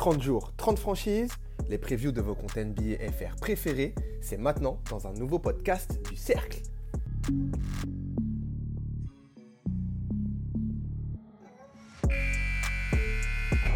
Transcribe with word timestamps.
30 0.00 0.22
jours, 0.22 0.54
30 0.56 0.78
franchises, 0.78 1.30
les 1.68 1.76
previews 1.76 2.10
de 2.10 2.22
vos 2.22 2.34
comptes 2.34 2.56
NBA 2.56 3.06
FR 3.12 3.36
préférés, 3.38 3.94
c'est 4.22 4.38
maintenant 4.38 4.78
dans 4.88 5.06
un 5.06 5.12
nouveau 5.12 5.38
podcast 5.38 6.00
du 6.08 6.16
Cercle. 6.16 6.62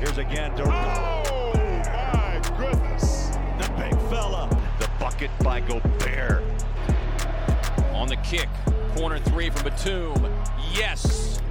Here's 0.01 0.17
again 0.17 0.51
Durant. 0.57 0.73
Oh 1.31 1.53
my 1.93 2.41
goodness. 2.57 3.33
The 3.59 3.69
big 3.77 3.95
fella. 4.09 4.49
The 4.81 4.89
bucket 4.99 5.31
by 5.41 5.61
Gobert. 5.69 6.43
On 7.93 8.07
the 8.07 8.17
kick, 8.23 8.49
corner 8.97 9.19
three 9.19 9.51
from 9.51 9.65
Batum. 9.65 10.27
Yes. 10.75 11.43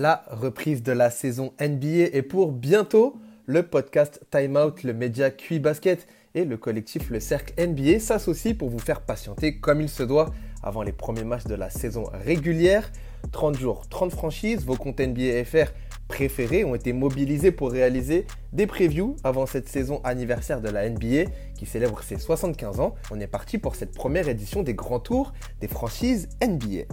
La 0.00 0.22
reprise 0.30 0.84
de 0.84 0.92
la 0.92 1.10
saison 1.10 1.52
NBA 1.60 2.14
est 2.16 2.22
pour 2.22 2.52
bientôt. 2.52 3.16
Le 3.46 3.64
podcast 3.64 4.20
Time 4.30 4.56
Out, 4.56 4.84
le 4.84 4.94
média 4.94 5.32
QI 5.32 5.58
Basket 5.58 6.06
et 6.36 6.44
le 6.44 6.56
collectif 6.56 7.10
Le 7.10 7.18
Cercle 7.18 7.52
NBA 7.60 7.98
s'associent 7.98 8.54
pour 8.54 8.68
vous 8.68 8.78
faire 8.78 9.00
patienter 9.00 9.58
comme 9.58 9.80
il 9.80 9.88
se 9.88 10.04
doit 10.04 10.30
avant 10.62 10.84
les 10.84 10.92
premiers 10.92 11.24
matchs 11.24 11.46
de 11.46 11.56
la 11.56 11.68
saison 11.68 12.04
régulière. 12.12 12.92
30 13.32 13.58
jours, 13.58 13.88
30 13.88 14.12
franchises, 14.12 14.64
vos 14.64 14.76
comptes 14.76 15.00
NBA 15.00 15.44
FR 15.44 15.72
préférés 16.06 16.64
ont 16.64 16.76
été 16.76 16.92
mobilisés 16.92 17.50
pour 17.50 17.72
réaliser 17.72 18.24
des 18.52 18.68
previews 18.68 19.16
avant 19.24 19.46
cette 19.46 19.68
saison 19.68 20.00
anniversaire 20.04 20.60
de 20.60 20.68
la 20.68 20.88
NBA 20.88 21.28
qui 21.56 21.66
célèbre 21.66 22.04
ses 22.04 22.18
75 22.18 22.78
ans. 22.78 22.94
On 23.10 23.18
est 23.18 23.26
parti 23.26 23.58
pour 23.58 23.74
cette 23.74 23.96
première 23.96 24.28
édition 24.28 24.62
des 24.62 24.74
grands 24.74 25.00
tours 25.00 25.32
des 25.60 25.66
franchises 25.66 26.28
NBA. 26.40 26.84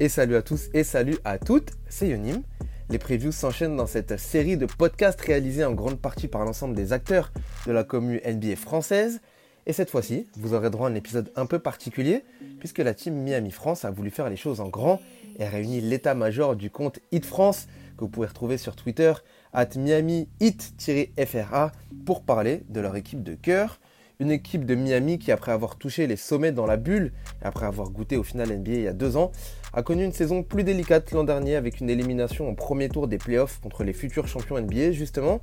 Et 0.00 0.08
salut 0.08 0.36
à 0.36 0.42
tous 0.42 0.68
et 0.72 0.84
salut 0.84 1.18
à 1.24 1.38
toutes, 1.38 1.72
c'est 1.88 2.08
Yonim. 2.08 2.42
Les 2.88 2.98
previews 2.98 3.30
s'enchaînent 3.30 3.76
dans 3.76 3.86
cette 3.86 4.18
série 4.18 4.56
de 4.56 4.66
podcasts 4.66 5.20
réalisés 5.20 5.64
en 5.64 5.74
grande 5.74 6.00
partie 6.00 6.28
par 6.28 6.44
l'ensemble 6.44 6.74
des 6.74 6.92
acteurs 6.92 7.30
de 7.66 7.72
la 7.72 7.84
commune 7.84 8.20
NBA 8.26 8.56
française. 8.56 9.20
Et 9.66 9.72
cette 9.72 9.90
fois-ci, 9.90 10.26
vous 10.36 10.54
aurez 10.54 10.70
droit 10.70 10.88
à 10.88 10.90
un 10.90 10.94
épisode 10.94 11.30
un 11.36 11.46
peu 11.46 11.58
particulier, 11.58 12.24
puisque 12.58 12.78
la 12.78 12.94
team 12.94 13.14
Miami 13.14 13.50
France 13.50 13.84
a 13.84 13.90
voulu 13.90 14.10
faire 14.10 14.28
les 14.28 14.36
choses 14.36 14.60
en 14.60 14.68
grand 14.68 15.00
et 15.38 15.46
réuni 15.46 15.80
l'état-major 15.80 16.56
du 16.56 16.70
compte 16.70 16.98
Hit 17.12 17.24
France, 17.24 17.68
que 17.96 18.00
vous 18.00 18.10
pouvez 18.10 18.26
retrouver 18.26 18.58
sur 18.58 18.74
Twitter, 18.74 19.12
at 19.52 19.68
Miami 19.76 20.28
Hit-FRA, 20.40 21.70
pour 22.06 22.22
parler 22.22 22.64
de 22.70 22.80
leur 22.80 22.96
équipe 22.96 23.22
de 23.22 23.34
cœur. 23.34 23.78
Une 24.18 24.30
équipe 24.30 24.66
de 24.66 24.74
Miami 24.74 25.18
qui, 25.18 25.32
après 25.32 25.52
avoir 25.52 25.76
touché 25.76 26.06
les 26.06 26.16
sommets 26.16 26.52
dans 26.52 26.66
la 26.66 26.76
bulle, 26.76 27.12
et 27.42 27.44
après 27.44 27.66
avoir 27.66 27.90
goûté 27.90 28.16
au 28.16 28.22
final 28.22 28.48
NBA 28.48 28.72
il 28.72 28.82
y 28.82 28.88
a 28.88 28.92
deux 28.92 29.16
ans, 29.16 29.32
a 29.74 29.82
connu 29.82 30.04
une 30.04 30.12
saison 30.12 30.42
plus 30.42 30.64
délicate 30.64 31.12
l'an 31.12 31.24
dernier 31.24 31.56
avec 31.56 31.80
une 31.80 31.88
élimination 31.88 32.48
au 32.48 32.54
premier 32.54 32.88
tour 32.88 33.08
des 33.08 33.18
playoffs 33.18 33.60
contre 33.60 33.84
les 33.84 33.92
futurs 33.92 34.28
champions 34.28 34.60
NBA 34.60 34.92
justement. 34.92 35.40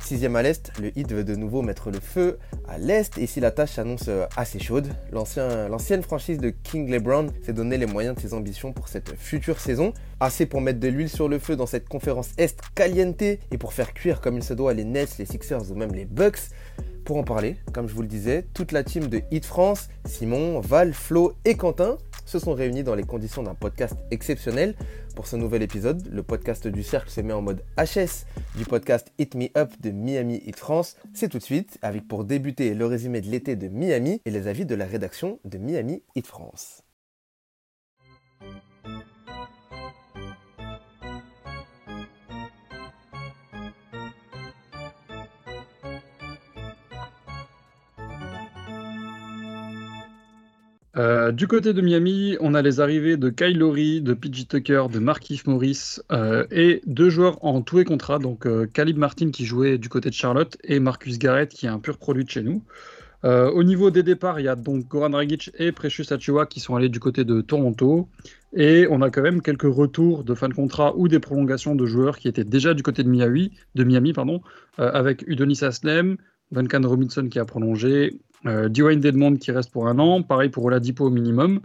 Sixième 0.00 0.36
à 0.36 0.42
l'Est, 0.42 0.72
le 0.80 0.96
Heat 0.98 1.12
veut 1.12 1.24
de 1.24 1.34
nouveau 1.36 1.62
mettre 1.62 1.90
le 1.90 2.00
feu 2.00 2.38
à 2.68 2.78
l'Est 2.78 3.16
et 3.18 3.26
si 3.26 3.40
la 3.40 3.50
tâche 3.50 3.72
s'annonce 3.72 4.10
assez 4.36 4.58
chaude, 4.58 4.88
l'ancienne 5.12 6.02
franchise 6.02 6.38
de 6.38 6.50
King 6.50 6.90
LeBron 6.90 7.28
s'est 7.42 7.52
donné 7.52 7.78
les 7.78 7.86
moyens 7.86 8.16
de 8.16 8.20
ses 8.20 8.34
ambitions 8.34 8.72
pour 8.72 8.88
cette 8.88 9.16
future 9.16 9.60
saison. 9.60 9.92
Assez 10.18 10.44
pour 10.44 10.60
mettre 10.60 10.80
de 10.80 10.88
l'huile 10.88 11.08
sur 11.08 11.28
le 11.28 11.38
feu 11.38 11.56
dans 11.56 11.66
cette 11.66 11.88
conférence 11.88 12.30
Est 12.36 12.60
caliente 12.74 13.22
et 13.22 13.38
pour 13.58 13.72
faire 13.72 13.94
cuire 13.94 14.20
comme 14.20 14.36
il 14.36 14.42
se 14.42 14.52
doit 14.52 14.74
les 14.74 14.84
Nets, 14.84 15.16
les 15.18 15.24
Sixers 15.24 15.70
ou 15.70 15.74
même 15.74 15.94
les 15.94 16.04
Bucks. 16.04 16.50
Pour 17.04 17.16
en 17.16 17.24
parler, 17.24 17.56
comme 17.72 17.88
je 17.88 17.94
vous 17.94 18.02
le 18.02 18.08
disais, 18.08 18.44
toute 18.52 18.72
la 18.72 18.84
team 18.84 19.06
de 19.06 19.22
Hit 19.30 19.46
France, 19.46 19.88
Simon, 20.04 20.60
Val, 20.60 20.92
Flo 20.92 21.32
et 21.44 21.56
Quentin 21.56 21.96
se 22.24 22.38
sont 22.38 22.54
réunis 22.54 22.82
dans 22.82 22.94
les 22.94 23.04
conditions 23.04 23.42
d'un 23.42 23.54
podcast 23.54 23.94
exceptionnel. 24.10 24.74
Pour 25.14 25.26
ce 25.26 25.36
nouvel 25.36 25.62
épisode, 25.62 26.08
le 26.10 26.22
podcast 26.22 26.66
du 26.66 26.82
cercle 26.82 27.10
se 27.10 27.20
met 27.20 27.32
en 27.32 27.42
mode 27.42 27.62
HS 27.76 28.26
du 28.56 28.64
podcast 28.64 29.12
Hit 29.18 29.34
Me 29.34 29.48
Up 29.56 29.72
de 29.80 29.90
Miami 29.90 30.42
Hit 30.44 30.56
France. 30.56 30.96
C'est 31.14 31.28
tout 31.28 31.38
de 31.38 31.42
suite 31.42 31.78
avec 31.82 32.06
pour 32.06 32.24
débuter 32.24 32.74
le 32.74 32.86
résumé 32.86 33.20
de 33.20 33.28
l'été 33.28 33.56
de 33.56 33.68
Miami 33.68 34.20
et 34.24 34.30
les 34.30 34.46
avis 34.46 34.66
de 34.66 34.74
la 34.74 34.86
rédaction 34.86 35.38
de 35.44 35.58
Miami 35.58 36.02
Hit 36.14 36.26
France. 36.26 36.82
Euh, 50.96 51.30
du 51.30 51.46
côté 51.46 51.72
de 51.72 51.80
Miami, 51.80 52.36
on 52.40 52.54
a 52.54 52.62
les 52.62 52.80
arrivées 52.80 53.16
de 53.16 53.28
Kyle 53.30 53.56
Lowry, 53.56 54.00
de 54.00 54.12
PJ 54.12 54.48
Tucker, 54.48 54.86
de 54.92 54.98
Markif 54.98 55.46
Morris 55.46 56.00
euh, 56.10 56.44
et 56.50 56.82
deux 56.84 57.10
joueurs 57.10 57.44
en 57.44 57.62
tout 57.62 57.78
et 57.78 57.84
contrat, 57.84 58.18
donc 58.18 58.44
euh, 58.44 58.66
Caleb 58.66 58.96
Martin 58.96 59.30
qui 59.30 59.44
jouait 59.44 59.78
du 59.78 59.88
côté 59.88 60.08
de 60.08 60.14
Charlotte 60.14 60.56
et 60.64 60.80
Marcus 60.80 61.18
Garrett 61.18 61.48
qui 61.48 61.66
est 61.66 61.68
un 61.68 61.78
pur 61.78 61.96
produit 61.96 62.24
de 62.24 62.30
chez 62.30 62.42
nous. 62.42 62.62
Euh, 63.22 63.50
au 63.52 63.62
niveau 63.62 63.90
des 63.90 64.02
départs, 64.02 64.40
il 64.40 64.44
y 64.44 64.48
a 64.48 64.56
donc 64.56 64.88
Goran 64.88 65.10
Dragic 65.10 65.52
et 65.58 65.70
Precious 65.70 66.12
Achua 66.12 66.46
qui 66.46 66.58
sont 66.58 66.74
allés 66.74 66.88
du 66.88 66.98
côté 66.98 67.24
de 67.24 67.40
Toronto. 67.40 68.08
Et 68.52 68.88
on 68.90 69.00
a 69.02 69.10
quand 69.10 69.22
même 69.22 69.42
quelques 69.42 69.72
retours 69.72 70.24
de 70.24 70.34
fin 70.34 70.48
de 70.48 70.54
contrat 70.54 70.96
ou 70.96 71.06
des 71.06 71.20
prolongations 71.20 71.76
de 71.76 71.86
joueurs 71.86 72.18
qui 72.18 72.26
étaient 72.26 72.44
déjà 72.44 72.74
du 72.74 72.82
côté 72.82 73.04
de 73.04 73.08
Miami, 73.08 73.52
de 73.76 73.84
Miami 73.84 74.12
avec 74.78 75.22
Udonis 75.28 75.62
Aslem, 75.62 76.16
Duncan 76.50 76.80
Robinson 76.82 77.28
qui 77.28 77.38
a 77.38 77.44
prolongé, 77.44 78.18
Dwayne 78.44 79.00
Dedmond 79.00 79.36
qui 79.36 79.52
reste 79.52 79.70
pour 79.70 79.86
un 79.86 79.98
an, 79.98 80.22
pareil 80.22 80.48
pour 80.48 80.64
Oladipo 80.64 81.06
au 81.06 81.10
minimum, 81.10 81.60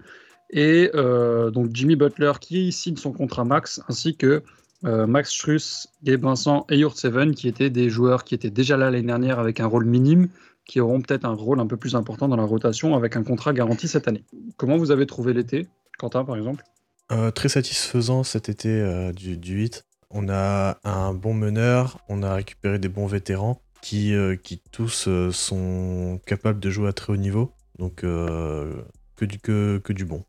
et 0.50 0.92
euh, 0.96 1.52
donc 1.52 1.70
Jimmy 1.74 1.96
Butler 1.96 2.34
qui 2.40 2.72
signe 2.72 2.98
son 2.98 3.12
contrat 3.12 3.46
max, 3.46 3.82
ainsi 3.88 4.16
que 4.16 4.44
euh, 4.84 5.08
Max 5.08 5.32
Struss, 5.32 5.88
Gabe 6.04 6.22
Vincent 6.22 6.66
et 6.70 6.78
Yurt 6.78 6.98
Seven 6.98 7.34
qui 7.34 7.48
étaient 7.48 7.70
des 7.70 7.90
joueurs 7.90 8.24
qui 8.24 8.36
étaient 8.36 8.50
déjà 8.50 8.78
là 8.78 8.92
l'année 8.92 9.08
dernière 9.08 9.40
avec 9.40 9.60
un 9.60 9.66
rôle 9.66 9.86
minime, 9.86 10.30
qui 10.66 10.80
auront 10.80 11.02
peut-être 11.02 11.26
un 11.26 11.34
rôle 11.34 11.60
un 11.60 11.68
peu 11.68 11.78
plus 11.78 11.96
important 11.96 12.28
dans 12.28 12.36
la 12.36 12.44
rotation 12.44 12.96
avec 12.96 13.16
un 13.16 13.24
contrat 13.24 13.54
garanti 13.54 13.88
cette 13.88 14.08
année. 14.08 14.24
Comment 14.58 14.78
vous 14.78 14.92
avez 14.92 15.06
trouvé 15.06 15.34
l'été, 15.34 15.68
Quentin 15.98 16.24
par 16.24 16.38
exemple? 16.38 16.64
Euh, 17.12 17.32
très 17.32 17.50
satisfaisant 17.50 18.24
cet 18.24 18.50
été 18.50 18.70
euh, 18.70 19.12
du, 19.12 19.38
du 19.38 19.56
8. 19.56 19.86
On 20.10 20.30
a 20.30 20.80
un 20.84 21.14
bon 21.14 21.34
meneur, 21.34 22.00
on 22.10 22.24
a 22.24 22.34
récupéré 22.34 22.80
des 22.80 22.90
bons 22.90 23.08
vétérans 23.08 23.62
qui, 23.86 24.16
euh, 24.16 24.36
qui 24.36 24.64
tous 24.72 25.08
euh, 25.08 25.30
sont 25.32 26.20
capables 26.26 26.60
de 26.60 26.72
jouer 26.72 26.88
à 26.88 26.94
très 26.94 27.14
haut 27.14 27.18
niveau. 27.18 27.52
Donc 27.78 28.04
euh, 28.04 28.82
que, 29.16 29.26
du, 29.26 29.38
que, 29.38 29.78
que 29.78 29.94
du 29.94 30.06
bon. 30.06 30.24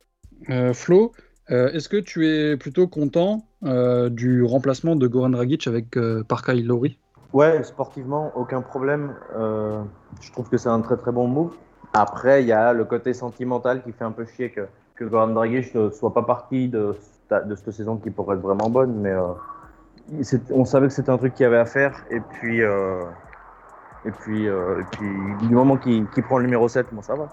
Euh, 0.51 0.75
Flo, 0.75 1.13
euh, 1.51 1.71
est-ce 1.71 1.89
que 1.89 1.97
tu 1.97 2.29
es 2.29 2.59
plutôt 2.59 2.87
content 2.87 3.47
euh, 3.65 4.11
du 4.11 4.45
remplacement 4.45 4.95
de 4.95 5.07
Goran 5.07 5.31
Dragic 5.31 5.67
avec 5.69 5.97
euh, 5.97 6.23
par 6.23 6.45
Kyle 6.45 6.67
Lowry? 6.67 6.99
Ouais, 7.33 7.63
sportivement, 7.63 8.31
aucun 8.37 8.61
problème. 8.61 9.15
Euh, 9.35 9.83
je 10.21 10.31
trouve 10.33 10.51
que 10.51 10.59
c'est 10.59 10.69
un 10.69 10.83
très 10.83 10.99
très 10.99 11.13
bon 11.13 11.27
move. 11.27 11.55
Après, 11.95 12.43
il 12.43 12.49
y 12.49 12.53
a 12.53 12.75
le 12.75 12.85
côté 12.85 13.15
sentimental 13.15 13.83
qui 13.83 13.93
fait 13.93 14.05
un 14.05 14.13
peu 14.13 14.27
chier 14.27 14.51
que, 14.51 14.67
que 14.97 15.05
Goran 15.07 15.29
Dragic 15.29 15.75
ne 15.75 15.89
soit 15.89 16.13
pas 16.13 16.25
parti 16.25 16.69
de, 16.69 16.95
de 17.31 17.55
cette 17.55 17.71
saison 17.71 17.97
qui 17.97 18.11
pourrait 18.11 18.37
être 18.37 18.43
vraiment 18.43 18.69
bonne, 18.69 19.01
mais 19.01 19.13
euh, 19.13 19.33
on 20.51 20.67
savait 20.67 20.89
que 20.89 20.93
c'était 20.93 21.11
un 21.11 21.17
truc 21.17 21.33
qu'il 21.33 21.45
y 21.45 21.47
avait 21.47 21.57
à 21.57 21.65
faire. 21.65 22.05
Et 22.11 22.21
puis, 22.21 22.63
euh, 22.63 23.01
et 24.07 24.11
puis, 24.11 24.49
euh, 24.49 24.81
et 24.81 24.85
puis 24.93 25.47
du 25.47 25.55
moment 25.55 25.77
qu'il 25.77 26.07
prend 26.07 26.39
le 26.39 26.45
numéro 26.45 26.69
7, 26.69 26.87
bon, 26.93 27.03
ça 27.03 27.15
va. 27.15 27.29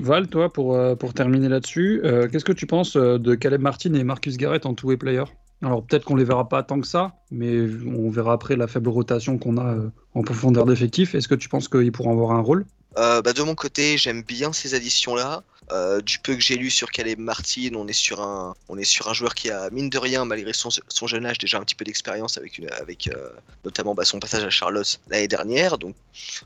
Val, 0.00 0.28
toi, 0.28 0.52
pour, 0.52 0.74
euh, 0.74 0.94
pour 0.94 1.14
terminer 1.14 1.48
là-dessus, 1.48 2.00
euh, 2.04 2.28
qu'est-ce 2.28 2.44
que 2.44 2.52
tu 2.52 2.66
penses 2.66 2.96
de 2.96 3.34
Caleb 3.34 3.60
Martin 3.60 3.94
et 3.94 4.04
Marcus 4.04 4.36
Garrett 4.36 4.66
en 4.66 4.74
two-way 4.74 4.96
player? 4.96 5.24
Alors 5.64 5.82
peut-être 5.84 6.04
qu'on 6.04 6.16
les 6.16 6.24
verra 6.24 6.48
pas 6.48 6.62
tant 6.62 6.80
que 6.80 6.86
ça, 6.86 7.12
mais 7.30 7.60
on 7.86 8.10
verra 8.10 8.34
après 8.34 8.56
la 8.56 8.66
faible 8.66 8.90
rotation 8.90 9.38
qu'on 9.38 9.56
a 9.56 9.74
euh, 9.74 9.90
en 10.14 10.22
profondeur 10.22 10.66
d'effectif. 10.66 11.14
Est-ce 11.14 11.28
que 11.28 11.34
tu 11.34 11.48
penses 11.48 11.68
qu'ils 11.68 11.92
pourront 11.92 12.12
avoir 12.12 12.32
un 12.32 12.40
rôle? 12.40 12.66
Euh, 12.98 13.22
bah, 13.22 13.32
de 13.32 13.42
mon 13.42 13.54
côté, 13.54 13.96
j'aime 13.96 14.22
bien 14.22 14.52
ces 14.52 14.74
additions-là. 14.74 15.42
Euh, 15.72 16.00
du 16.00 16.18
peu 16.18 16.34
que 16.34 16.40
j'ai 16.40 16.56
lu 16.56 16.70
sur 16.70 16.90
Caleb 16.90 17.18
Martin, 17.18 17.70
on 17.74 17.88
est 17.88 17.94
sur 17.94 18.20
un, 18.20 18.54
on 18.68 18.76
est 18.76 18.84
sur 18.84 19.08
un 19.08 19.14
joueur 19.14 19.34
qui 19.34 19.50
a 19.50 19.70
mine 19.70 19.88
de 19.88 19.98
rien, 19.98 20.24
malgré 20.24 20.52
son, 20.52 20.70
jeune 21.06 21.24
âge, 21.24 21.38
déjà 21.38 21.58
un 21.58 21.62
petit 21.62 21.74
peu 21.74 21.84
d'expérience 21.84 22.36
avec, 22.36 22.60
avec 22.78 23.08
euh, 23.08 23.30
notamment 23.64 23.94
bah, 23.94 24.04
son 24.04 24.20
passage 24.20 24.44
à 24.44 24.50
Charlotte 24.50 25.00
l'année 25.08 25.28
dernière. 25.28 25.78
Donc 25.78 25.96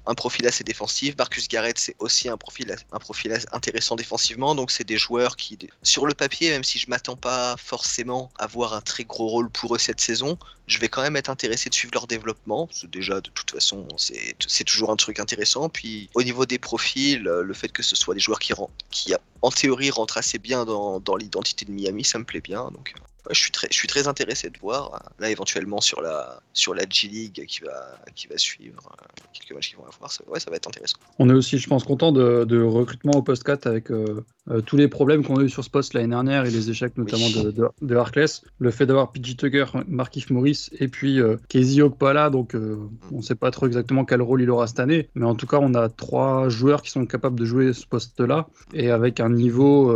un 0.06 0.14
profil 0.14 0.46
assez 0.46 0.62
défensif. 0.62 1.16
Marcus 1.18 1.48
Garrett, 1.48 1.78
c'est 1.78 1.96
aussi 1.98 2.28
un 2.28 2.36
profil, 2.36 2.74
un 2.92 2.98
profil 2.98 3.36
intéressant 3.52 3.96
défensivement. 3.96 4.54
Donc 4.54 4.70
c'est 4.70 4.84
des 4.84 4.98
joueurs 4.98 5.36
qui, 5.36 5.58
sur 5.82 6.06
le 6.06 6.14
papier, 6.14 6.50
même 6.50 6.64
si 6.64 6.78
je 6.78 6.88
m'attends 6.88 7.16
pas 7.16 7.56
forcément 7.56 8.30
à 8.38 8.46
voir 8.46 8.72
un 8.72 8.80
très 8.80 9.04
gros 9.04 9.26
rôle 9.26 9.50
pour 9.50 9.74
eux 9.74 9.78
cette 9.78 10.00
saison, 10.00 10.38
je 10.68 10.78
vais 10.78 10.88
quand 10.88 11.02
même 11.02 11.16
être 11.16 11.30
intéressé 11.30 11.70
de 11.70 11.74
suivre 11.74 11.94
leur 11.94 12.06
développement. 12.06 12.68
C'est 12.70 12.90
déjà 12.90 13.20
de 13.20 13.30
toute 13.30 13.50
façon, 13.50 13.88
c'est 13.96 14.64
toujours 14.64 14.90
un 14.90 14.96
truc 14.96 15.18
intéressant. 15.18 15.68
Puis 15.68 16.10
au 16.14 16.22
niveau 16.22 16.46
des 16.46 16.58
profils, 16.58 17.26
euh, 17.26 17.42
le 17.42 17.54
fait 17.54 17.70
que 17.70 17.82
ce 17.82 17.96
soit 17.96 18.14
des 18.14 18.20
joueurs 18.20 18.38
qui, 18.38 18.52
qui 18.90 19.14
en 19.42 19.50
théorie 19.50 19.90
rentrent 19.90 20.18
assez 20.18 20.38
bien 20.38 20.64
dans, 20.64 21.00
dans 21.00 21.16
l'identité 21.16 21.64
de 21.64 21.72
Miami, 21.72 22.04
ça 22.04 22.18
me 22.18 22.24
plaît 22.24 22.40
bien. 22.42 22.70
Donc 22.70 22.94
Ouais, 22.94 23.07
je 23.30 23.38
suis 23.40 23.50
très, 23.50 23.68
je 23.70 23.76
suis 23.76 23.88
très 23.88 24.08
intéressé 24.08 24.50
de 24.50 24.58
voir 24.58 24.94
euh, 24.94 24.98
là 25.22 25.30
éventuellement 25.30 25.80
sur 25.80 26.00
la 26.00 26.40
sur 26.52 26.74
la 26.74 26.84
G 26.88 27.08
League 27.08 27.44
qui 27.46 27.60
va 27.60 27.96
qui 28.14 28.26
va 28.28 28.36
suivre 28.38 28.80
euh, 28.92 29.06
quelques 29.32 29.52
matchs 29.54 29.70
qui 29.70 29.76
vont 29.76 29.84
avoir. 29.86 30.10
Ça, 30.10 30.22
ouais, 30.28 30.40
ça 30.40 30.50
va 30.50 30.56
être 30.56 30.68
intéressant. 30.68 30.96
On 31.18 31.28
est 31.30 31.34
aussi, 31.34 31.58
je 31.58 31.68
pense, 31.68 31.84
content 31.84 32.12
de, 32.12 32.44
de 32.44 32.62
recrutement 32.62 33.12
au 33.12 33.22
post 33.22 33.44
4 33.44 33.66
avec 33.66 33.90
euh, 33.90 34.24
euh, 34.50 34.60
tous 34.60 34.76
les 34.76 34.88
problèmes 34.88 35.24
qu'on 35.24 35.38
a 35.38 35.42
eu 35.42 35.48
sur 35.50 35.62
ce 35.64 35.70
poste 35.70 35.94
l'année 35.94 36.08
dernière 36.08 36.46
et 36.46 36.50
les 36.50 36.70
échecs 36.70 36.96
notamment 36.96 37.26
Oui. 37.26 37.42
de, 37.44 37.50
de, 37.50 37.68
de 37.82 37.96
Harkless. 37.96 38.42
Le 38.58 38.70
fait 38.70 38.86
d'avoir 38.86 39.12
PJ 39.12 39.36
Tucker, 39.36 39.66
Markif 39.86 40.30
Morris 40.30 40.68
et 40.78 40.88
puis 40.88 41.20
euh, 41.20 41.36
Casey 41.48 41.82
Okpala, 41.82 42.30
donc 42.30 42.54
euh, 42.54 42.78
on 43.12 43.18
ne 43.18 43.22
sait 43.22 43.34
pas 43.34 43.50
trop 43.50 43.66
exactement 43.66 44.04
quel 44.04 44.22
rôle 44.22 44.42
il 44.42 44.50
aura 44.50 44.66
cette 44.66 44.80
année, 44.80 45.08
mais 45.14 45.26
en 45.26 45.34
tout 45.34 45.46
cas 45.46 45.58
on 45.60 45.74
a 45.74 45.88
trois 45.88 46.48
joueurs 46.48 46.82
qui 46.82 46.90
sont 46.90 47.04
capables 47.06 47.38
de 47.38 47.44
jouer 47.44 47.72
ce 47.72 47.86
poste-là 47.86 48.46
et 48.72 48.90
avec 48.90 49.20
un 49.20 49.28
niveau 49.30 49.92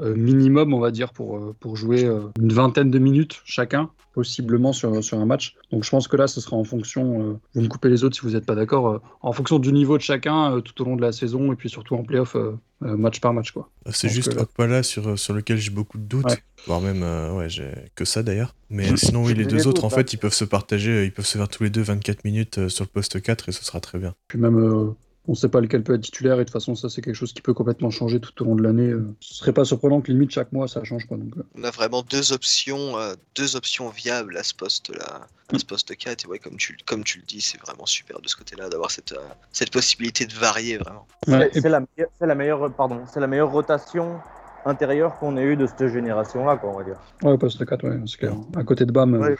minimum, 0.00 0.72
on 0.74 0.80
va 0.80 0.90
dire, 0.90 1.12
pour, 1.12 1.54
pour 1.60 1.76
jouer 1.76 2.04
une 2.40 2.52
vingtaine 2.52 2.69
de 2.70 2.98
minutes 2.98 3.40
chacun 3.44 3.90
possiblement 4.12 4.72
sur, 4.72 5.02
sur 5.04 5.18
un 5.18 5.24
match. 5.26 5.54
Donc 5.70 5.84
je 5.84 5.90
pense 5.90 6.08
que 6.08 6.16
là, 6.16 6.26
ce 6.26 6.40
sera 6.40 6.56
en 6.56 6.64
fonction, 6.64 7.22
euh, 7.30 7.34
vous 7.54 7.60
me 7.62 7.68
coupez 7.68 7.88
les 7.88 8.02
autres 8.02 8.16
si 8.16 8.22
vous 8.22 8.30
n'êtes 8.30 8.44
pas 8.44 8.56
d'accord, 8.56 8.88
euh, 8.88 8.98
en 9.22 9.32
fonction 9.32 9.58
du 9.60 9.72
niveau 9.72 9.96
de 9.96 10.02
chacun 10.02 10.56
euh, 10.56 10.60
tout 10.60 10.82
au 10.82 10.84
long 10.84 10.96
de 10.96 11.02
la 11.02 11.12
saison 11.12 11.52
et 11.52 11.56
puis 11.56 11.68
surtout 11.68 11.94
en 11.94 12.02
playoff, 12.02 12.36
match 12.80 13.20
par 13.20 13.32
match. 13.34 13.52
quoi. 13.52 13.70
C'est 13.92 14.08
Donc, 14.08 14.14
juste 14.16 14.36
euh, 14.36 14.42
Okpala 14.42 14.82
sur, 14.82 15.18
sur 15.18 15.32
lequel 15.34 15.58
j'ai 15.58 15.70
beaucoup 15.70 15.98
de 15.98 16.02
doutes, 16.02 16.24
Ouais. 16.24 16.38
voire 16.66 16.80
même, 16.80 17.02
ouais, 17.36 17.48
j'ai 17.48 17.70
que 17.94 18.04
ça 18.04 18.22
d'ailleurs. 18.22 18.54
Mais 18.68 18.96
sinon, 18.96 19.24
oui, 19.24 19.34
les 19.34 19.44
deux 19.44 19.66
autres, 19.68 19.82
doutes, 19.82 19.84
en 19.84 19.86
hein. 19.86 19.90
fait, 19.90 20.12
ils 20.12 20.18
peuvent 20.18 20.34
se 20.34 20.44
partager, 20.44 21.04
ils 21.04 21.12
peuvent 21.12 21.26
se 21.26 21.38
faire 21.38 21.48
tous 21.48 21.62
les 21.62 21.70
deux 21.70 21.82
24 21.82 22.24
minutes 22.24 22.68
sur 22.68 22.84
le 22.84 22.88
poste 22.88 23.22
4 23.22 23.48
et 23.48 23.52
ce 23.52 23.64
sera 23.64 23.80
très 23.80 23.98
bien. 23.98 24.14
Puis 24.28 24.38
même, 24.38 24.94
on 25.30 25.34
ne 25.34 25.36
sait 25.36 25.48
pas 25.48 25.60
lequel 25.60 25.84
peut 25.84 25.94
être 25.94 26.00
titulaire 26.00 26.34
et 26.34 26.38
de 26.38 26.42
toute 26.42 26.52
façon, 26.52 26.74
ça 26.74 26.88
c'est 26.88 27.02
quelque 27.02 27.14
chose 27.14 27.32
qui 27.32 27.40
peut 27.40 27.54
complètement 27.54 27.90
changer 27.90 28.18
tout 28.18 28.32
au 28.42 28.44
long 28.46 28.56
de 28.56 28.64
l'année. 28.64 28.88
euh. 28.88 29.14
Ce 29.20 29.34
serait 29.34 29.52
pas 29.52 29.64
surprenant 29.64 30.00
que 30.00 30.10
limite 30.10 30.32
chaque 30.32 30.50
mois 30.50 30.66
ça 30.66 30.82
change. 30.82 31.06
Quoi, 31.06 31.18
donc, 31.18 31.36
euh. 31.36 31.44
On 31.56 31.62
a 31.62 31.70
vraiment 31.70 32.02
deux 32.02 32.32
options, 32.32 32.98
euh, 32.98 33.14
deux 33.36 33.54
options 33.54 33.88
viables 33.90 34.36
à 34.36 34.42
ce 34.42 34.52
poste-là, 34.54 35.28
à 35.54 35.58
ce 35.58 35.64
poste 35.64 35.96
4. 35.96 36.24
Et 36.24 36.26
ouais, 36.26 36.40
comme 36.40 36.56
tu, 36.56 36.76
comme 36.84 37.04
tu 37.04 37.18
le 37.18 37.24
dis, 37.26 37.40
c'est 37.40 37.60
vraiment 37.60 37.86
super 37.86 38.20
de 38.20 38.26
ce 38.26 38.34
côté-là 38.34 38.68
d'avoir 38.68 38.90
cette, 38.90 39.12
euh, 39.12 39.20
cette 39.52 39.70
possibilité 39.70 40.26
de 40.26 40.34
varier 40.34 40.78
vraiment. 40.78 41.06
Ouais, 41.28 41.48
C'est 41.52 41.68
la, 41.68 41.78
meilleure- 41.78 42.10
c'est 42.18 42.26
la 42.26 42.34
meilleure, 42.34 42.72
pardon, 42.74 43.00
c'est 43.12 43.20
la 43.20 43.28
meilleure 43.28 43.52
rotation 43.52 44.18
intérieure 44.66 45.16
qu'on 45.20 45.36
ait 45.36 45.44
eue 45.44 45.56
de 45.56 45.66
cette 45.68 45.86
génération-là, 45.86 46.56
quoi, 46.56 46.70
on 46.70 46.78
va 46.78 46.84
dire. 46.84 46.96
ouais, 47.22 47.38
poste 47.38 47.64
4, 47.64 47.88
ouais, 47.88 48.00
c'est 48.06 48.18
clair. 48.18 48.34
À 48.56 48.64
côté 48.64 48.84
de 48.84 48.90
Bam, 48.90 49.14
Ouais, 49.14 49.36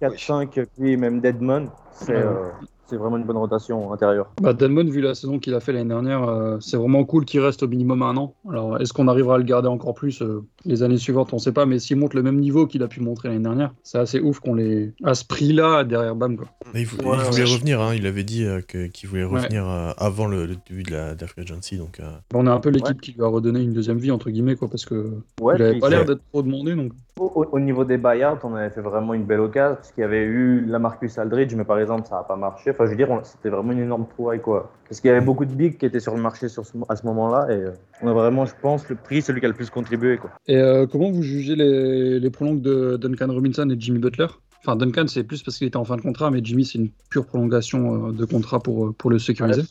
4, 0.00 0.18
5, 0.18 0.60
puis 0.76 0.96
même 0.96 1.20
Deadman, 1.20 1.68
c'est 1.92 2.12
Ouais. 2.12 2.18
euh, 2.22 2.48
c'est 2.86 2.96
vraiment 2.96 3.18
une 3.18 3.24
bonne 3.24 3.36
rotation 3.36 3.92
intérieure. 3.92 4.30
Bah, 4.40 4.54
Delmon, 4.54 4.84
vu 4.84 5.02
la 5.02 5.14
saison 5.14 5.38
qu'il 5.38 5.52
a 5.52 5.60
fait 5.60 5.72
l'année 5.72 5.90
dernière, 5.90 6.24
euh, 6.26 6.56
c'est 6.60 6.78
vraiment 6.78 7.04
cool 7.04 7.26
qu'il 7.26 7.40
reste 7.40 7.62
au 7.62 7.68
minimum 7.68 8.00
un 8.02 8.16
an. 8.16 8.34
Alors, 8.48 8.80
est-ce 8.80 8.94
qu'on 8.94 9.08
arrivera 9.08 9.34
à 9.34 9.38
le 9.38 9.44
garder 9.44 9.68
encore 9.68 9.92
plus 9.92 10.22
euh, 10.22 10.42
les 10.64 10.82
années 10.82 10.96
suivantes 10.96 11.34
On 11.34 11.36
ne 11.36 11.40
sait 11.40 11.52
pas, 11.52 11.66
mais 11.66 11.78
s'il 11.80 11.98
montre 11.98 12.16
le 12.16 12.22
même 12.22 12.38
niveau 12.40 12.66
qu'il 12.66 12.82
a 12.82 12.88
pu 12.88 13.00
montrer 13.00 13.28
l'année 13.28 13.42
dernière, 13.42 13.74
c'est 13.82 13.98
assez 13.98 14.20
ouf 14.20 14.40
qu'on 14.40 14.54
l'ait 14.54 14.94
à 15.04 15.14
ce 15.14 15.26
prix-là 15.26 15.84
derrière 15.84 16.16
Bam. 16.16 16.38
Quoi. 16.38 16.46
Mais 16.72 16.80
il, 16.80 16.86
Ouais, 17.06 17.16
voulait 17.30 17.44
revenir, 17.44 17.78
hein, 17.82 17.92
il 17.94 18.06
avait 18.06 18.24
dit 18.24 18.44
euh, 18.46 18.60
qu'il 18.62 19.06
voulait 19.08 19.24
Ouais. 19.24 19.38
revenir 19.42 19.68
euh, 19.68 19.90
avant 19.98 20.26
le, 20.26 20.46
le 20.46 20.56
début 20.66 20.82
de 20.82 20.92
la, 20.92 21.14
de 21.14 21.20
la 21.20 21.26
free 21.26 21.42
agency. 21.42 21.76
Donc, 21.76 22.00
euh, 22.00 22.04
Bah, 22.32 22.38
on 22.40 22.46
a 22.46 22.52
un 22.52 22.60
peu 22.60 22.70
l'équipe 22.70 22.88
Ouais. 22.96 23.00
qui 23.02 23.12
lui 23.12 23.22
a 23.22 23.26
redonné 23.28 23.60
une 23.60 23.74
deuxième 23.74 23.98
vie, 23.98 24.10
entre 24.12 24.30
guillemets, 24.30 24.56
quoi, 24.56 24.68
parce 24.68 24.86
que 24.86 25.12
Ouais, 25.42 25.56
il 25.56 25.62
avait 25.62 25.72
puis 25.72 25.80
pas 25.80 25.90
l'air 25.90 26.06
d'être 26.06 26.22
trop 26.32 26.40
demandé. 26.42 26.74
Donc... 26.74 26.92
au 27.18 27.60
niveau 27.60 27.84
des 27.84 27.98
buyouts, 27.98 28.38
on 28.44 28.54
avait 28.54 28.70
fait 28.70 28.80
vraiment 28.80 29.12
une 29.12 29.24
belle 29.24 29.40
occasion, 29.40 29.76
parce 29.88 29.94
qu'il 29.94 30.02
y 30.02 30.04
avait 30.04 30.24
eu 30.24 30.66
la 30.66 30.78
Marcus 30.78 31.16
Aldridge, 31.16 31.54
mais 31.54 31.64
par 31.64 31.78
exemple, 31.78 32.06
ça 32.06 32.16
n'a 32.16 32.22
pas 32.22 32.36
marché. 32.36 32.72
Enfin, 32.72 32.84
je 32.84 32.90
veux 32.90 32.96
dire, 32.96 33.08
c'était 33.24 33.48
vraiment 33.48 33.72
une 33.72 33.78
énorme 33.80 34.06
trouvaille, 34.06 34.40
quoi. 34.42 34.70
Parce 34.86 35.00
qu'il 35.00 35.08
y 35.08 35.10
avait 35.10 35.24
beaucoup 35.24 35.46
de 35.46 35.54
bigs 35.54 35.78
qui 35.78 35.86
étaient 35.86 35.98
sur 35.98 36.14
le 36.14 36.20
marché 36.20 36.48
sur 36.48 36.66
ce- 36.66 36.76
à 36.90 36.96
ce 36.96 37.06
moment-là, 37.06 37.46
et 37.48 37.54
euh, 37.54 37.70
on 38.02 38.08
a 38.08 38.12
vraiment, 38.12 38.44
je 38.44 38.52
pense, 38.60 38.86
le 38.90 38.96
prix, 38.96 39.22
celui 39.22 39.40
qui 39.40 39.46
a 39.46 39.48
le 39.48 39.54
plus 39.54 39.70
contribué, 39.70 40.18
quoi. 40.18 40.28
Et 40.46 40.56
euh, 40.56 40.86
comment 40.86 41.10
vous 41.10 41.22
jugez 41.22 41.56
les, 41.56 42.20
les 42.20 42.30
prolongues 42.30 42.60
de 42.60 42.98
Duncan 43.00 43.28
Robinson 43.32 43.66
et 43.70 43.76
Jimmy 43.80 43.98
Butler? 43.98 44.26
Enfin, 44.62 44.76
Duncan, 44.76 45.06
c'est 45.06 45.24
plus 45.24 45.42
parce 45.42 45.56
qu'il 45.56 45.66
était 45.66 45.78
en 45.78 45.84
fin 45.84 45.96
de 45.96 46.02
contrat, 46.02 46.30
mais 46.30 46.40
Jimmy, 46.44 46.66
c'est 46.66 46.78
une 46.78 46.90
pure 47.08 47.24
prolongation 47.24 48.08
euh, 48.08 48.12
de 48.12 48.24
contrat 48.26 48.60
pour, 48.60 48.94
pour 48.94 49.08
le 49.08 49.18
sécuriser. 49.18 49.62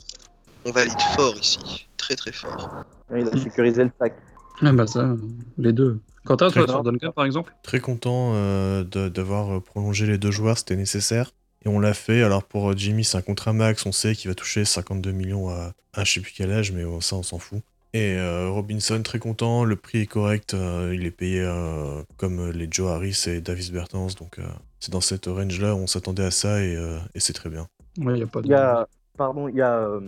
On 0.66 0.72
valide 0.72 1.00
fort 1.00 1.36
ici, 1.38 1.88
très 1.98 2.16
très 2.16 2.32
fort. 2.32 2.72
Il 3.16 3.28
a 3.28 3.38
sécurisé 3.38 3.84
le 3.84 3.92
sac. 4.00 4.16
Ah 4.62 4.72
bah 4.72 4.88
ça, 4.88 5.16
les 5.58 5.74
deux. 5.74 6.00
Quentin, 6.26 6.50
toi, 6.50 6.64
Très 6.66 6.72
sur 6.74 6.84
Duncan, 6.84 7.12
par 7.12 7.26
exemple? 7.26 7.54
Très 7.64 7.80
content 7.80 8.32
euh, 8.34 8.84
de- 8.84 9.08
d'avoir 9.10 9.58
euh, 9.58 9.60
prolongé 9.60 10.06
les 10.08 10.18
deux 10.18 10.32
joueurs, 10.32 10.58
c'était 10.58 10.76
nécessaire. 10.76 11.32
Et 11.66 11.70
on 11.70 11.80
l'a 11.80 11.94
fait. 11.94 12.24
Alors 12.24 12.44
pour 12.44 12.70
euh, 12.72 12.74
Jimmy, 12.76 13.04
c'est 13.04 13.18
un 13.18 13.22
contrat 13.22 13.54
max, 13.54 13.86
on 13.86 13.92
sait 13.92 14.16
qu'il 14.16 14.30
va 14.30 14.36
toucher 14.36 14.66
52 14.66 15.12
millions 15.12 15.50
à, 15.50 15.72
à 15.94 16.04
je 16.04 16.14
sais 16.14 16.20
plus 16.22 16.34
quel 16.36 16.52
âge, 16.52 16.72
mais 16.72 16.84
bon, 16.84 17.02
ça 17.02 17.16
on 17.16 17.24
s'en 17.24 17.40
fout. 17.40 17.62
Et 17.94 18.16
euh, 18.18 18.50
Robinson, 18.50 19.02
très 19.04 19.20
content, 19.20 19.64
le 19.64 19.76
prix 19.76 20.00
est 20.00 20.06
correct, 20.08 20.54
euh, 20.54 20.94
il 20.94 21.06
est 21.06 21.12
payé 21.12 21.42
euh, 21.42 22.02
comme 22.18 22.52
les 22.52 22.68
Joe 22.70 22.90
Harris 22.92 23.24
et 23.28 23.42
Davis 23.42 23.72
Bertans, 23.72 24.08
donc 24.20 24.40
euh, 24.40 24.44
c'est 24.80 24.92
dans 24.92 25.02
cette 25.02 25.26
range-là, 25.26 25.74
on 25.74 25.88
s'attendait 25.88 26.26
à 26.26 26.32
ça 26.32 26.62
et, 26.62 26.76
euh, 26.76 27.00
et 27.16 27.20
c'est 27.20 27.34
très 27.34 27.50
bien. 27.50 27.68
Ouais, 27.98 28.20
y 28.20 28.24
a 28.24 28.28
pas 28.28 28.42
de... 28.42 28.48
Il 28.48 28.52
y 28.52 28.54
a, 28.54 28.88
pardon, 29.18 29.48
il 29.48 29.56
y, 29.56 29.62
a, 29.62 29.74
euh, 29.74 30.00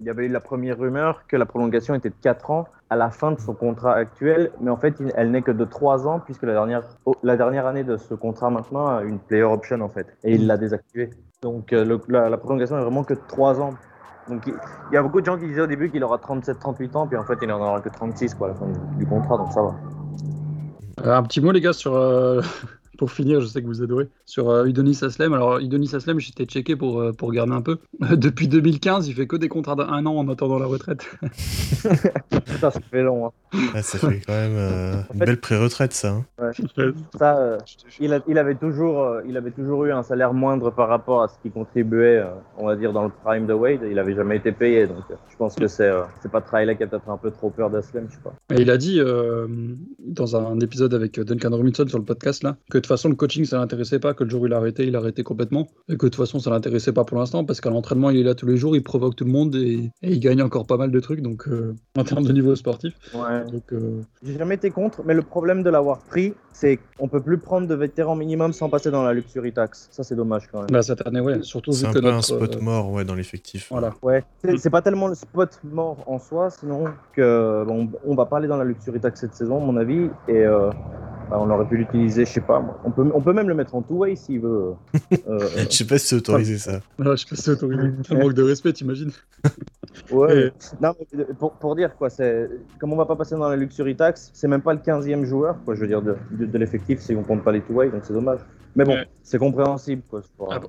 il 0.00 0.06
y 0.06 0.10
avait 0.10 0.26
eu 0.26 0.28
la 0.28 0.40
première 0.40 0.78
rumeur 0.78 1.26
que 1.26 1.36
la 1.36 1.46
prolongation 1.46 1.94
était 1.94 2.10
de 2.10 2.14
4 2.22 2.50
ans 2.50 2.68
à 2.90 2.96
la 2.96 3.10
fin 3.10 3.32
de 3.32 3.40
son 3.40 3.54
contrat 3.54 3.94
actuel, 3.94 4.52
mais 4.60 4.70
en 4.70 4.76
fait, 4.76 4.94
elle 5.16 5.30
n'est 5.30 5.42
que 5.42 5.50
de 5.50 5.64
3 5.64 6.06
ans, 6.06 6.20
puisque 6.20 6.42
la 6.42 6.52
dernière, 6.52 6.82
oh, 7.06 7.16
la 7.22 7.36
dernière 7.36 7.66
année 7.66 7.84
de 7.84 7.96
ce 7.96 8.14
contrat 8.14 8.50
maintenant 8.50 8.86
a 8.86 9.02
une 9.02 9.18
player 9.18 9.42
option, 9.42 9.80
en 9.80 9.88
fait, 9.88 10.06
et 10.22 10.34
il 10.34 10.46
l'a 10.46 10.56
désactivé. 10.56 11.10
Donc, 11.42 11.72
euh, 11.72 11.98
la, 12.08 12.36
prolongation 12.36 12.78
est 12.78 12.82
vraiment 12.82 13.04
que 13.04 13.14
de 13.14 13.20
3 13.26 13.60
ans. 13.60 13.74
Donc, 14.28 14.46
il, 14.46 14.54
y 14.92 14.96
a 14.96 15.02
beaucoup 15.02 15.20
de 15.20 15.26
gens 15.26 15.38
qui 15.38 15.46
disaient 15.46 15.62
au 15.62 15.66
début 15.66 15.90
qu'il 15.90 16.04
aura 16.04 16.18
37-38 16.18 16.96
ans, 16.96 17.06
puis 17.06 17.16
en 17.16 17.24
fait, 17.24 17.38
il 17.40 17.48
n'en 17.48 17.60
aura 17.60 17.80
que 17.80 17.88
36 17.88 18.34
quoi, 18.34 18.48
à 18.48 18.50
la 18.50 18.56
fin 18.56 18.66
du, 18.96 19.06
contrat, 19.06 19.38
donc 19.38 19.52
ça 19.52 19.62
va. 19.62 19.74
Euh, 21.04 21.16
un 21.16 21.22
petit 21.22 21.40
mot, 21.40 21.52
les 21.52 21.60
gars, 21.60 21.72
sur. 21.72 21.92
Pour 22.98 23.10
finir, 23.12 23.40
je 23.40 23.46
sais 23.46 23.62
que 23.62 23.66
vous 23.66 23.80
adorez. 23.82 24.08
Sur 24.26 24.50
euh, 24.50 24.66
Udonis 24.66 24.98
Aslem. 25.02 25.32
Alors, 25.32 25.58
Udonis 25.58 25.94
Aslem, 25.94 26.18
j'étais 26.20 26.44
checké 26.44 26.76
pour, 26.76 27.00
euh, 27.00 27.12
pour 27.12 27.28
regarder 27.28 27.52
un 27.52 27.62
peu. 27.62 27.78
Depuis 28.10 28.48
2015, 28.48 29.08
il 29.08 29.14
fait 29.14 29.26
que 29.26 29.36
des 29.36 29.48
contrats 29.48 29.76
d'un 29.76 30.04
an 30.04 30.16
en 30.16 30.28
attendant 30.28 30.58
la 30.58 30.66
retraite. 30.66 31.06
Putain, 31.82 32.70
ça 32.70 32.80
fait 32.90 33.02
long. 33.02 33.26
hein. 33.26 33.30
Ah, 33.74 33.82
ça 33.82 33.98
fait 33.98 34.20
quand 34.26 34.32
même 34.34 34.56
euh, 34.56 34.92
une 35.14 35.18
fait- 35.20 35.24
belle 35.26 35.40
pré-retraite 35.40 35.92
ça. 35.92 36.16
hein. 36.38 36.50
Ça, 37.18 37.38
euh. 37.38 37.58
Il, 38.00 38.12
a- 38.12 38.20
il 38.28 38.36
avait 38.38 38.54
toujours, 38.56 39.02
euh, 39.02 39.22
il 39.26 39.36
avait 39.36 39.50
toujours 39.50 39.84
eu 39.86 39.92
un 39.92 40.02
salaire 40.02 40.34
moindre 40.34 40.70
par 40.70 40.88
rapport 40.88 41.22
à 41.22 41.28
ce 41.28 41.34
qui 41.42 41.50
contribuait, 41.50 42.18
euh, 42.18 42.26
on 42.58 42.66
va 42.66 42.76
dire, 42.76 42.92
dans 42.92 43.04
le 43.04 43.10
prime 43.24 43.46
de 43.46 43.52
Wade. 43.54 43.80
Il 43.90 43.98
avait 43.98 44.14
jamais 44.14 44.36
été 44.36 44.52
payé, 44.52 44.86
donc 44.86 45.04
euh, 45.10 45.14
je 45.30 45.36
pense 45.36 45.54
que 45.54 45.66
c'est 45.68 45.88
euh, 45.88 46.02
c'est 46.20 46.30
pas 46.30 46.40
Trailer 46.40 46.76
qui 46.76 46.82
a 46.82 46.86
peut-être 46.86 47.08
un 47.08 47.16
peu 47.16 47.30
trop 47.30 47.50
peur 47.50 47.70
d'Aslem, 47.70 48.06
je 48.10 48.16
sais 48.16 48.20
pas. 48.22 48.34
Et 48.54 48.60
il 48.62 48.70
a 48.70 48.76
dit 48.76 49.00
euh, 49.00 49.46
dans 50.04 50.36
un 50.36 50.58
épisode 50.60 50.94
avec 50.94 51.18
Duncan 51.20 51.50
Robinson 51.50 51.86
sur 51.86 51.98
le 51.98 52.04
podcast 52.04 52.42
là 52.42 52.56
que 52.70 52.78
de 52.78 52.86
façon 52.88 53.08
le 53.08 53.14
coaching 53.14 53.44
ça 53.44 53.58
l'intéressait 53.58 53.98
pas, 53.98 54.14
que 54.14 54.24
le 54.24 54.30
jour 54.30 54.42
où 54.42 54.46
il 54.46 54.52
a 54.52 54.56
arrêté, 54.56 54.86
il 54.86 54.96
a 54.96 54.98
arrêté 54.98 55.22
complètement 55.22 55.68
et 55.88 55.96
que 55.96 56.06
de 56.06 56.10
toute 56.10 56.16
façon 56.16 56.38
ça 56.38 56.50
l'intéressait 56.50 56.92
pas 56.92 57.04
pour 57.04 57.18
l'instant 57.18 57.44
parce 57.44 57.60
qu'à 57.60 57.70
l'entraînement 57.70 58.10
il 58.10 58.18
est 58.18 58.22
là 58.24 58.34
tous 58.34 58.46
les 58.46 58.56
jours, 58.56 58.74
il 58.76 58.82
provoque 58.82 59.14
tout 59.16 59.24
le 59.24 59.30
monde 59.32 59.54
et, 59.54 59.90
et 60.02 60.12
il 60.12 60.20
gagne 60.20 60.42
encore 60.42 60.66
pas 60.66 60.76
mal 60.76 60.90
de 60.90 61.00
trucs 61.00 61.20
donc 61.22 61.46
euh, 61.48 61.74
en 61.96 62.04
termes 62.04 62.24
de 62.24 62.32
niveau 62.32 62.54
sportif. 62.56 62.94
Ouais. 63.14 63.44
Donc 63.50 63.72
euh, 63.72 64.00
J'ai 64.22 64.36
jamais 64.36 64.56
été 64.56 64.70
contre, 64.70 65.02
mais 65.04 65.14
le 65.14 65.22
problème 65.22 65.62
de 65.62 65.70
l'avoir 65.70 65.98
pris, 66.00 66.34
c'est 66.52 66.78
qu'on 66.98 67.06
peut 67.08 67.20
plus 67.20 67.38
prendre 67.38 67.68
de 67.68 67.74
vétérans 67.74 68.16
minimum 68.16 68.52
sans 68.52 68.68
passer 68.68 68.90
dans 68.90 69.02
la 69.04 69.12
luxury 69.12 69.52
tax. 69.52 69.88
Ça, 69.92 70.02
c'est 70.02 70.16
dommage 70.16 70.48
quand 70.50 70.58
même. 70.58 70.70
bah, 70.72 70.82
cette 70.82 71.06
année 71.06 71.20
ouais, 71.20 71.42
surtout 71.42 71.70
vu 71.70 71.76
C'est 71.78 71.86
un 71.86 71.92
que 71.92 72.00
peu 72.00 72.08
un 72.08 72.20
spot 72.22 72.56
euh, 72.56 72.60
mort 72.60 72.90
ouais, 72.90 73.04
dans 73.04 73.14
l'effectif. 73.14 73.68
voilà. 73.70 73.94
Ouais, 74.02 74.24
c'est 74.42 74.56
c'est 74.58 74.70
pas 74.70 74.82
tellement 74.82 75.06
le 75.06 75.14
spot 75.14 75.60
mort 75.64 75.98
en 76.06 76.18
soi, 76.18 76.50
sinon 76.50 76.86
que 77.14 77.64
bon, 77.64 77.88
on 78.04 78.14
va 78.16 78.26
pas 78.26 78.38
aller 78.38 78.48
dans 78.48 78.56
la 78.56 78.64
luxury 78.64 78.98
tax 78.98 79.20
cette 79.20 79.34
saison, 79.34 79.62
à 79.62 79.64
mon 79.64 79.76
avis, 79.76 80.08
et 80.26 80.38
euh, 80.44 80.70
bah, 81.30 81.36
on 81.40 81.50
aurait 81.50 81.66
pu 81.66 81.76
l'utiliser, 81.76 82.24
je 82.24 82.30
sais 82.32 82.40
pas. 82.40 82.60
moi. 82.60 82.78
On 82.84 82.90
peut, 82.90 83.10
on 83.14 83.20
peut 83.20 83.32
même 83.32 83.48
le 83.48 83.54
mettre 83.54 83.74
en 83.74 83.82
two-way 83.82 84.16
s'il 84.16 84.40
veut. 84.40 84.72
Euh, 85.28 85.38
Je 85.70 85.76
sais 85.76 85.86
pas 85.86 85.98
si 85.98 86.06
c'est 86.06 86.16
autorisé 86.16 86.58
ça. 86.58 86.80
Je 86.98 87.04
sais 87.16 87.26
pas 87.28 87.36
si 87.36 87.42
c'est 87.42 87.50
autorisé. 87.50 87.82
Un 88.10 88.14
manque 88.18 88.34
de 88.34 88.42
respect, 88.42 88.72
t'imagines 88.72 89.10
Ouais. 90.10 90.52
Non, 90.80 90.92
mais 91.16 91.24
pour, 91.38 91.52
pour 91.52 91.76
dire 91.76 91.94
quoi, 91.96 92.10
c'est 92.10 92.48
comme 92.78 92.92
on 92.92 92.96
va 92.96 93.06
pas 93.06 93.16
passer 93.16 93.34
dans 93.36 93.48
la 93.48 93.56
luxury 93.56 93.96
tax, 93.96 94.30
c'est 94.34 94.48
même 94.48 94.62
pas 94.62 94.72
le 94.72 94.80
15e 94.80 95.24
joueur, 95.24 95.56
quoi. 95.64 95.74
Je 95.74 95.80
veux 95.80 95.88
dire 95.88 96.02
de, 96.02 96.16
de, 96.32 96.46
de 96.46 96.58
l'effectif 96.58 97.00
si 97.00 97.14
on 97.14 97.22
compte 97.22 97.44
pas 97.44 97.52
les 97.52 97.60
two-way, 97.60 97.90
donc 97.90 98.02
c'est 98.04 98.12
dommage. 98.14 98.40
Mais 98.76 98.84
bon, 98.84 98.92
Ouais. 98.92 99.08
c'est 99.24 99.38
compréhensible, 99.38 100.02
quoi. 100.08 100.22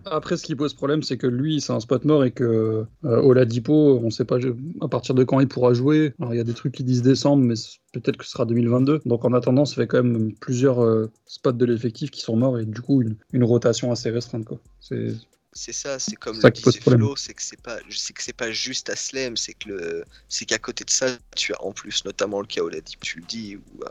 Après, 0.05 0.35
ce 0.37 0.43
qui 0.43 0.55
pose 0.55 0.73
problème, 0.73 1.03
c'est 1.03 1.17
que 1.17 1.27
lui, 1.27 1.61
c'est 1.61 1.73
un 1.73 1.79
spot 1.79 2.05
mort 2.05 2.23
et 2.23 2.31
que 2.31 2.85
euh, 3.05 3.21
Oladipo, 3.21 3.99
on 4.03 4.09
sait 4.09 4.25
pas 4.25 4.37
à 4.81 4.87
partir 4.87 5.13
de 5.13 5.23
quand 5.23 5.39
il 5.41 5.47
pourra 5.47 5.73
jouer. 5.73 6.13
Alors, 6.19 6.33
il 6.33 6.37
y 6.37 6.39
a 6.39 6.43
des 6.45 6.53
trucs 6.53 6.73
qui 6.73 6.83
disent 6.83 7.03
décembre, 7.03 7.43
mais 7.43 7.53
peut-être 7.93 8.17
que 8.17 8.25
ce 8.25 8.31
sera 8.31 8.45
2022. 8.45 9.01
Donc, 9.05 9.25
en 9.25 9.33
attendant, 9.33 9.65
ça 9.65 9.75
fait 9.75 9.85
quand 9.85 10.01
même 10.01 10.33
plusieurs 10.39 10.81
euh, 10.83 11.11
spots 11.27 11.51
de 11.51 11.65
l'effectif 11.65 12.09
qui 12.09 12.21
sont 12.21 12.35
morts 12.35 12.57
et 12.57 12.65
du 12.65 12.81
coup, 12.81 13.01
une, 13.03 13.15
une 13.31 13.43
rotation 13.43 13.91
assez 13.91 14.09
restreinte. 14.09 14.45
Quoi. 14.45 14.57
C'est 14.79 15.09
C'est 15.53 15.73
ça, 15.73 15.97
c'est 15.97 16.15
comme 16.15 16.39
Ça 16.39 16.49
le 16.49 16.53
disait. 16.53 16.79
Flo, 16.79 17.15
c'est 17.15 17.33
que 17.33 17.41
c'est 17.41 17.61
pas, 17.61 17.79
je 17.89 17.97
sais 17.97 18.13
que 18.13 18.21
c'est 18.21 18.33
pas 18.33 18.51
juste 18.51 18.89
Aslem, 18.89 19.35
c'est 19.35 19.53
que 19.53 19.69
le, 19.69 20.05
c'est 20.27 20.45
qu'à 20.45 20.59
côté 20.59 20.83
de 20.83 20.89
ça, 20.91 21.07
tu 21.35 21.53
as 21.53 21.63
en 21.63 21.71
plus 21.71 22.05
notamment 22.05 22.39
le 22.39 22.47
cas 22.47 22.61
Oladipo, 22.61 22.99
tu 23.01 23.19
le 23.19 23.25
dis, 23.25 23.55
où 23.55 23.83
euh, 23.83 23.89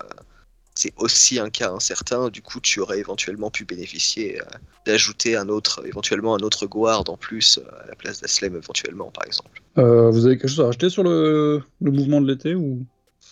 c'est 0.78 0.94
aussi 0.96 1.40
un 1.40 1.50
cas 1.50 1.72
incertain. 1.72 2.28
Du 2.28 2.40
coup, 2.40 2.60
tu 2.60 2.78
aurais 2.78 3.00
éventuellement 3.00 3.50
pu 3.50 3.64
bénéficier 3.64 4.40
euh, 4.40 4.44
d'ajouter 4.86 5.34
un 5.34 5.48
autre, 5.48 5.84
éventuellement 5.84 6.36
un 6.36 6.40
autre 6.40 6.66
guard 6.66 7.02
en 7.08 7.16
plus 7.16 7.58
euh, 7.58 7.82
à 7.82 7.88
la 7.88 7.96
place 7.96 8.20
d'Aslem 8.20 8.54
éventuellement, 8.54 9.10
par 9.10 9.26
exemple. 9.26 9.60
Euh, 9.78 10.10
vous 10.10 10.26
avez 10.26 10.38
quelque 10.38 10.48
chose 10.48 10.60
à 10.60 10.66
rajouter 10.66 10.90
sur 10.90 11.02
le, 11.02 11.64
le 11.80 11.90
mouvement 11.90 12.20
de 12.20 12.28
l'été 12.28 12.54
ou 12.54 12.86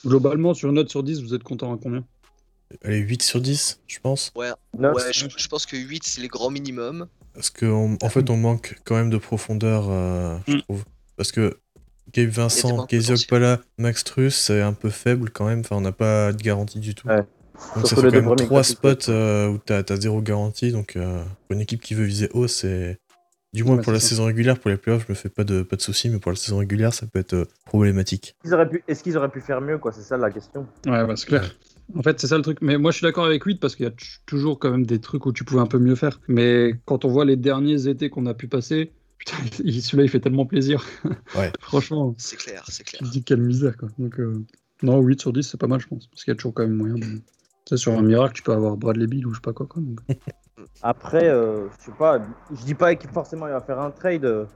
globalement, 0.05 0.55
sur 0.55 0.69
une 0.69 0.75
note 0.75 0.91
sur 0.91 1.05
10, 1.05 1.23
vous 1.23 1.35
êtes 1.35 1.45
content 1.45 1.73
à 1.73 1.79
combien? 1.81 2.05
Allez, 2.83 2.99
8 2.99 3.23
sur 3.23 3.41
10, 3.41 3.81
je 3.87 3.99
pense. 4.01 4.33
Ouais, 4.35 4.51
Neuf. 4.77 4.95
ouais 4.97 5.13
je, 5.13 5.27
je 5.37 5.49
pense 5.49 5.67
que 5.67 5.77
8 5.77 6.03
c'est 6.05 6.21
les 6.21 6.29
grands 6.29 6.51
minimum. 6.51 7.07
Parce 7.37 7.51
qu'en 7.51 7.97
en 8.03 8.09
fait, 8.09 8.29
on 8.31 8.37
manque 8.37 8.77
quand 8.85 8.97
même 8.97 9.11
de 9.11 9.19
profondeur, 9.19 9.87
euh, 9.91 10.37
je 10.49 10.55
Mm. 10.57 10.63
trouve. 10.63 10.85
Parce 11.17 11.31
que 11.33 11.59
Gabe 12.13 12.31
Vincent, 12.31 12.77
potentiels. 12.77 13.17
Okpala, 13.19 13.61
Max 13.79 14.03
Truss, 14.05 14.35
c'est 14.35 14.63
un 14.63 14.73
peu 14.73 14.89
faible 14.91 15.31
quand 15.31 15.47
même. 15.47 15.61
Enfin, 15.61 15.77
on 15.77 15.81
n'a 15.83 15.93
pas 15.93 16.33
de 16.33 16.43
garantie 16.43 16.81
du 16.81 16.95
tout. 16.95 17.07
Ouais. 17.09 17.23
Donc 17.75 17.87
ça 17.87 17.97
fait 17.97 18.03
quand 18.03 18.13
même 18.13 18.25
premiers 18.25 18.45
3 18.47 18.63
classiques. 18.63 18.79
spots 18.79 19.11
euh, 19.11 19.49
où 19.49 19.59
t'as 19.59 19.83
as 19.89 19.97
zéro 20.01 20.21
garantie. 20.23 20.73
Donc 20.73 20.97
euh, 20.97 21.23
pour 21.47 21.55
une 21.55 21.61
équipe 21.61 21.83
qui 21.83 21.95
veut 21.95 22.05
viser 22.05 22.29
haut, 22.33 22.49
c'est... 22.49 22.99
Du 23.53 23.65
moins 23.65 23.77
Ouais, 23.77 23.83
pour 23.83 23.93
la 23.93 24.01
ça. 24.01 24.09
saison 24.09 24.25
régulière, 24.27 24.59
pour 24.59 24.71
les 24.71 24.77
playoffs, 24.77 25.05
je 25.07 25.13
me 25.13 25.15
fais 25.17 25.31
pas 25.31 25.45
de, 25.45 25.63
pas 25.63 25.77
de 25.77 25.81
soucis, 25.81 26.11
mais 26.11 26.19
pour 26.19 26.31
la 26.33 26.37
saison 26.37 26.59
régulière, 26.59 26.93
ça 26.93 27.07
peut 27.07 27.19
être 27.21 27.49
problématique. 27.65 28.35
Ils 28.45 28.53
auraient 28.53 28.69
pu- 28.69 28.83
Est-ce 28.89 29.03
qu'ils 29.03 29.17
auraient 29.17 29.31
pu 29.31 29.41
faire 29.41 29.61
mieux, 29.63 29.79
quoi? 29.79 29.93
C'est 29.93 30.03
ça 30.03 30.17
la 30.19 30.31
question. 30.31 30.67
Ouais, 30.87 31.07
bah, 31.07 31.15
c'est 31.17 31.27
clair. 31.27 31.55
En 31.95 32.03
fait, 32.03 32.21
c'est 32.21 32.27
ça 32.27 32.37
le 32.37 32.43
truc. 32.43 32.59
Mais 32.63 32.79
moi, 32.79 32.91
je 32.91 32.97
suis 32.99 33.05
d'accord 33.05 33.25
avec 33.27 33.45
8 33.45 33.61
parce 33.61 33.77
qu'il 33.77 33.85
y 33.87 33.89
a 33.89 33.93
toujours 34.27 34.59
quand 34.59 34.71
même 34.71 34.87
des 34.87 35.01
trucs 35.01 35.25
où 35.27 35.33
tu 35.33 35.45
pouvais 35.45 35.61
un 35.61 35.67
peu 35.67 35.79
mieux 35.79 35.95
faire. 35.95 36.21
Mais 36.29 36.73
quand 36.85 37.05
on 37.05 37.09
voit 37.09 37.25
les 37.25 37.37
derniers 37.37 37.87
étés 37.89 38.11
qu'on 38.11 38.27
a 38.27 38.35
pu 38.35 38.49
passer, 38.49 38.93
putain, 39.19 39.37
il- 39.63 39.81
celui-là, 39.83 40.05
il 40.05 40.09
fait 40.11 40.21
tellement 40.21 40.47
plaisir. 40.47 40.85
Ouais. 41.37 41.53
Franchement, 41.61 42.15
C'est 42.19 42.37
clair, 42.37 42.65
c'est 42.69 42.85
clair. 42.85 43.01
tu 43.03 43.07
te 43.07 43.13
dis 43.13 43.23
quelle 43.23 43.41
misère, 43.43 43.77
quoi. 43.77 43.89
Donc, 43.99 44.19
euh, 44.19 44.43
non, 44.83 45.01
8 45.01 45.21
sur 45.21 45.33
10, 45.33 45.43
c'est 45.43 45.61
pas 45.61 45.67
mal, 45.67 45.81
je 45.81 45.87
pense. 45.87 46.07
Parce 46.09 46.25
qu'il 46.25 46.33
y 46.33 46.35
a 46.35 46.37
toujours 46.37 46.55
quand 46.55 46.63
même 46.63 46.77
moyen 46.77 46.95
de. 46.95 47.01
Tu 47.01 47.21
sais, 47.71 47.77
sur 47.77 47.93
un 47.93 48.03
miracle, 48.03 48.35
tu 48.35 48.43
peux 48.43 48.53
avoir 48.53 48.77
Bradley 48.77 49.07
Bill 49.07 49.27
ou 49.27 49.31
je 49.33 49.37
sais 49.37 49.41
pas 49.43 49.53
quoi. 49.53 49.67
quoi 49.67 49.83
donc. 49.83 50.01
Après, 50.83 51.29
euh, 51.29 51.69
je 51.79 51.85
sais 51.87 51.93
pas, 51.99 52.21
je 52.51 52.63
dis 52.65 52.75
pas 52.75 52.95
qu'il 52.95 53.11
forcément 53.11 53.47
il 53.47 53.53
va 53.53 53.61
faire 53.61 53.81
un 53.81 53.91
trade, 53.91 54.25
euh, 54.25 54.47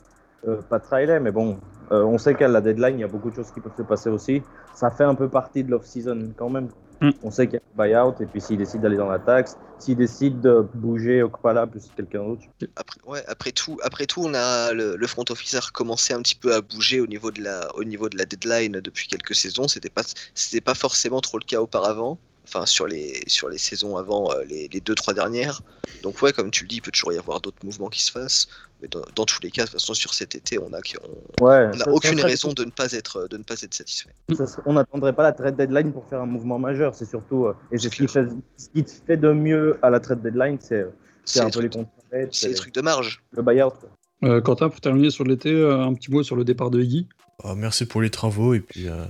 euh, 0.46 0.62
pas 0.62 0.78
de 0.78 0.84
trailer, 0.84 1.20
mais 1.20 1.30
bon, 1.32 1.58
euh, 1.92 2.04
on 2.04 2.18
sait 2.18 2.34
qu'à 2.34 2.48
la 2.48 2.60
deadline, 2.60 2.98
il 2.98 3.00
y 3.00 3.04
a 3.04 3.08
beaucoup 3.08 3.30
de 3.30 3.34
choses 3.36 3.50
qui 3.50 3.60
peuvent 3.60 3.76
se 3.76 3.82
passer 3.82 4.08
aussi. 4.08 4.42
Ça 4.74 4.90
fait 4.90 5.04
un 5.04 5.14
peu 5.14 5.28
partie 5.28 5.62
de 5.64 5.70
l'off-season 5.70 6.32
quand 6.36 6.48
même. 6.48 6.68
Mm. 7.00 7.10
On 7.22 7.30
sait 7.30 7.46
qu'il 7.46 7.54
y 7.54 7.56
a 7.56 7.60
le 7.74 7.88
buyout, 7.88 8.14
et 8.20 8.26
puis 8.26 8.40
s'il 8.40 8.58
décide 8.58 8.82
d'aller 8.82 8.96
dans 8.96 9.08
la 9.08 9.18
taxe, 9.18 9.56
s'il 9.78 9.96
décide 9.96 10.40
de 10.40 10.68
bouger 10.74 11.22
Okpala 11.22 11.66
plus 11.66 11.90
quelqu'un 11.96 12.24
d'autre. 12.24 12.42
Après, 12.76 13.00
ouais, 13.06 13.24
après 13.26 13.52
tout, 13.52 13.78
après 13.82 14.06
tout, 14.06 14.22
on 14.22 14.34
a 14.34 14.72
le, 14.74 14.96
le 14.96 15.06
front 15.06 15.24
office 15.30 15.54
a 15.54 15.60
recommencé 15.60 16.12
un 16.12 16.20
petit 16.20 16.34
peu 16.34 16.54
à 16.54 16.60
bouger 16.60 17.00
au 17.00 17.06
niveau 17.06 17.30
de 17.30 17.42
la, 17.42 17.74
au 17.74 17.84
niveau 17.84 18.08
de 18.10 18.18
la 18.18 18.26
deadline 18.26 18.80
depuis 18.80 19.08
quelques 19.08 19.34
saisons. 19.34 19.66
C'était 19.68 19.88
pas, 19.90 20.02
c'était 20.34 20.60
pas 20.60 20.74
forcément 20.74 21.20
trop 21.22 21.38
le 21.38 21.44
cas 21.44 21.60
auparavant. 21.60 22.20
Enfin, 22.52 22.66
sur 22.66 22.88
les, 22.88 23.22
sur 23.28 23.48
les 23.48 23.58
saisons 23.58 23.96
avant 23.96 24.32
euh, 24.32 24.42
les, 24.44 24.66
les 24.66 24.80
deux 24.80 24.96
trois 24.96 25.14
dernières. 25.14 25.62
Donc 26.02 26.20
ouais, 26.20 26.32
comme 26.32 26.50
tu 26.50 26.64
le 26.64 26.68
dis, 26.68 26.76
il 26.76 26.80
peut 26.82 26.90
toujours 26.90 27.12
y 27.12 27.16
avoir 27.18 27.40
d'autres 27.40 27.64
mouvements 27.64 27.88
qui 27.88 28.02
se 28.02 28.10
fassent. 28.10 28.48
Mais 28.82 28.88
dans, 28.88 29.02
dans 29.14 29.24
tous 29.24 29.38
les 29.42 29.52
cas, 29.52 29.62
de 29.62 29.68
toute 29.68 29.78
façon, 29.78 29.94
sur 29.94 30.14
cet 30.14 30.34
été, 30.34 30.58
on 30.58 30.72
a, 30.72 30.78
on, 30.78 31.44
Ouais, 31.44 31.68
on 31.68 31.80
a 31.80 31.84
ça- 31.84 31.90
aucune 31.92 32.20
raison 32.20 32.52
de 32.52 32.64
ne 32.64 32.70
pas 32.70 32.90
être, 32.92 33.28
de 33.28 33.36
ne 33.36 33.44
pas 33.44 33.54
être 33.62 33.72
satisfait. 33.74 34.10
ça 34.36 34.44
on 34.66 34.72
n'attendrait 34.72 35.12
pas 35.12 35.22
la 35.22 35.32
trade 35.32 35.56
deadline 35.56 35.92
pour 35.92 36.06
faire 36.08 36.20
un 36.22 36.26
mouvement 36.26 36.58
majeur, 36.58 36.94
c'est 36.94 37.04
surtout. 37.04 37.46
euh, 37.46 37.54
et 37.70 37.78
ce 37.78 37.86
qui, 37.88 38.08
fait, 38.08 38.26
ce 38.56 38.68
qui 38.74 38.82
te 38.82 38.90
fait 39.06 39.16
de 39.16 39.30
mieux 39.32 39.78
à 39.82 39.90
la 39.90 40.00
trade 40.00 40.20
deadline, 40.22 40.58
c'est 40.60 40.86
c'est 41.24 41.40
un 41.40 41.44
les 41.44 41.50
peu 41.52 41.60
les 41.60 41.68
trucs- 41.70 41.84
contrats, 41.84 42.02
c'est 42.10 42.28
c'est 42.34 42.48
des 42.48 42.54
trucs 42.54 42.74
de 42.74 42.80
marge. 42.80 43.22
le 43.30 43.42
buyout. 43.42 43.70
quoi. 43.70 43.90
Euh, 44.24 44.40
Quentin, 44.40 44.68
pour 44.70 44.80
terminer 44.80 45.10
sur 45.10 45.22
l'été, 45.24 45.52
euh, 45.52 45.80
un 45.82 45.94
petit 45.94 46.10
mot 46.10 46.22
sur 46.24 46.34
le 46.34 46.44
départ 46.44 46.70
de 46.70 46.80
Iggy. 46.82 47.06
Ah, 47.44 47.54
merci 47.54 47.86
pour 47.86 48.02
les 48.02 48.10
travaux, 48.10 48.52
et 48.54 48.60
puis, 48.60 48.88
euh, 48.88 49.04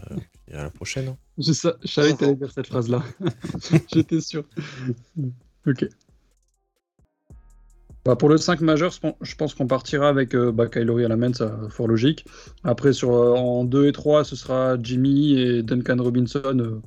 et 0.48 0.54
à 0.54 0.64
la 0.64 0.70
prochaine. 0.70 1.16
Je 1.40 1.52
savais 1.52 2.12
que 2.12 2.18
t'allais 2.18 2.34
dire 2.34 2.50
cette 2.50 2.66
phrase-là. 2.66 3.02
J'étais 3.92 4.20
sûr. 4.20 4.44
ok. 5.66 5.86
Bah, 8.04 8.16
pour 8.16 8.30
le 8.30 8.38
5 8.38 8.62
majeur, 8.62 8.92
je 9.20 9.36
pense- 9.36 9.54
qu'on 9.54 9.66
partira 9.66 10.08
avec 10.08 10.34
euh, 10.34 10.52
bah, 10.52 10.68
Kylori 10.68 11.04
à 11.04 11.08
la 11.08 11.16
main, 11.16 11.32
ça 11.34 11.58
fort 11.68 11.86
logique. 11.86 12.24
Après, 12.64 12.92
sur, 12.94 13.12
euh, 13.12 13.34
en 13.34 13.64
2 13.64 13.86
et 13.88 13.92
3, 13.92 14.24
ce 14.24 14.36
sera 14.36 14.76
Jimmy 14.82 15.38
et 15.38 15.62
Duncan 15.62 15.96
Robinson. 15.98 16.58
euh, 16.58 16.80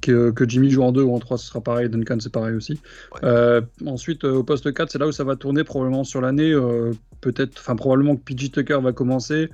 que, 0.00 0.30
que 0.32 0.48
Jimmy 0.48 0.70
joue 0.70 0.82
en 0.82 0.92
2 0.92 1.02
ou 1.02 1.14
en 1.14 1.18
3, 1.20 1.38
ce 1.38 1.46
sera 1.46 1.60
pareil. 1.60 1.88
Duncan, 1.88 2.18
c'est 2.20 2.32
pareil 2.32 2.54
aussi. 2.56 2.72
Ouais. 3.14 3.20
Euh, 3.24 3.60
ensuite, 3.86 4.24
au 4.24 4.42
poste 4.42 4.72
4, 4.72 4.90
c'est 4.90 4.98
là 4.98 5.06
où 5.06 5.12
ça 5.12 5.24
va 5.24 5.36
tourner 5.36 5.64
probablement 5.64 6.04
sur 6.04 6.20
l'année. 6.20 6.52
Peut-être, 7.20 7.58
enfin, 7.58 7.74
probablement 7.76 8.16
que 8.16 8.22
PG 8.22 8.50
Tucker 8.50 8.80
va 8.82 8.92
commencer. 8.92 9.48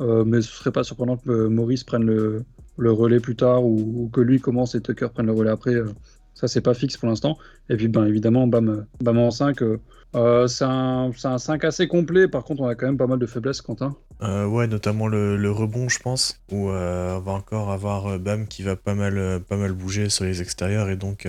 mais 0.00 0.42
ce 0.42 0.50
serait 0.50 0.72
pas 0.72 0.82
surprenant 0.82 1.16
que 1.16 1.46
Maurice 1.46 1.84
prenne 1.84 2.04
le, 2.04 2.44
le 2.76 2.92
relais 2.92 3.20
plus 3.20 3.36
tard 3.36 3.64
ou, 3.64 4.10
que 4.12 4.20
lui 4.20 4.40
commence 4.40 4.74
et 4.74 4.80
Tucker 4.80 5.08
prenne 5.12 5.26
le 5.26 5.32
relais 5.32 5.50
après. 5.50 5.74
euh, 5.74 5.86
ça, 6.34 6.48
c'est 6.48 6.60
pas 6.60 6.74
fixe 6.74 6.96
pour 6.96 7.08
l'instant. 7.08 7.38
Et 7.70 7.76
puis, 7.76 7.86
ben, 7.86 8.06
évidemment, 8.06 8.48
Bam, 8.48 8.86
Bam 9.00 9.18
en 9.18 9.30
5, 9.30 9.62
euh, 9.62 9.80
euh, 10.16 10.48
c'est 10.48 10.64
un, 10.64 11.12
un 11.22 11.38
5 11.38 11.64
assez 11.64 11.86
complet. 11.86 12.26
Par 12.26 12.42
contre, 12.42 12.62
on 12.62 12.66
a 12.66 12.74
quand 12.74 12.86
même 12.86 12.96
pas 12.96 13.06
mal 13.06 13.20
de 13.20 13.26
faiblesses, 13.26 13.62
Quentin. 13.62 13.96
Ouais, 14.20 14.66
notamment 14.66 15.06
le, 15.06 15.50
rebond, 15.50 15.88
je 15.88 16.00
pense, 16.00 16.40
où 16.50 16.70
on 16.70 17.20
va 17.20 17.32
encore 17.32 17.70
avoir 17.70 18.18
Bam 18.18 18.48
qui 18.48 18.62
va 18.62 18.74
pas 18.74 18.94
mal, 18.94 19.40
pas 19.48 19.56
mal 19.56 19.72
bouger 19.72 20.08
sur 20.08 20.24
les 20.24 20.40
extérieurs, 20.40 20.88
et 20.88 20.96
donc, 20.96 21.28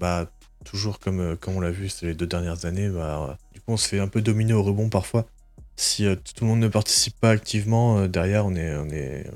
bah, 0.00 0.30
toujours 0.64 0.98
comme, 0.98 1.36
comme 1.36 1.56
on 1.56 1.60
l'a 1.60 1.70
vu 1.70 1.88
ces 1.88 2.14
deux 2.14 2.26
dernières 2.26 2.64
années, 2.64 2.88
bah, 2.88 3.36
du 3.52 3.60
coup, 3.60 3.72
on 3.72 3.76
se 3.76 3.86
fait 3.86 4.00
un 4.00 4.08
peu 4.08 4.22
dominer 4.22 4.54
au 4.54 4.62
rebond 4.62 4.88
parfois. 4.88 5.26
Si 5.76 6.04
tout 6.34 6.44
le 6.44 6.46
monde 6.46 6.60
ne 6.60 6.68
participe 6.68 7.20
pas 7.20 7.30
activement, 7.30 8.06
derrière, 8.08 8.46
on 8.46 8.54
est, 8.54 8.74
on 8.74 8.88
est 8.88 9.26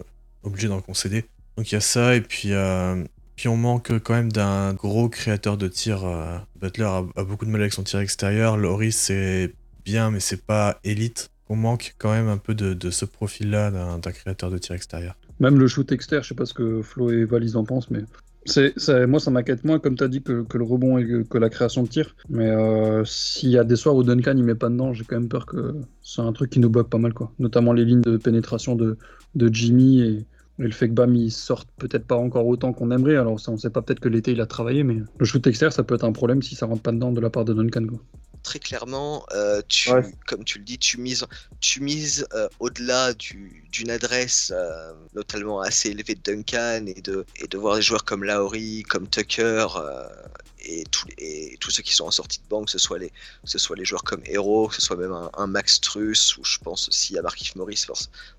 obligé 0.42 0.68
d'en 0.68 0.80
concéder. 0.80 1.24
Donc 1.56 1.70
il 1.70 1.74
y 1.74 1.78
a 1.78 1.80
ça, 1.80 2.16
et 2.16 2.20
puis, 2.20 2.52
euh, 2.52 3.04
puis 3.36 3.48
on 3.48 3.56
manque 3.56 3.92
quand 4.02 4.14
même 4.14 4.32
d'un 4.32 4.74
gros 4.74 5.08
créateur 5.08 5.56
de 5.56 5.68
tir. 5.68 6.04
euh, 6.04 6.36
Butler 6.60 6.84
a, 6.84 7.24
beaucoup 7.24 7.46
de 7.46 7.50
mal 7.50 7.60
avec 7.60 7.72
son 7.72 7.82
tir 7.82 8.00
extérieur, 8.00 8.56
Loris 8.56 8.96
c'est 8.96 9.54
bien, 9.84 10.10
mais 10.10 10.20
c'est 10.20 10.44
pas 10.44 10.78
élite. 10.84 11.30
On 11.48 11.56
manque 11.56 11.94
quand 11.98 12.10
même 12.10 12.28
un 12.28 12.38
peu 12.38 12.54
de, 12.54 12.90
ce 12.90 13.04
profil-là 13.04 13.70
d'un 13.70 14.12
créateur 14.12 14.50
de 14.50 14.58
tir 14.58 14.74
extérieur. 14.74 15.14
Même 15.40 15.58
le 15.58 15.66
shoot 15.66 15.90
externe, 15.92 16.22
je 16.22 16.28
sais 16.28 16.34
pas 16.34 16.46
ce 16.46 16.54
que 16.54 16.80
Flo 16.82 17.10
et 17.10 17.24
Valise 17.24 17.56
en 17.56 17.64
pensent, 17.64 17.90
mais 17.90 18.00
moi 19.06 19.20
ça 19.20 19.30
m'inquiète 19.30 19.64
moins, 19.64 19.78
comme 19.78 19.96
tu 19.96 20.04
as 20.04 20.08
dit, 20.08 20.22
que, 20.22 20.44
le 20.54 20.64
rebond 20.64 20.98
et 20.98 21.06
que, 21.06 21.22
que 21.22 21.38
la 21.38 21.50
création 21.50 21.82
de 21.82 21.88
tir. 21.88 22.16
Mais 22.28 22.48
euh, 22.48 23.04
s'il 23.04 23.50
y 23.50 23.58
a 23.58 23.64
des 23.64 23.76
soirs 23.76 23.94
où 23.94 24.02
Duncan 24.02 24.34
il 24.36 24.44
met 24.44 24.54
pas 24.54 24.68
dedans, 24.70 24.92
j'ai 24.92 25.04
quand 25.04 25.16
même 25.16 25.28
peur 25.28 25.46
que 25.46 25.74
c'est 26.02 26.22
un 26.22 26.32
truc 26.32 26.50
qui 26.50 26.60
nous 26.60 26.70
bloque 26.70 26.88
pas 26.88 26.98
mal, 26.98 27.12
quoi. 27.12 27.32
Notamment 27.38 27.72
les 27.72 27.84
lignes 27.84 28.02
de 28.02 28.16
pénétration 28.16 28.74
de, 28.74 28.96
de 29.34 29.52
Jimmy 29.52 30.00
et, 30.00 30.26
et 30.58 30.62
le 30.64 30.70
fait 30.72 30.88
que 30.88 30.94
Bam 30.94 31.14
il 31.14 31.30
sorte 31.32 31.68
peut-être 31.78 32.06
pas 32.06 32.16
encore 32.16 32.46
autant 32.46 32.72
qu'on 32.72 32.90
aimerait. 32.90 33.16
Alors 33.16 33.40
ça, 33.40 33.52
on 33.52 33.56
sait 33.58 33.70
pas, 33.70 33.82
peut-être 33.82 34.00
que 34.00 34.08
l'été 34.08 34.32
il 34.32 34.40
a 34.40 34.46
travaillé, 34.46 34.82
mais 34.84 34.98
le 35.18 35.24
shoot 35.26 35.46
externe 35.46 35.70
ça 35.72 35.84
peut 35.84 35.94
être 35.94 36.04
un 36.04 36.12
problème 36.12 36.42
si 36.42 36.54
ça 36.56 36.66
rentre 36.66 36.82
pas 36.82 36.92
dedans 36.92 37.12
de 37.12 37.20
la 37.20 37.30
part 37.30 37.44
de 37.44 37.54
Duncan, 37.54 37.86
quoi. 37.86 38.00
très 38.42 38.58
clairement, 38.58 39.24
euh, 39.32 39.62
tu, 39.68 39.94
Ouais. 39.94 40.14
comme 40.26 40.44
tu 40.44 40.58
le 40.58 40.64
dis, 40.64 40.78
tu 40.78 41.00
mises, 41.00 41.26
tu 41.60 41.80
mises 41.82 42.26
euh, 42.34 42.48
au-delà 42.58 43.14
du- 43.14 43.66
d'une 43.72 43.90
adresse 43.90 44.52
euh, 44.54 44.92
notamment 45.14 45.60
assez 45.60 45.90
élevée 45.90 46.14
de 46.14 46.20
Duncan 46.22 46.84
et 46.86 47.00
de, 47.00 47.26
et 47.36 47.48
de 47.48 47.58
voir 47.58 47.76
des 47.76 47.82
joueurs 47.82 48.04
comme 48.04 48.22
Lowry, 48.24 48.82
comme 48.84 49.08
Tucker 49.08 49.66
euh, 49.76 50.08
et, 50.64 50.84
et 51.18 51.56
tous 51.60 51.70
ceux 51.70 51.82
qui 51.82 51.94
sont 51.94 52.06
en 52.06 52.10
sortie 52.10 52.38
de 52.38 52.48
banque, 52.48 52.66
que 52.66 52.72
ce 52.72 52.78
soit 52.78 52.98
les, 52.98 53.84
joueurs 53.84 54.04
comme 54.04 54.22
Hero, 54.24 54.68
que 54.68 54.74
ce 54.74 54.80
soit 54.80 54.96
même 54.96 55.12
un, 55.12 55.46
Max 55.46 55.80
Truss 55.80 56.36
ou 56.36 56.44
je 56.44 56.58
pense 56.58 56.88
aussi 56.88 57.18
à 57.18 57.22
Markif 57.22 57.54
Morris, 57.56 57.86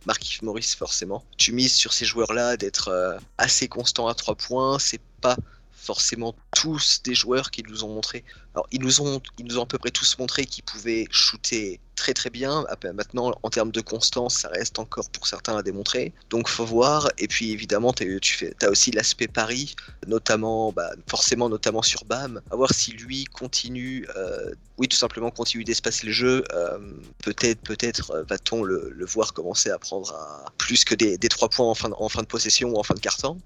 Markif 0.05 0.41
Morris 0.41 0.75
forcément. 0.77 1.23
Tu 1.37 1.51
mises 1.51 1.73
sur 1.73 1.93
ces 1.93 2.05
joueurs-là 2.05 2.57
d'être 2.57 2.89
euh, 2.89 3.17
assez 3.37 3.67
constant 3.67 4.07
à 4.07 4.13
trois 4.13 4.35
points, 4.35 4.79
c'est 4.79 5.01
pas 5.21 5.37
forcément 5.73 6.35
tous 6.53 7.01
des 7.03 7.13
joueurs 7.13 7.51
qui 7.51 7.63
nous 7.63 7.83
ont 7.83 7.93
montré 7.93 8.23
alors, 8.55 8.67
ils 8.71 8.81
nous 8.81 9.01
ont, 9.01 9.21
ils 9.37 9.45
nous 9.45 9.59
ont 9.59 9.63
à 9.63 9.65
peu 9.65 9.77
près 9.77 9.91
tous 9.91 10.17
montré 10.17 10.45
qu'ils 10.45 10.63
pouvaient 10.63 11.07
shooter 11.11 11.81
très 11.95 12.13
très 12.13 12.29
bien. 12.29 12.65
Après, 12.69 12.93
Maintenant, 12.93 13.37
en 13.43 13.49
termes 13.49 13.71
de 13.71 13.81
constance, 13.81 14.35
ça 14.35 14.47
reste 14.49 14.79
encore 14.79 15.09
pour 15.09 15.27
certains 15.27 15.57
à 15.57 15.63
démontrer. 15.63 16.13
Donc, 16.29 16.47
faut 16.47 16.65
voir. 16.65 17.09
Et 17.17 17.27
puis, 17.27 17.51
évidemment, 17.51 17.91
tu 17.91 18.21
as 18.61 18.69
aussi 18.69 18.91
l'aspect 18.91 19.27
pari, 19.27 19.75
notamment, 20.07 20.71
bah, 20.71 20.89
forcément, 21.09 21.49
notamment 21.49 21.81
sur 21.81 22.05
Bam. 22.05 22.41
À 22.49 22.55
voir 22.55 22.73
si 22.73 22.91
lui 22.91 23.25
continue, 23.25 24.07
euh, 24.15 24.53
oui, 24.77 24.87
tout 24.87 24.97
simplement 24.97 25.31
continue 25.31 25.65
d'espacer 25.65 26.07
le 26.07 26.13
jeu. 26.13 26.43
Euh, 26.53 26.77
peut-être, 27.23 27.61
peut-être 27.61 28.11
euh, 28.11 28.23
va-t-on 28.29 28.63
le, 28.63 29.05
voir 29.05 29.33
commencer 29.33 29.69
à 29.69 29.77
prendre 29.77 30.13
à 30.13 30.45
plus 30.57 30.85
que 30.85 30.95
des, 30.95 31.17
des 31.17 31.29
trois 31.29 31.49
points 31.49 31.67
en 31.67 31.75
fin, 31.75 31.89
de, 31.89 32.27
possession 32.27 32.69
ou 32.69 32.77
en 32.77 32.83
fin 32.83 32.93
de 32.93 32.99
carton. 33.01 33.37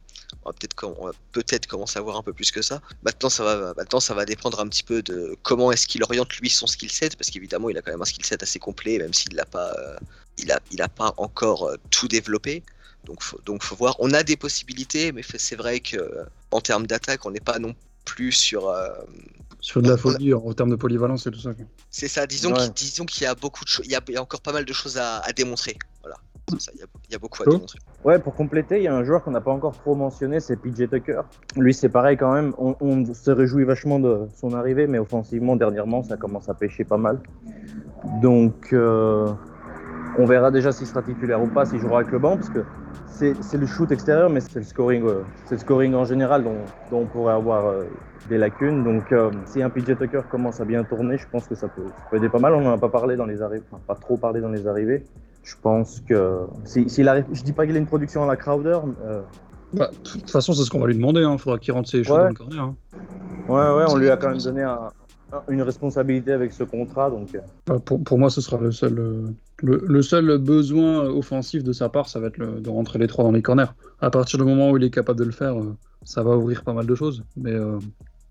On 0.43 0.49
va 0.49 0.53
peut-être 0.53 0.75
com- 0.75 0.95
on 0.99 1.05
va 1.07 1.11
peut-être 1.31 1.67
commencer 1.67 1.97
à 1.97 2.01
voir 2.01 2.17
un 2.17 2.23
peu 2.23 2.33
plus 2.33 2.51
que 2.51 2.61
ça. 2.61 2.81
Maintenant, 3.03 3.29
ça 3.29 3.43
va, 3.43 3.73
maintenant, 3.75 3.99
ça 3.99 4.13
va 4.13 4.25
dépendre 4.25 4.59
un 4.59 4.67
petit 4.67 4.83
peu 4.83 4.98
de 5.01 5.35
comment 5.43 5.71
est-ce 5.71 5.87
qu'il 5.87 6.03
oriente 6.03 6.35
lui 6.37 6.49
son 6.49 6.67
skill 6.67 6.91
set, 6.91 7.15
parce 7.15 7.29
qu'évidemment, 7.29 7.69
il 7.69 7.77
a 7.77 7.81
quand 7.81 7.91
même 7.91 8.01
un 8.01 8.05
skill 8.05 8.25
set 8.25 8.43
assez 8.43 8.59
complet, 8.59 8.97
même 8.99 9.13
s'il 9.13 9.33
l'a 9.35 9.45
pas, 9.45 9.73
euh, 9.79 9.97
il 10.37 10.51
a, 10.51 10.59
il 10.71 10.81
a 10.81 10.89
pas 10.89 11.13
encore 11.17 11.63
euh, 11.67 11.75
tout 11.89 12.07
développé. 12.07 12.63
Donc, 13.05 13.23
faut, 13.23 13.39
donc, 13.45 13.63
faut 13.63 13.75
voir. 13.75 13.95
On 13.99 14.13
a 14.13 14.23
des 14.23 14.37
possibilités, 14.37 15.11
mais 15.11 15.23
c'est 15.23 15.55
vrai 15.55 15.79
que 15.79 15.97
euh, 15.97 16.25
en 16.51 16.61
termes 16.61 16.85
d'attaque, 16.87 17.25
on 17.25 17.31
n'est 17.31 17.39
pas 17.39 17.59
non 17.59 17.75
plus 18.05 18.31
sur. 18.31 18.67
euh, 18.69 18.89
Sur 19.61 19.81
de 19.81 19.89
la 19.89 19.97
folie 19.97 20.33
en 20.33 20.53
termes 20.53 20.69
de 20.71 20.75
polyvalence 20.75 21.25
et 21.27 21.31
tout 21.31 21.39
ça. 21.39 21.51
c'est 21.89 22.07
ça. 22.07 22.27
Disons 22.27 22.51
Ouais. 22.53 22.63
qu'il 22.65 22.73
disons 22.73 23.05
qu'il 23.05 23.23
y 23.23 23.27
a 23.27 23.35
beaucoup 23.35 23.63
de 23.63 23.69
choses, 23.69 23.85
il 23.85 23.91
y 23.91 23.95
a, 23.95 24.01
il 24.07 24.13
y 24.13 24.17
a 24.17 24.21
encore 24.21 24.41
pas 24.41 24.51
mal 24.53 24.65
de 24.65 24.73
choses 24.73 24.97
à, 24.97 25.19
à 25.19 25.31
démontrer. 25.33 25.77
Il 26.51 26.79
y 26.79 26.83
a, 26.83 26.85
il 27.09 27.13
y 27.13 27.15
a 27.15 27.19
beaucoup 27.19 27.43
à 27.43 27.45
démontrer. 27.45 27.79
Ouais, 28.03 28.19
pour 28.19 28.33
compléter, 28.35 28.77
il 28.77 28.83
y 28.83 28.87
a 28.87 28.95
un 28.95 29.03
joueur 29.03 29.23
qu'on 29.23 29.31
n'a 29.31 29.41
pas 29.41 29.51
encore 29.51 29.73
trop 29.73 29.95
mentionné, 29.95 30.39
c'est 30.39 30.55
PJ 30.55 30.89
Tucker. 30.89 31.21
Lui, 31.57 31.73
c'est 31.73 31.89
pareil 31.89 32.17
quand 32.17 32.33
même. 32.33 32.53
On, 32.57 32.75
on 32.79 33.13
se 33.13 33.31
réjouit 33.31 33.63
vachement 33.63 33.99
de 33.99 34.27
son 34.35 34.53
arrivée, 34.53 34.87
mais 34.87 34.99
offensivement, 34.99 35.55
dernièrement, 35.55 36.03
ça 36.03 36.17
commence 36.17 36.49
à 36.49 36.53
pêcher 36.53 36.83
pas 36.83 36.97
mal. 36.97 37.19
Donc, 38.21 38.73
euh, 38.73 39.27
on 40.17 40.25
verra 40.25 40.51
déjà 40.51 40.71
s'il 40.71 40.87
sera 40.87 41.01
titulaire 41.01 41.41
ou 41.41 41.47
pas, 41.47 41.65
s'il 41.65 41.79
jouera 41.79 41.99
avec 41.99 42.11
le 42.11 42.19
banc, 42.19 42.37
parce 42.37 42.49
que 42.49 42.63
c'est 43.07 43.35
c'est 43.41 43.57
le 43.57 43.65
shoot 43.67 43.91
extérieur, 43.91 44.29
mais 44.29 44.39
c'est 44.39 44.55
le 44.55 44.63
scoring, 44.63 45.03
euh, 45.05 45.23
c'est 45.45 45.55
le 45.55 45.59
scoring 45.59 45.93
en 45.93 46.05
général 46.05 46.43
dont, 46.43 46.55
dont 46.89 46.99
on 47.01 47.05
pourrait 47.05 47.33
avoir 47.33 47.67
euh, 47.67 47.83
des 48.29 48.37
lacunes. 48.37 48.83
Donc, 48.83 49.11
euh, 49.11 49.31
si 49.45 49.61
un 49.61 49.69
PJ 49.69 49.97
Tucker 49.97 50.21
commence 50.29 50.61
à 50.61 50.65
bien 50.65 50.83
tourner, 50.83 51.17
je 51.17 51.27
pense 51.27 51.47
que 51.47 51.55
ça 51.55 51.67
peut, 51.67 51.87
ça 51.87 52.03
peut 52.09 52.17
aider 52.17 52.29
pas 52.29 52.39
mal. 52.39 52.53
On 52.53 52.61
n'en 52.61 52.73
a 52.73 52.77
pas 52.77 52.89
parlé 52.89 53.15
dans 53.17 53.25
les 53.25 53.41
arrivées, 53.41 53.63
enfin, 53.71 53.81
pas 53.85 53.95
trop 53.95 54.17
parlé 54.17 54.41
dans 54.41 54.49
les 54.49 54.67
arrivées. 54.67 55.03
Je 55.43 55.55
pense 55.61 55.99
que 56.01 56.45
si- 56.65 56.89
s'il 56.89 57.07
arrive, 57.07 57.25
je 57.31 57.41
dis 57.43 57.53
pas 57.53 57.65
qu'il 57.65 57.75
a 57.75 57.79
une 57.79 57.85
production 57.85 58.23
à 58.23 58.27
la 58.27 58.35
Crowder. 58.37 58.79
euh, 59.01 59.21
Bah, 59.73 59.89
de 59.91 60.09
toute 60.09 60.29
façon, 60.29 60.53
c'est 60.53 60.63
ce 60.63 60.69
qu'on 60.69 60.79
va 60.79 60.87
lui 60.87 60.95
demander. 60.95 61.21
Il 61.21 61.37
faudra 61.39 61.59
qu'il 61.59 61.73
rentre 61.73 61.89
ses 61.89 62.03
choses 62.03 62.15
Ouais. 62.15 62.23
dans 62.23 62.27
le 62.29 62.33
corner. 62.33 62.59
hein. 62.63 62.75
ouais, 63.47 63.55
ouais, 63.77 63.85
on 63.91 63.95
lui 63.97 64.09
a 64.09 64.17
quand 64.17 64.29
même 64.29 64.39
donné 64.41 64.63
un- 64.63 64.91
un- 65.31 65.43
une 65.49 65.61
responsabilité 65.61 66.31
avec 66.31 66.51
ce 66.53 66.63
contrat, 66.63 67.09
donc. 67.09 67.33
euh, 67.35 67.39
Bah, 67.67 67.79
pour, 67.79 68.03
pour 68.03 68.17
moi, 68.17 68.29
ce 68.29 68.41
sera 68.41 68.57
le 68.57 68.71
seul, 68.71 68.97
euh, 68.99 69.27
le, 69.61 69.83
le 69.87 70.01
seul 70.01 70.37
besoin 70.39 71.03
offensif 71.05 71.63
de 71.63 71.71
sa 71.71 71.87
part, 71.89 72.09
ça 72.09 72.19
va 72.19 72.27
être 72.27 72.37
le- 72.37 72.59
de 72.61 72.69
rentrer 72.69 72.97
les 72.99 73.07
trois 73.07 73.23
dans 73.23 73.31
les 73.31 73.41
corners. 73.43 73.71
À 73.99 74.09
partir 74.09 74.39
du 74.39 74.45
moment 74.45 74.71
où 74.71 74.77
il 74.77 74.83
est 74.83 74.89
capable 74.89 75.19
de 75.19 75.25
le 75.25 75.31
faire, 75.31 75.55
ça 76.03 76.23
va 76.23 76.35
ouvrir 76.35 76.63
pas 76.63 76.73
mal 76.73 76.87
de 76.87 76.95
choses. 76.95 77.23
Mais 77.35 77.53
euh, 77.53 77.77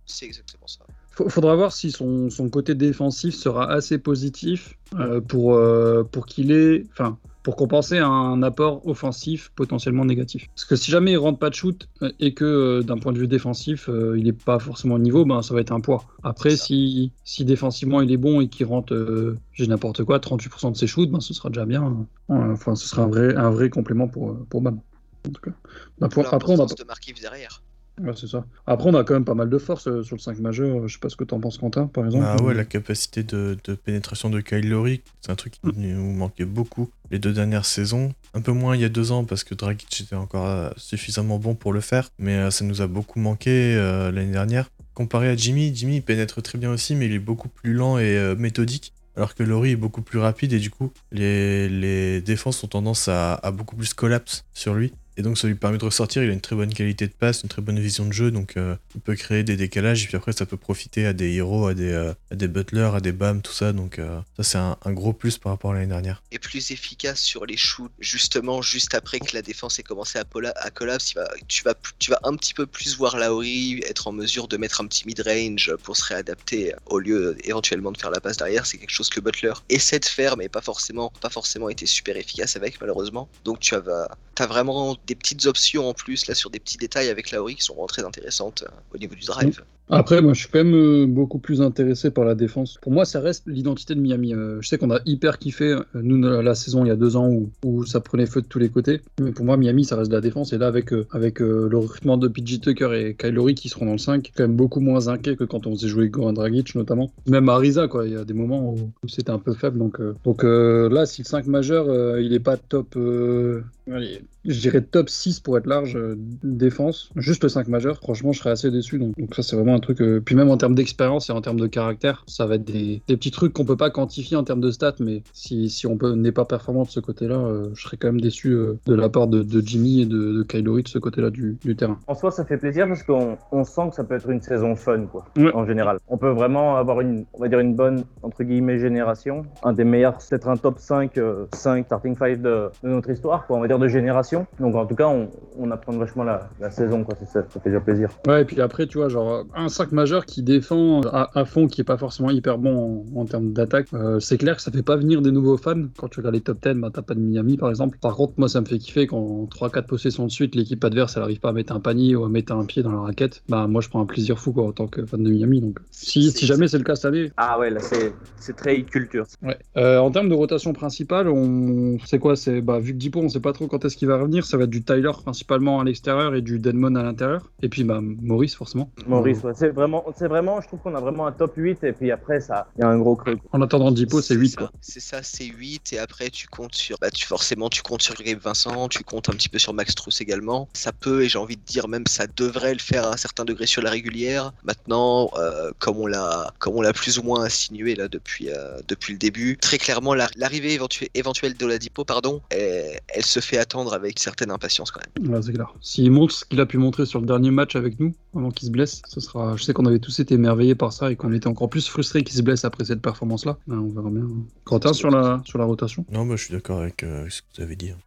C'est 0.06 0.26
exactement 0.26 0.66
ça. 0.66 0.84
Faudra 1.28 1.56
voir 1.56 1.72
si 1.72 1.90
son, 1.90 2.30
son 2.30 2.48
côté 2.48 2.75
défensif 2.75 3.34
sera 3.34 3.70
assez 3.70 3.98
positif 3.98 4.75
euh, 4.98 5.20
pour, 5.20 5.54
euh, 5.54 6.04
pour 6.04 6.26
qu'il 6.26 6.52
ait, 6.52 6.84
enfin, 6.92 7.18
pour 7.42 7.56
compenser 7.56 7.98
un 7.98 8.42
apport 8.42 8.87
offensif 8.87 9.50
potentiellement 9.56 10.04
négatif. 10.04 10.46
Parce 10.54 10.64
que 10.64 10.76
si 10.76 10.90
jamais 10.90 11.12
il 11.12 11.16
rentre 11.16 11.38
pas 11.38 11.50
de 11.50 11.54
shoot 11.54 11.88
euh, 12.02 12.12
et 12.20 12.34
que 12.34 12.44
euh, 12.44 12.82
d'un 12.82 12.98
point 12.98 13.12
de 13.12 13.18
vue 13.18 13.26
défensif, 13.26 13.90
il 14.16 14.25
n'est 14.25 14.32
pas 14.32 14.58
forcément 14.58 14.94
au 14.94 14.98
niveau, 15.00 15.25
ben 15.25 15.42
ça 15.42 15.54
va 15.54 15.60
être 15.60 15.72
un 15.72 15.80
poids. 15.80 16.04
Après, 16.22 16.56
si, 16.56 17.10
si 17.25 17.44
défensivement 17.44 18.00
il 18.00 18.12
est 18.12 18.16
bon 18.16 18.40
et 18.40 18.48
qu'il 18.48 18.66
rentre, 18.66 19.37
j'ai 19.52 19.66
n'importe 19.66 20.04
quoi, 20.04 20.18
38% 20.18 20.72
de 20.72 20.76
ses 20.76 20.87
shoots, 20.87 21.10
ben 21.10 21.20
ce 21.20 21.34
sera 21.34 21.48
déjà 21.48 21.66
bien. 21.66 22.06
Ouais, 22.28 22.38
Enfin, 22.52 22.76
ce 22.76 22.87
sera 22.87 23.02
un 23.02 23.08
vrai, 23.08 23.34
un 23.34 23.50
vrai 23.50 23.70
complément 23.70 24.08
pour, 24.08 24.37
pour 24.46 24.60
Bam. 24.60 24.80
En 25.26 25.32
tout 25.32 25.40
cas. 25.40 25.50
Pour- 25.50 26.04
après, 26.04 26.20
on 26.20 26.25
a, 26.25 26.30
L'importance 26.32 26.75
de 26.75 27.20
derrière. 27.20 27.62
Ouais, 28.02 28.12
c'est 28.16 28.26
ça. 28.28 28.44
Après, 28.66 28.88
on 28.88 28.94
a 28.94 29.04
quand 29.04 29.14
même 29.14 29.24
pas 29.24 29.34
mal 29.34 29.50
de 29.50 29.58
force 29.58 29.88
euh, 29.88 30.02
sur 30.02 30.16
le 30.16 30.20
5 30.20 30.38
majeur. 30.40 30.86
Je 30.86 30.92
sais 30.92 31.00
pas 31.00 31.08
ce 31.08 31.16
que 31.16 31.24
t'en 31.24 31.40
penses, 31.40 31.58
Quentin, 31.58 31.86
par 31.86 32.04
exemple. 32.06 32.24
Ah 32.26 32.42
ouais, 32.42 32.54
la 32.54 32.64
capacité 32.64 33.22
de, 33.22 33.56
de 33.64 33.74
pénétration 33.74 34.30
de 34.30 34.40
Kyle 34.40 34.68
Lowry, 34.68 35.02
c'est 35.20 35.32
un 35.32 35.36
truc 35.36 35.54
qui 35.54 35.76
nous 35.76 36.12
manquait 36.12 36.44
beaucoup 36.44 36.90
les 37.10 37.18
deux 37.18 37.32
dernières 37.32 37.64
saisons. 37.64 38.12
Un 38.34 38.40
peu 38.40 38.52
moins 38.52 38.76
il 38.76 38.82
y 38.82 38.84
a 38.84 38.88
deux 38.88 39.12
ans 39.12 39.24
parce 39.24 39.44
que 39.44 39.54
Dragic 39.54 40.00
était 40.02 40.14
encore 40.14 40.46
euh, 40.46 40.70
suffisamment 40.76 41.38
bon 41.38 41.54
pour 41.54 41.72
le 41.72 41.80
faire, 41.80 42.10
mais 42.18 42.34
euh, 42.34 42.50
ça 42.50 42.64
nous 42.64 42.82
a 42.82 42.86
beaucoup 42.86 43.18
manqué 43.18 43.74
euh, 43.76 44.10
l'année 44.10 44.32
dernière. 44.32 44.70
Comparé 44.94 45.28
à 45.28 45.36
Jimmy, 45.36 45.72
Jimmy 45.74 46.00
pénètre 46.00 46.42
très 46.42 46.58
bien 46.58 46.70
aussi, 46.70 46.94
mais 46.94 47.06
il 47.06 47.12
est 47.12 47.18
beaucoup 47.18 47.48
plus 47.48 47.72
lent 47.72 47.98
et 47.98 48.16
euh, 48.16 48.34
méthodique. 48.36 48.92
Alors 49.16 49.34
que 49.34 49.42
Lowry 49.42 49.72
est 49.72 49.76
beaucoup 49.76 50.02
plus 50.02 50.18
rapide 50.20 50.52
et 50.52 50.60
du 50.60 50.70
coup, 50.70 50.92
les, 51.10 51.68
les 51.68 52.20
défenses 52.20 52.62
ont 52.62 52.68
tendance 52.68 53.08
à, 53.08 53.34
à 53.34 53.50
beaucoup 53.50 53.74
plus 53.74 53.92
collapse 53.92 54.44
sur 54.54 54.74
lui. 54.74 54.92
Et 55.18 55.22
donc 55.22 55.37
ça 55.37 55.48
lui 55.48 55.56
permet 55.56 55.78
de 55.78 55.84
ressortir, 55.84 56.22
il 56.22 56.30
a 56.30 56.32
une 56.32 56.40
très 56.40 56.54
bonne 56.54 56.72
qualité 56.72 57.08
de 57.08 57.12
passe, 57.12 57.42
une 57.42 57.48
très 57.48 57.60
bonne 57.60 57.80
vision 57.80 58.06
de 58.06 58.12
jeu, 58.12 58.30
donc 58.30 58.56
euh, 58.56 58.76
il 58.94 59.00
peut 59.00 59.16
créer 59.16 59.42
des 59.42 59.56
décalages, 59.56 60.04
et 60.04 60.06
puis 60.06 60.16
après 60.16 60.30
ça 60.30 60.46
peut 60.46 60.56
profiter 60.56 61.06
à 61.06 61.12
des 61.12 61.32
héros, 61.32 61.66
à 61.66 61.75
des, 61.75 61.90
euh, 61.90 62.14
à 62.30 62.37
des 62.37 62.46
butlers, 62.46 62.92
à 62.94 63.00
des 63.00 63.10
bams, 63.10 63.42
tout 63.42 63.52
ça, 63.52 63.72
donc 63.72 63.98
euh, 63.98 64.20
ça 64.37 64.42
c'est 64.44 64.58
un, 64.58 64.92
gros 64.92 65.12
plus 65.12 65.37
par 65.37 65.50
rapport 65.50 65.72
à 65.72 65.75
l'année 65.75 65.88
dernière. 65.88 66.22
Et 66.30 66.38
plus 66.38 66.70
efficace 66.70 67.18
sur 67.18 67.46
les 67.46 67.56
shoots, 67.56 67.90
justement, 67.98 68.62
juste 68.62 68.94
après 68.94 69.18
que 69.18 69.34
la 69.34 69.42
défense 69.42 69.80
ait 69.80 69.82
commencé 69.82 70.20
à, 70.20 70.25
à 70.54 70.70
collapse, 70.70 71.14
tu, 71.48 71.64
vas, 71.64 71.75
tu 71.98 72.12
vas 72.12 72.20
un 72.22 72.37
petit 72.37 72.54
peu 72.54 72.66
plus 72.66 72.96
voir 72.96 73.16
Lauri 73.16 73.80
être 73.88 74.06
en 74.06 74.12
mesure 74.12 74.46
de 74.46 74.56
mettre 74.56 74.80
un 74.80 74.87
petit 74.87 75.04
mid-range 75.04 75.75
pour 75.82 75.96
se 75.96 76.04
réadapter 76.04 76.75
au 76.87 77.00
lieu 77.00 77.37
éventuellement 77.42 77.90
de 77.90 77.98
faire 77.98 78.12
la 78.12 78.20
passe 78.20 78.37
derrière. 78.37 78.66
C'est 78.66 78.78
quelque 78.78 78.90
chose 78.90 79.10
que 79.10 79.18
Butler 79.18 79.54
essaie 79.68 79.98
de 79.98 80.04
faire, 80.04 80.37
mais 80.37 80.48
pas 80.48 80.62
forcément, 80.62 81.12
pas 81.20 81.30
forcément 81.30 81.68
été 81.68 81.87
super 81.87 82.16
efficace 82.16 82.54
avec, 82.54 82.80
malheureusement. 82.80 83.28
Donc 83.44 83.58
tu 83.58 83.75
as 83.75 84.46
vraiment 84.46 84.96
des 85.08 85.14
petites 85.14 85.46
options 85.46 85.88
en 85.88 85.94
plus 85.94 86.26
là 86.28 86.34
sur 86.34 86.50
des 86.50 86.60
petits 86.60 86.78
détails 86.78 87.08
avec 87.08 87.32
Lauri 87.32 87.56
qui 87.56 87.62
sont 87.62 87.84
très 87.86 88.04
intéressantes 88.04 88.62
euh, 88.62 88.94
au 88.94 88.98
niveau 88.98 89.14
du 89.14 89.26
drive. 89.26 89.64
Après, 89.90 90.21
moi, 90.21 90.35
je 90.35 90.40
suis 90.40 90.49
quand 90.49 90.59
même 90.59 90.75
euh, 90.75 91.07
beaucoup 91.07 91.38
plus 91.38 91.62
intéressé 91.62 92.11
par 92.11 92.25
la 92.25 92.35
défense. 92.35 92.78
Pour 92.83 92.92
moi, 92.92 93.07
ça 93.07 93.21
reste 93.21 93.45
l'identité 93.47 93.95
de 93.95 94.00
Miami. 94.00 94.35
Euh, 94.35 94.59
je 94.61 94.68
sais 94.68 94.76
qu'on 94.76 94.90
a 94.90 95.00
hyper 95.07 95.38
kiffé, 95.38 95.64
euh, 95.64 95.83
nous, 95.95 96.21
la 96.21 96.54
saison 96.54 96.85
il 96.85 96.88
y 96.88 96.90
a 96.90 96.97
deux 96.97 97.16
ans 97.16 97.28
où, 97.30 97.50
où 97.64 97.87
ça 97.87 98.00
prenait 98.00 98.26
feu 98.26 98.42
de 98.42 98.47
tous 98.47 98.59
les 98.59 98.68
côtés. 98.68 99.00
Mais 99.18 99.33
pour 99.33 99.47
moi, 99.47 99.57
Miami, 99.57 99.87
ça 99.87 99.96
reste 99.96 100.11
de 100.11 100.16
la 100.16 100.20
défense. 100.20 100.53
Et 100.53 100.59
là, 100.59 100.66
avec, 100.66 100.92
avec 101.12 101.40
le 101.40 101.77
recrutement 101.77 102.18
de 102.18 102.29
PJ 102.29 102.61
Tucker 102.61 102.90
et 102.94 103.14
Kyle 103.14 103.35
Lowry 103.35 103.55
qui 103.55 103.68
seront 103.68 103.87
dans 103.87 103.92
le 103.92 103.98
5, 103.98 104.31
quand 104.37 104.44
même 104.44 104.57
beaucoup 104.57 104.81
moins 104.81 105.09
inquiet 105.09 105.37
que 105.37 105.44
quand 105.44 105.66
on 105.66 105.74
faisait 105.74 105.88
jouer 105.88 106.11
Goran 106.11 106.35
Dragic, 106.35 106.74
notamment. 106.74 107.11
Même 107.27 107.48
Ariza, 107.48 107.88
quoi. 107.88 108.07
Il 108.07 108.12
y 108.12 108.16
a 108.16 108.24
des 108.24 108.35
moments 108.35 108.74
où, 108.74 109.09
c'était 109.09 109.31
un 109.31 109.38
peu 109.38 109.55
faible. 109.55 109.79
Donc, 109.79 110.01
donc 110.24 110.42
là, 110.42 111.07
si 111.07 111.22
le 111.22 111.27
5 111.27 111.46
majeur, 111.46 112.18
il 112.18 112.35
est 112.35 112.40
pas 112.40 112.57
top. 112.57 112.94
je 112.96 114.61
dirais 114.61 114.83
top 114.83 115.09
6 115.09 115.40
pour 115.40 115.57
être 115.57 115.66
large 115.66 115.98
défense, 116.42 117.11
juste 117.16 117.42
le 117.42 117.48
5 117.48 117.68
majeur, 117.68 117.96
franchement 117.98 118.33
je 118.33 118.40
serais 118.40 118.51
assez 118.51 118.70
déçu. 118.70 118.98
Donc, 118.98 119.16
donc 119.18 119.35
ça 119.35 119.42
c'est 119.42 119.57
vraiment 119.57 119.77
un 119.78 119.80
truc, 119.80 120.00
euh, 120.02 120.20
puis 120.24 120.34
même 120.34 120.50
en 120.50 120.56
termes 120.56 120.74
d'expérience 120.74 121.30
et 121.30 121.32
en 121.32 121.40
termes 121.40 121.60
de 121.60 121.66
caractère, 121.66 122.24
ça 122.26 122.46
va 122.46 122.56
être 122.56 122.64
des, 122.64 123.00
des 123.08 123.16
petits 123.16 123.30
trucs 123.30 123.52
qu'on 123.52 123.64
peut 123.64 123.76
pas 123.76 123.90
quantifier 123.90 124.36
en 124.36 124.44
termes 124.44 124.60
de 124.60 124.70
stats, 124.70 124.94
mais 125.00 125.22
si, 125.32 125.70
si 125.70 125.86
on 125.86 125.96
peut- 125.96 126.12
n'est 126.14 126.32
pas 126.32 126.44
performant 126.44 126.82
de 126.82 126.88
ce 126.88 127.00
côté-là, 127.00 127.36
euh, 127.36 127.68
je 127.74 127.82
serais 127.82 127.96
quand 127.96 128.08
même 128.08 128.20
déçu 128.20 128.50
euh, 128.50 128.74
de 128.86 128.94
la 128.94 129.08
part 129.08 129.28
de, 129.28 129.42
de 129.42 129.60
Jimmy 129.60 130.02
et 130.02 130.06
de, 130.06 130.42
de 130.42 130.58
de 130.58 130.88
ce 130.88 130.98
côté-là 130.98 131.30
du, 131.30 131.56
du 131.62 131.76
terrain. 131.76 131.98
En 132.06 132.14
soi, 132.14 132.30
ça 132.30 132.44
fait 132.44 132.56
plaisir 132.58 132.86
parce 132.88 133.02
qu'on 133.02 133.38
on 133.52 133.64
sent 133.64 133.90
que 133.90 133.94
ça 133.96 134.04
peut 134.04 134.14
être 134.16 134.28
une 134.28 134.40
saison 134.42 134.74
fun, 134.76 135.06
quoi, 135.06 135.24
Ouais. 135.36 135.52
en 135.54 135.64
général. 135.66 135.98
On 136.08 136.18
peut 136.18 136.30
vraiment 136.30 136.76
avoir 136.76 137.00
une, 137.00 137.24
on 137.34 137.40
va 137.40 137.48
dire 137.48 137.60
une 137.60 137.74
bonne, 137.74 138.04
entre 138.22 138.42
guillemets, 138.44 138.78
génération. 138.78 139.42
Un 139.62 139.72
des 139.72 139.84
meilleurs, 139.84 140.18
peut-être 140.18 140.48
un 140.48 140.56
top 140.56 140.78
5, 140.78 141.16
euh, 141.18 141.46
5 141.54 141.86
starting 141.86 142.16
5 142.16 142.42
de, 142.42 142.68
de 142.82 142.88
notre 142.88 143.10
histoire, 143.10 143.46
quoi, 143.46 143.56
on 143.56 143.60
va 143.60 143.68
dire 143.68 143.78
de 143.78 143.88
génération. 143.88 144.46
Donc 144.58 144.74
en 144.74 144.84
tout 144.86 144.94
cas, 144.96 145.06
on, 145.08 145.28
on 145.58 145.70
apprend 145.70 145.92
vachement 145.92 146.24
la, 146.24 146.48
la 146.60 146.70
saison, 146.70 147.04
quoi, 147.04 147.14
ça, 147.16 147.26
ça 147.48 147.60
fait 147.60 147.70
déjà 147.70 147.80
plaisir. 147.80 148.08
Ouais, 148.26 148.42
et 148.42 148.44
puis 148.44 148.60
après, 148.60 148.86
tu 148.86 148.98
vois, 148.98 149.08
genre, 149.08 149.44
un 149.54 149.67
5 149.68 149.92
majeur 149.92 150.26
qui 150.26 150.42
défend 150.42 151.00
à, 151.02 151.31
à 151.38 151.44
fond, 151.44 151.66
qui 151.66 151.81
est 151.81 151.85
pas 151.85 151.96
forcément 151.96 152.31
hyper 152.31 152.59
bon 152.59 153.04
en, 153.14 153.20
en 153.20 153.24
termes 153.24 153.52
d'attaque, 153.52 153.88
euh, 153.94 154.20
c'est 154.20 154.38
clair 154.38 154.57
que 154.57 154.62
ça 154.62 154.70
fait 154.70 154.83
pas 154.83 154.96
venir 154.96 155.22
des 155.22 155.31
nouveaux 155.31 155.57
fans. 155.57 155.85
Quand 155.96 156.09
tu 156.09 156.20
regardes 156.20 156.35
les 156.35 156.40
top 156.40 156.59
10, 156.62 156.74
bah, 156.74 156.90
t'as 156.92 157.02
pas 157.02 157.14
de 157.14 157.20
Miami, 157.20 157.57
par 157.57 157.70
exemple. 157.70 157.98
Par 158.00 158.16
contre, 158.16 158.35
moi, 158.37 158.48
ça 158.48 158.61
me 158.61 158.66
fait 158.66 158.78
kiffer 158.78 159.07
quand 159.07 159.48
3-4 159.50 159.87
possessions 159.87 160.26
de 160.26 160.31
suite, 160.31 160.54
l'équipe 160.54 160.83
adverse, 160.85 161.16
elle 161.16 161.22
arrive 161.22 161.40
pas 161.40 161.50
à 161.50 161.52
mettre 161.52 161.72
un 161.72 161.81
panier 161.81 162.16
ou 162.16 162.24
à 162.24 162.28
mettre 162.28 162.52
un 162.52 162.64
pied 162.64 162.83
dans 162.83 162.92
la 162.92 163.00
raquette. 163.00 163.42
Bah, 163.48 163.66
moi, 163.66 163.81
je 163.81 163.88
prends 163.88 164.00
un 164.00 164.07
plaisir 164.07 164.38
fou, 164.38 164.52
quoi, 164.52 164.64
en 164.64 164.72
tant 164.72 164.87
que 164.87 165.04
fan 165.04 165.22
de 165.22 165.31
Miami. 165.31 165.61
Donc, 165.61 165.78
si, 165.90 166.31
jamais 166.46 166.68
c'est 166.68 166.78
le 166.78 166.85
cas 166.85 166.96
cette 166.96 167.07
année. 167.07 167.31
Ah 167.37 167.59
ouais, 167.59 167.70
là, 167.70 167.81
c'est 167.81 168.12
c'est 168.38 168.57
très 168.57 168.83
culture. 168.83 169.26
Ouais. 169.42 169.59
Euh, 169.76 169.98
en 169.98 170.11
termes 170.11 170.28
de 170.28 170.35
rotation 170.35 170.72
principale, 170.72 171.28
on 171.28 171.98
c'est 172.04 172.18
quoi 172.18 172.37
C'est 172.37 172.61
bah, 172.61 172.78
vu 172.78 172.92
que 172.92 172.98
Dipo, 172.98 173.20
on 173.20 173.28
sait 173.28 173.40
pas 173.40 173.52
trop 173.52 173.66
quand 173.66 173.85
est-ce 173.85 173.96
qu'il 173.96 174.09
va 174.09 174.16
revenir. 174.16 174.44
Ça 174.44 174.57
va 174.57 174.64
être 174.64 174.70
du 174.70 174.83
Tyler 174.83 175.11
principalement 175.22 175.81
à 175.81 175.85
l'extérieur 175.85 176.35
et 176.35 176.42
du 176.42 176.59
Denmon 176.59 176.94
à 176.94 177.02
l'intérieur. 177.02 177.50
Et 177.62 177.68
puis, 177.68 177.85
bah, 177.85 178.00
Maurice, 178.02 178.54
forcément. 178.54 178.90
Maurice, 179.07 179.42
ouais, 179.42 179.54
c'est 179.59 179.71
vraiment, 179.71 180.05
c'est 180.16 180.29
vraiment, 180.29 180.61
je 180.61 180.68
trouve 180.68 180.81
qu'on 180.81 180.94
a 180.94 181.01
vraiment 181.01 181.27
un 181.27 181.33
top 181.33 181.53
8 181.57 181.83
et 181.85 181.92
puis 181.92 182.11
après, 182.11 182.40
ça, 182.40 182.68
il 182.77 182.81
y 182.81 182.85
a 182.85 182.88
un 182.88 182.99
gros 182.99 183.16
creux. 183.16 183.38
En 183.53 183.61
attendant 183.62 183.90
Dipo, 183.90 184.21
c'est 184.23 184.35
8, 184.35 184.49
ça, 184.51 184.57
quoi. 184.59 184.71
C'est 184.81 185.01
ça, 185.01 185.23
c'est 185.23 185.44
8 185.47 185.92
et 185.92 185.99
après 185.99 186.31
tu 186.31 186.47
comptes 186.47 186.75
sur 186.75 186.97
bah 187.01 187.11
tu 187.11 187.27
forcément 187.27 187.68
tu 187.68 187.83
comptes 187.83 188.03
sur 188.03 188.14
Gabe 188.14 188.38
Vincent, 188.38 188.88
tu 188.88 189.03
comptes 189.05 189.29
un 189.29 189.33
petit 189.33 189.49
peu 189.49 189.59
sur 189.59 189.75
Max 189.75 189.94
Truss 189.94 190.21
également. 190.21 190.68
Ça 190.75 190.92
peut 190.92 191.23
et 191.25 191.29
j'ai 191.29 191.38
envie 191.38 191.57
de 191.57 191.62
dire 191.62 191.88
même 191.88 192.05
ça 192.09 192.27
devrait 192.37 192.73
le 192.73 192.79
faire 192.81 193.05
à 193.07 193.12
un 193.14 193.16
certain 193.16 193.44
degré 193.44 193.66
sur 193.66 193.83
la 193.83 193.90
régulière. 193.90 194.53
Maintenant 194.64 195.31
euh, 195.37 195.71
comme 195.79 195.99
on 195.99 196.07
l'a 196.07 196.53
comme 196.59 196.75
on 196.77 196.83
l'a 196.83 196.92
plus 196.92 197.18
ou 197.18 197.23
moins 197.23 197.42
insinué 197.44 197.94
là 197.94 198.09
depuis 198.09 198.51
euh, 198.51 198.79
depuis 198.87 199.12
le 199.12 199.18
début, 199.18 199.57
très 199.57 199.79
clairement 199.79 200.14
la- 200.14 200.29
l'arrivée 200.37 200.73
éventuelle 200.75 201.09
éventuelle 201.14 201.55
d'Oladipo 201.55 202.05
pardon, 202.05 202.40
elle, 202.51 203.01
elle 203.09 203.25
se 203.25 203.40
fait 203.40 203.59
attendre 203.59 203.92
avec 203.94 204.12
une 204.12 204.23
certaine 204.23 204.51
impatience 204.51 204.90
quand 204.90 205.01
même. 205.16 205.31
Ouais, 205.33 205.42
c'est 205.42 205.53
clair. 205.53 205.75
S'il 205.81 206.11
montre 206.11 206.35
ce 206.35 206.44
qu'il 206.44 206.61
a 206.61 206.66
pu 206.66 206.79
montrer 206.79 207.07
sur 207.07 207.21
le 207.21 207.27
dernier 207.27 207.51
match 207.51 207.77
avec 207.77 207.99
nous, 208.01 208.14
avant 208.35 208.51
qu'il 208.51 208.66
se 208.66 208.73
blesse, 208.73 209.03
ce 209.09 209.21
sera. 209.21 209.38
Je 209.57 209.62
sais 209.62 209.72
qu'on 209.72 209.87
avait 209.87 209.98
tous 209.98 210.18
été 210.20 210.35
émerveillés 210.35 210.74
par 210.74 210.92
ça 210.92 211.11
et 211.11 211.16
qu'on 211.16 211.33
était 211.33 211.46
encore 211.48 211.68
plus 211.70 211.88
frustrés 211.88 212.22
qu'il 212.22 212.37
se 212.37 212.42
blesse 212.42 212.64
après 212.64 212.85
cette 212.85 213.03
performance-là. 213.03 213.57
Ben, 213.66 213.79
on 213.79 213.88
verra 213.88 214.11
bien. 214.11 214.27
Quentin 214.64 214.92
sur 214.92 215.11
la 215.11 215.40
sur 215.44 215.59
la 215.59 215.64
rotation? 215.64 216.05
Non, 216.11 216.27
bah, 216.27 216.37
je 216.37 216.44
suis 216.44 216.55
d'accord 216.55 216.81
avec 216.81 217.03
euh, 217.03 217.27
ce 217.29 217.42
que 217.42 217.46
vous 217.57 217.62
avez 217.62 217.77
dit. 217.77 217.90
hein. 217.90 217.98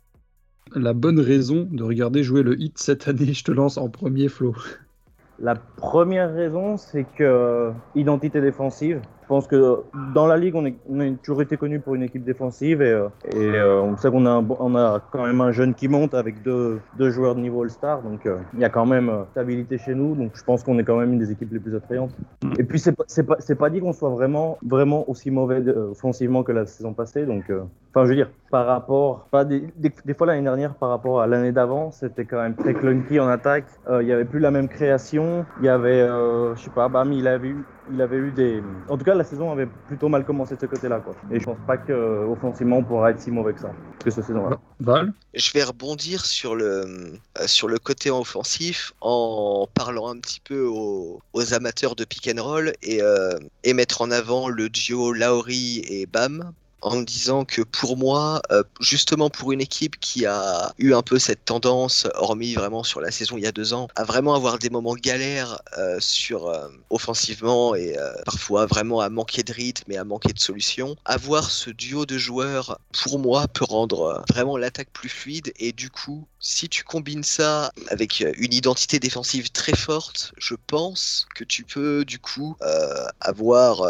La 0.76 0.94
bonne 0.94 1.20
raison 1.20 1.68
de 1.70 1.84
regarder 1.84 2.24
jouer 2.24 2.44
le 2.44 2.60
hit 2.62 2.78
cette 2.78 3.08
année, 3.08 3.34
je 3.34 3.44
te 3.44 3.52
lance 3.52 3.78
en 3.78 3.90
premier 3.90 4.30
flow. 4.30 4.56
La 5.40 5.56
première 5.56 6.34
raison, 6.34 6.78
c'est 6.78 7.04
que 7.04 7.24
euh, 7.24 7.72
identité 7.96 8.40
défensive. 8.42 9.02
Je 9.32 9.36
pense 9.38 9.48
que 9.48 9.78
dans 10.14 10.28
la 10.28 10.36
ligue, 10.36 10.56
on, 10.56 11.00
a 11.00 11.10
toujours 11.24 11.42
été 11.42 11.56
connu 11.56 11.80
pour 11.80 11.96
une 11.96 12.04
équipe 12.04 12.26
défensive 12.26 12.82
et, 12.82 12.92
euh, 12.92 13.08
et 13.32 13.38
euh, 13.38 13.82
on 13.82 13.96
sait 13.96 14.12
qu'on 14.12 14.26
a, 14.26 14.40
a 14.42 15.00
quand 15.10 15.26
même 15.26 15.40
un 15.40 15.54
jeune 15.54 15.74
qui 15.74 15.88
monte 15.88 16.14
avec 16.14 16.44
deux, 16.44 16.82
joueurs 17.00 17.36
de 17.36 17.40
niveau 17.40 17.64
All-Star. 17.64 18.02
Donc 18.02 18.26
euh, 18.26 18.40
il 18.54 18.60
y 18.60 18.66
a 18.66 18.70
quand 18.70 18.86
même 18.86 19.08
euh, 19.08 19.24
stabilité 19.32 19.78
chez 19.78 19.96
nous. 19.96 20.16
Donc 20.16 20.32
je 20.36 20.44
pense 20.44 20.64
qu'on 20.64 20.78
est 20.80 20.84
quand 20.84 20.98
même 20.98 21.14
une 21.14 21.20
des 21.20 21.32
équipes 21.32 21.54
les 21.54 21.60
plus 21.60 21.74
attrayantes. 21.74 22.12
Et 22.60 22.66
puis 22.66 22.78
c'est 22.78 22.92
pas, 22.92 23.06
pas, 23.58 23.70
dit 23.70 23.80
qu'on 23.80 23.94
soit 23.94 24.10
vraiment, 24.10 24.58
vraiment 24.68 25.10
aussi 25.10 25.32
mauvais 25.32 25.66
euh, 25.66 25.92
offensivement 25.92 26.44
que 26.44 26.52
la 26.52 26.66
saison 26.66 26.92
passée. 26.92 27.26
Donc 27.26 27.50
euh, 27.50 27.62
Enfin, 27.94 28.06
je 28.06 28.12
veux 28.12 28.16
dire, 28.16 28.30
par 28.50 28.68
rapport, 28.68 29.28
des, 29.44 30.14
fois 30.14 30.26
l'année 30.26 30.44
dernière, 30.44 30.76
par 30.76 30.88
rapport 30.88 31.20
à 31.20 31.28
l'année 31.28 31.52
d'avant, 31.52 31.92
c'était 31.92 32.24
quand 32.24 32.42
même 32.42 32.56
très 32.56 32.74
clunky 32.74 33.20
en 33.20 33.28
attaque. 33.28 33.66
Euh, 33.90 34.02
Il 34.02 34.08
y 34.08 34.14
avait 34.14 34.24
plus 34.24 34.40
la 34.40 34.50
même 34.50 34.70
création. 34.70 35.46
Il 35.60 35.66
y 35.66 35.70
avait, 35.70 36.00
euh, 36.00 36.56
je 36.56 36.62
sais 36.62 36.70
pas, 36.70 36.88
Bam, 36.88 37.12
il 37.12 37.28
avait 37.28 37.50
eu, 37.50 37.66
il 37.92 38.02
avait 38.02 38.18
eu 38.18 38.32
des. 38.32 38.64
En 38.90 38.98
tout 38.98 39.04
cas, 39.06 39.16
la 39.16 39.24
saison 39.24 39.52
avait 39.52 39.68
plutôt 39.88 40.10
mal 40.10 40.26
commencé 40.26 40.56
de 40.56 40.62
ce 40.62 40.66
côté-là. 40.66 41.00
Quoi. 41.00 41.16
Et 41.32 41.40
je 41.40 41.46
pense 41.46 41.58
pas 41.68 41.78
qu'offensivement, 41.78 42.78
on 42.78 42.84
pourra 42.84 43.12
être 43.12 43.20
si 43.20 43.32
mauvais 43.32 43.54
que 43.54 43.62
ça, 43.62 43.72
que 44.04 44.10
cette 44.10 44.26
saison-là. 44.26 44.60
Val 44.80 45.14
Je 45.34 45.52
vais 45.54 45.64
rebondir 45.64 46.26
sur 46.26 46.56
le, 46.56 46.64
euh, 46.66 47.48
sur 47.48 47.68
le 47.68 47.78
côté 47.80 48.10
offensif 48.10 48.94
en 49.02 49.68
parlant 49.74 50.10
un 50.10 50.20
petit 50.20 50.40
peu 50.40 50.66
aux, 50.66 51.20
aux 51.34 51.54
amateurs 51.54 51.96
de 51.96 52.06
pick 52.06 52.30
and 52.34 52.42
roll 52.42 52.74
et, 52.82 53.02
euh, 53.02 53.38
et 53.64 53.74
mettre 53.74 54.02
en 54.02 54.12
avant 54.12 54.50
le 54.50 54.70
duo 54.70 55.12
Lauri 55.14 55.84
et 55.88 56.06
Bam 56.06 56.54
en 56.82 56.98
me 56.98 57.06
disant 57.06 57.46
que 57.46 57.62
pour 57.62 57.98
moi, 57.98 58.42
euh, 58.52 58.64
justement 58.80 59.30
pour 59.30 59.52
une 59.52 59.62
équipe 59.62 60.00
qui 60.00 60.26
a 60.26 60.74
eu 60.78 60.94
un 60.94 61.02
peu 61.02 61.20
cette 61.20 61.46
tendance, 61.46 62.08
hormis 62.16 62.56
vraiment 62.56 62.84
sur 62.84 63.02
la 63.02 63.12
saison 63.12 63.38
il 63.38 63.44
y 63.44 63.48
a 63.48 63.52
deux 63.52 63.74
ans, 63.74 63.88
à 63.96 64.04
vraiment 64.04 64.36
avoir 64.36 64.60
des 64.60 64.70
moments 64.70 64.96
galères 64.96 65.62
euh, 65.78 65.98
sur 66.00 66.48
euh, 66.48 66.68
offensivement 66.90 67.76
et 67.76 67.96
parfois 68.26 68.66
vraiment 68.66 69.00
à 69.00 69.10
manquer 69.10 69.44
de 69.44 69.54
rythme 69.54 69.92
et 69.92 69.98
à 69.98 70.04
manquer 70.04 70.34
de 70.34 70.40
solutions, 70.40 70.96
avoir 71.06 71.52
ce 71.52 71.70
duo 71.70 72.06
de 72.06 72.18
joueurs 72.18 72.80
pour 73.04 73.20
moi 73.20 73.48
peut 73.48 73.66
rendre 73.66 74.24
vraiment 74.30 74.58
l'attaque 74.58 74.90
plus 74.92 75.10
fluide. 75.10 75.52
Et 75.58 75.72
du 75.72 75.90
coup, 75.90 76.28
si 76.40 76.70
tu 76.70 76.84
combines 76.84 77.24
ça 77.24 77.72
avec 77.90 78.22
une 78.38 78.54
identité 78.54 79.00
défensive 79.00 79.52
très 79.52 79.76
forte, 79.76 80.34
je 80.38 80.56
pense 80.68 81.28
que 81.36 81.44
tu 81.44 81.64
peux 81.64 82.06
du 82.06 82.20
coup 82.20 82.56
avoir 83.20 83.84